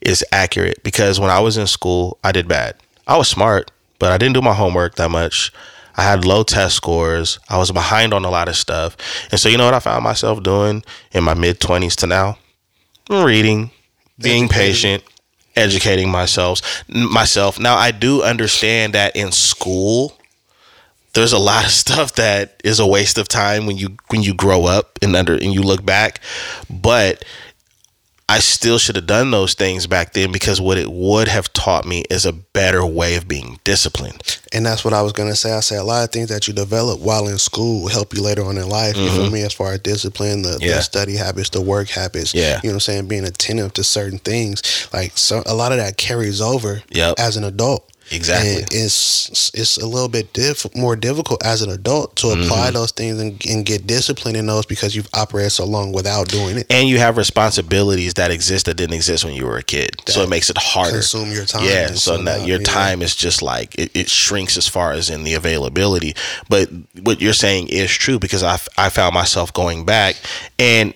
is 0.00 0.24
accurate 0.32 0.82
because 0.82 1.20
when 1.20 1.28
I 1.30 1.40
was 1.40 1.56
in 1.56 1.66
school, 1.66 2.18
I 2.24 2.32
did 2.32 2.48
bad. 2.48 2.76
I 3.06 3.16
was 3.18 3.28
smart, 3.28 3.70
but 3.98 4.10
I 4.10 4.16
didn't 4.18 4.34
do 4.34 4.42
my 4.42 4.54
homework 4.54 4.94
that 4.94 5.10
much. 5.10 5.52
I 5.98 6.02
had 6.02 6.24
low 6.24 6.44
test 6.44 6.76
scores. 6.76 7.40
I 7.48 7.58
was 7.58 7.72
behind 7.72 8.14
on 8.14 8.24
a 8.24 8.30
lot 8.30 8.48
of 8.48 8.56
stuff. 8.56 8.96
And 9.32 9.40
so, 9.40 9.48
you 9.48 9.58
know 9.58 9.64
what 9.64 9.74
I 9.74 9.80
found 9.80 10.04
myself 10.04 10.42
doing 10.42 10.84
in 11.12 11.24
my 11.24 11.34
mid 11.34 11.58
20s 11.58 11.96
to 11.96 12.06
now? 12.06 12.38
Reading, 13.10 13.72
being 14.18 14.44
Educating. 14.44 14.48
patient, 14.48 15.04
educating 15.56 16.08
myself 16.10 16.84
myself. 16.88 17.58
Now, 17.58 17.76
I 17.76 17.90
do 17.90 18.22
understand 18.22 18.94
that 18.94 19.16
in 19.16 19.32
school, 19.32 20.16
there's 21.14 21.32
a 21.32 21.38
lot 21.38 21.64
of 21.64 21.70
stuff 21.84 22.14
that 22.14 22.60
is 22.64 22.78
a 22.78 22.86
waste 22.86 23.18
of 23.18 23.26
time 23.28 23.66
when 23.66 23.76
you 23.76 23.96
when 24.08 24.22
you 24.22 24.34
grow 24.34 24.66
up 24.66 24.98
and 25.02 25.16
under 25.16 25.34
and 25.34 25.52
you 25.52 25.62
look 25.62 25.84
back 25.84 26.20
but 26.70 27.24
I 28.30 28.40
still 28.40 28.76
should 28.78 28.96
have 28.96 29.06
done 29.06 29.30
those 29.30 29.54
things 29.54 29.86
back 29.86 30.12
then 30.12 30.32
because 30.32 30.60
what 30.60 30.76
it 30.76 30.90
would 30.92 31.28
have 31.28 31.50
taught 31.54 31.86
me 31.86 32.04
is 32.10 32.26
a 32.26 32.32
better 32.32 32.84
way 32.84 33.14
of 33.14 33.26
being 33.26 33.58
disciplined. 33.64 34.38
And 34.52 34.66
that's 34.66 34.84
what 34.84 34.92
I 34.92 35.00
was 35.00 35.12
gonna 35.12 35.34
say. 35.34 35.50
I 35.52 35.60
said 35.60 35.78
a 35.78 35.82
lot 35.84 36.04
of 36.04 36.10
things 36.10 36.28
that 36.28 36.46
you 36.46 36.52
develop 36.52 37.00
while 37.00 37.26
in 37.26 37.38
school 37.38 37.88
help 37.88 38.12
you 38.14 38.22
later 38.22 38.44
on 38.44 38.58
in 38.58 38.68
life. 38.68 38.96
You 38.98 39.08
feel 39.10 39.30
me? 39.30 39.42
As 39.42 39.54
far 39.54 39.72
as 39.72 39.80
discipline, 39.80 40.42
the, 40.42 40.48
Mm-hmm. 40.50 40.62
Yeah. 40.62 40.74
the 40.76 40.82
study 40.82 41.16
habits, 41.16 41.50
the 41.50 41.62
work 41.62 41.88
habits. 41.88 42.34
Yeah. 42.34 42.60
You 42.62 42.68
know 42.68 42.74
what 42.74 42.74
I'm 42.74 42.80
saying? 42.80 43.08
Being 43.08 43.24
attentive 43.24 43.72
to 43.74 43.84
certain 43.84 44.18
things. 44.18 44.88
Like 44.92 45.16
so 45.16 45.42
a 45.46 45.54
lot 45.54 45.72
of 45.72 45.78
that 45.78 45.96
carries 45.96 46.40
over 46.42 46.82
Yep. 46.90 47.14
as 47.18 47.36
an 47.38 47.44
adult. 47.44 47.90
Exactly. 48.10 48.54
And 48.56 48.62
it's 48.72 49.50
it's 49.54 49.76
a 49.78 49.86
little 49.86 50.08
bit 50.08 50.32
diff- 50.32 50.74
more 50.74 50.96
difficult 50.96 51.44
as 51.44 51.62
an 51.62 51.70
adult 51.70 52.16
to 52.16 52.26
Mm-hmm. 52.28 52.42
apply 52.42 52.70
those 52.72 52.92
things 52.92 53.18
and, 53.20 53.42
and 53.48 53.64
get 53.66 53.86
disciplined 53.86 54.36
in 54.36 54.46
those 54.46 54.66
because 54.66 54.94
you've 54.94 55.08
operated 55.14 55.52
so 55.52 55.64
long 55.64 55.92
without 55.92 56.28
doing 56.28 56.58
it. 56.58 56.66
And 56.70 56.88
you 56.88 56.98
have 56.98 57.16
responsibilities 57.16 58.14
that 58.14 58.30
exist 58.30 58.66
that 58.66 58.74
didn't 58.76 58.94
exist 58.94 59.24
when 59.24 59.34
you 59.34 59.46
were 59.46 59.56
a 59.56 59.62
kid. 59.62 60.00
so 60.06 60.22
it 60.22 60.28
makes 60.28 60.50
it 60.50 60.58
harder. 60.58 60.92
Consume 60.92 61.32
your 61.32 61.44
time. 61.44 61.64
Yeah, 61.64 61.88
so 61.88 62.16
now- 62.20 62.36
your 62.44 62.58
yeah. 62.60 62.66
time 62.66 63.02
is 63.02 63.16
just 63.16 63.42
like 63.42 63.74
it, 63.78 63.90
it 63.94 64.08
shrinks 64.08 64.56
as 64.56 64.68
far 64.68 64.92
as 64.92 65.10
in 65.10 65.24
the 65.24 65.34
availability. 65.34 66.14
But 66.48 66.68
what 67.02 67.20
you're 67.20 67.32
saying 67.32 67.68
is 67.68 67.90
true 67.90 68.18
because 68.18 68.42
I, 68.42 68.58
I 68.76 68.88
found 68.90 69.14
myself 69.14 69.52
going 69.52 69.84
back 69.84 70.16
and 70.58 70.94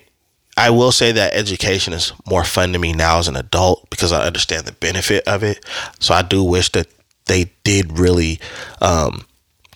I 0.56 0.68
will 0.70 0.92
say 0.92 1.12
that 1.12 1.32
education 1.34 1.94
is 1.94 2.12
more 2.28 2.44
fun 2.44 2.72
to 2.74 2.78
me 2.78 2.92
now 2.92 3.18
as 3.18 3.26
an 3.26 3.36
adult 3.36 3.88
because 3.88 4.12
I 4.12 4.24
understand 4.26 4.66
the 4.66 4.72
benefit 4.72 5.26
of 5.26 5.42
it. 5.42 5.64
So 5.98 6.12
I 6.14 6.20
do 6.22 6.44
wish 6.44 6.70
that 6.72 6.88
they 7.26 7.50
did 7.64 7.98
really 7.98 8.40
um, 8.80 9.24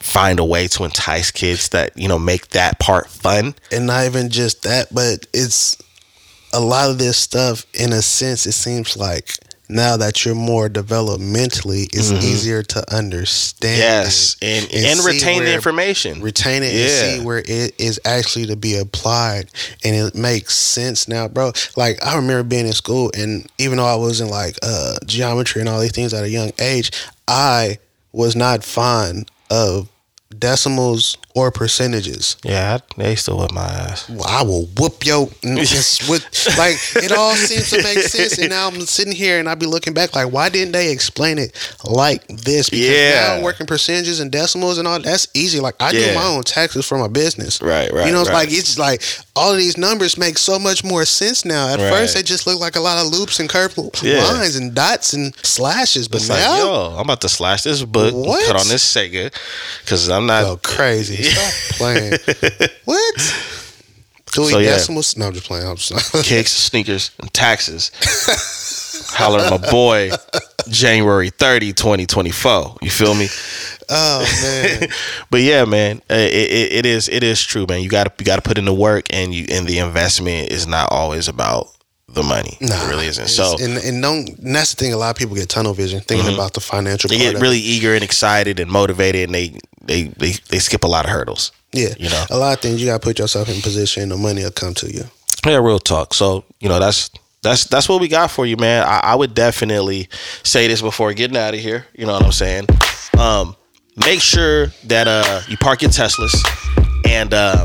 find 0.01 0.39
a 0.39 0.45
way 0.45 0.69
to 0.69 0.85
entice 0.85 1.31
kids 1.31 1.69
that 1.71 1.97
you 1.97 2.09
know 2.09 2.19
make 2.19 2.49
that 2.49 2.79
part 2.79 3.09
fun. 3.09 3.55
and 3.73 3.87
not 3.87 4.05
even 4.07 4.31
just 4.31 4.63
that, 4.65 4.93
but 4.93 5.27
it's 5.33 5.77
a 6.53 6.61
lot 6.61 6.91
of 6.91 6.99
this 6.99 7.17
stuff. 7.17 7.67
In 7.75 7.93
a 7.93 8.03
sense, 8.03 8.47
it 8.47 8.53
seems 8.53 8.97
like 8.97 9.31
now 9.69 9.97
that 9.97 10.25
you're 10.25 10.35
more 10.37 10.69
developmentally, 10.69 11.85
it's 11.93 12.13
easier 12.13 12.63
to 12.63 12.95
understand. 12.95 13.79
Yes, 13.79 14.37
and 14.41 14.63
and, 14.73 14.99
see 15.01 15.07
retain 15.07 15.43
the 15.45 15.53
information. 15.53 16.23
retain 16.23 16.63
it 16.63 16.73
Yeah. 16.73 16.81
and 16.83 17.21
see 17.21 17.27
where 17.27 17.39
it 17.45 17.75
is 17.81 17.99
actually 18.05 18.47
to 18.47 18.57
be 18.57 18.77
applied 18.77 19.51
and 19.85 19.97
it 19.97 20.15
makes 20.15 20.55
sense 20.55 21.09
now 21.09 21.27
bro 21.29 21.53
like 21.77 21.99
i 22.05 22.15
remember 22.15 22.43
being 22.45 22.67
in 22.67 22.73
school 22.73 23.11
and 23.17 23.47
even 23.59 23.79
though 23.79 23.87
i 23.87 23.97
was 23.97 24.21
in 24.21 24.29
like 24.29 24.57
uh 24.63 24.97
geometry 25.05 25.61
and 25.61 25.69
all 25.69 25.81
these 25.81 25.93
things 25.93 26.15
at 26.15 26.23
a 26.25 26.29
young 26.29 26.53
age 26.61 26.91
i 27.29 27.79
was 28.13 28.37
not 28.37 28.65
fond 28.65 29.31
of 29.51 29.89
decimals 30.39 31.17
or 31.37 31.51
percentages 31.53 32.37
yeah, 32.43 32.79
I, 32.81 33.01
they 33.03 33.15
still 33.15 33.39
whip 33.39 33.53
my 33.53 33.61
ass. 33.63 34.09
well, 34.09 34.25
I 34.27 34.43
will 34.43 34.67
whoop 34.79 35.05
yo. 35.05 35.27
just 35.43 36.09
with, 36.09 36.23
like 36.59 36.77
it 37.05 37.13
all 37.13 37.37
seems 37.37 37.71
to 37.71 37.83
make 37.83 37.99
sense, 37.99 38.39
and 38.39 38.49
now 38.51 38.69
I'm 38.69 38.81
sitting 38.81 39.13
here 39.15 39.39
and 39.39 39.49
I 39.49 39.55
be 39.55 39.67
looking 39.67 39.93
back 39.95 40.15
like, 40.17 40.33
why 40.33 40.49
didn't 40.49 40.73
they 40.73 40.91
explain 40.91 41.39
it 41.39 41.53
like 41.85 42.27
this? 42.29 42.71
Because 42.71 42.89
Yeah. 42.89 43.37
now 43.39 43.45
working 43.45 43.67
percentages 43.67 44.19
and 44.21 44.33
decimals 44.33 44.79
and 44.79 44.89
all 44.89 44.99
that's 44.99 45.29
easy. 45.35 45.61
Like 45.61 45.75
I 45.79 45.93
do 45.93 46.15
my 46.15 46.25
own 46.27 46.43
taxes 46.43 46.87
for 46.87 46.97
my 46.99 47.09
business. 47.09 47.61
Right, 47.61 47.93
right, 47.93 48.07
You 48.07 48.13
know, 48.13 48.21
it's 48.21 48.31
right. 48.31 48.49
like 48.49 48.49
it's 48.51 48.79
like 48.79 49.03
all 49.37 49.53
of 49.53 49.59
these 49.59 49.77
numbers 49.77 50.17
make 50.17 50.39
so 50.39 50.59
much 50.59 50.83
more 50.83 51.05
sense 51.05 51.45
now. 51.45 51.69
At 51.69 51.79
Right. 51.79 51.91
first, 51.93 52.15
they 52.15 52.23
just 52.23 52.47
look 52.47 52.59
like 52.59 52.77
a 52.77 52.81
lot 52.81 53.05
of 53.05 53.13
loops 53.13 53.39
and 53.41 53.49
curved 53.49 53.79
Yeah. 54.03 54.23
lines 54.25 54.57
and 54.57 54.75
dots 54.75 55.13
and 55.13 55.35
slashes, 55.45 56.09
but 56.09 56.23
It's 56.23 56.31
like, 56.31 56.41
now 56.41 56.57
yo, 56.57 56.95
I'm 56.97 57.01
about 57.03 57.21
to 57.21 57.29
slash 57.29 57.63
this 57.63 57.83
book, 57.83 58.15
What? 58.15 58.47
cut 58.47 58.57
on 58.59 58.69
this 58.69 58.83
Sega, 58.83 59.31
because 59.85 60.09
I'm 60.09 60.25
not. 60.27 60.63
crazy. 60.63 61.26
Stop 61.31 61.79
playing. 61.79 62.13
what? 62.85 63.15
Do 64.33 64.43
we 64.43 64.51
So, 64.51 64.59
yeah. 64.59 64.71
decimals? 64.75 65.17
No, 65.17 65.27
I'm 65.29 65.33
just 65.33 65.47
playing. 65.47 65.67
I'm 65.67 65.77
sorry. 65.77 66.03
kicks, 66.25 66.53
sneakers, 66.53 67.11
and 67.21 67.33
taxes. 67.33 67.91
Holler 69.11 69.41
at 69.41 69.51
my 69.61 69.71
boy, 69.71 70.11
January 70.69 71.31
30, 71.31 71.73
2024. 71.73 72.77
You 72.83 72.91
feel 72.91 73.15
me? 73.15 73.29
Oh 73.89 74.25
man. 74.43 74.89
But 75.31 75.41
yeah, 75.43 75.65
man, 75.65 76.03
uh, 76.11 76.15
it, 76.15 76.51
it, 76.51 76.73
it 76.73 76.87
is 76.87 77.09
it 77.09 77.23
is 77.23 77.43
true, 77.43 77.67
man. 77.69 77.83
You 77.83 77.89
got 77.89 78.05
to 78.05 78.13
you 78.19 78.27
got 78.27 78.37
to 78.37 78.43
put 78.43 78.59
in 78.59 78.65
the 78.65 78.75
work, 78.75 79.07
and 79.11 79.33
you 79.33 79.47
and 79.51 79.67
the 79.67 79.79
investment 79.79 80.51
is 80.51 80.67
not 80.67 80.91
always 80.91 81.29
about 81.29 81.69
the 82.09 82.23
money. 82.23 82.57
Nah, 82.61 82.75
it 82.85 82.89
really 82.89 83.07
isn't. 83.07 83.29
So 83.29 83.55
Mm-hmm. 83.57 83.65
and 83.65 83.85
and 83.85 84.03
don't 84.03 84.29
and 84.39 84.55
that's 84.57 84.75
the 84.75 84.85
thing. 84.85 84.93
A 84.93 84.97
lot 84.97 85.11
of 85.11 85.17
people 85.17 85.37
get 85.37 85.49
tunnel 85.49 85.73
vision 85.73 86.01
thinking 86.01 86.35
about 86.35 86.55
the 86.55 86.61
financial. 86.61 87.09
they 87.09 87.17
part 87.17 87.27
get 87.27 87.35
of 87.37 87.43
really 87.43 87.59
eager 87.59 87.95
and 87.95 88.03
excited 88.03 88.59
and 88.61 88.71
motivated, 88.71 89.25
and 89.29 89.35
they 89.35 89.59
they 89.87 90.05
they, 90.05 90.33
they 90.49 90.59
skip 90.59 90.85
a 90.85 90.87
lot 90.87 91.05
of 91.05 91.11
hurdles. 91.11 91.53
yeah. 91.73 91.95
you 91.99 92.09
know. 92.09 92.25
a 92.31 92.39
lot 92.39 92.55
of 92.55 92.61
things 92.61 92.81
you 92.81 92.87
got 92.87 93.01
to 93.01 93.05
put 93.07 93.19
yourself 93.19 93.49
in 93.49 93.61
position. 93.61 94.09
The 94.09 94.17
money 94.17 94.43
will 94.43 94.51
come 94.51 94.75
to 94.75 94.93
you. 94.93 95.05
Yeah, 95.47 95.59
real 95.59 95.79
talk. 95.79 96.15
So 96.15 96.45
you 96.61 96.69
know 96.69 96.79
that's 96.81 97.11
that's 97.43 97.65
that's 97.65 97.89
what 97.89 98.01
we 98.01 98.09
got 98.09 98.31
for 98.31 98.47
you, 98.47 98.57
man. 98.57 98.85
I, 98.85 99.01
I 99.01 99.15
would 99.15 99.35
definitely 99.35 100.09
say 100.43 100.67
this 100.67 100.83
before 100.83 101.13
getting 101.13 101.37
out 101.37 101.55
of 101.55 101.61
here. 101.61 101.87
You 101.95 102.07
know 102.07 102.15
what 102.15 102.25
I'm 102.25 102.33
saying? 102.33 102.67
Um, 103.19 103.57
make 104.05 104.21
sure 104.21 104.67
that 104.85 105.07
uh 105.09 105.43
you 105.49 105.57
park 105.57 105.83
your 105.83 105.91
Teslas 105.91 106.35
and 107.07 107.33
uh, 107.33 107.65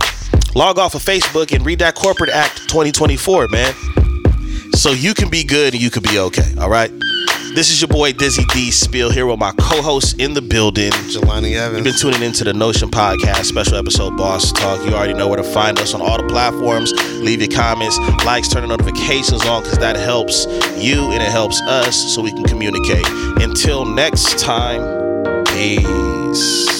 log 0.55 0.77
off 0.77 0.95
of 0.95 1.01
Facebook 1.01 1.53
and 1.53 1.65
read 1.65 1.79
that 1.79 1.95
Corporate 1.95 2.29
Act 2.29 2.69
2024, 2.69 3.47
man. 3.49 3.73
So 4.75 4.91
you 4.91 5.13
can 5.13 5.29
be 5.29 5.43
good 5.43 5.73
and 5.73 5.81
you 5.81 5.89
can 5.89 6.03
be 6.03 6.19
okay. 6.19 6.53
All 6.59 6.69
right. 6.69 6.91
This 7.53 7.69
is 7.69 7.81
your 7.81 7.89
boy 7.89 8.13
Dizzy 8.13 8.45
D 8.45 8.71
Spiel 8.71 9.11
here 9.11 9.25
with 9.25 9.37
my 9.37 9.51
co-host 9.51 10.17
in 10.21 10.33
the 10.33 10.41
building. 10.41 10.91
Jelani 10.91 11.55
Evans. 11.55 11.75
You've 11.75 11.83
been 11.83 11.93
tuning 11.99 12.23
into 12.23 12.45
the 12.45 12.53
Notion 12.53 12.89
Podcast 12.89 13.43
special 13.43 13.75
episode 13.75 14.15
Boss 14.15 14.53
Talk. 14.53 14.79
You 14.85 14.93
already 14.93 15.13
know 15.13 15.27
where 15.27 15.35
to 15.35 15.43
find 15.43 15.77
us 15.79 15.93
on 15.93 16.01
all 16.01 16.17
the 16.17 16.27
platforms. 16.29 16.93
Leave 17.19 17.41
your 17.41 17.51
comments, 17.51 17.99
likes, 18.25 18.47
turn 18.47 18.61
the 18.61 18.69
notifications 18.69 19.45
on 19.45 19.63
because 19.63 19.79
that 19.79 19.97
helps 19.97 20.45
you 20.81 21.11
and 21.11 21.21
it 21.21 21.29
helps 21.29 21.59
us 21.63 22.15
so 22.15 22.21
we 22.21 22.31
can 22.31 22.45
communicate. 22.45 23.05
Until 23.41 23.83
next 23.83 24.39
time, 24.39 25.43
peace. 25.47 26.70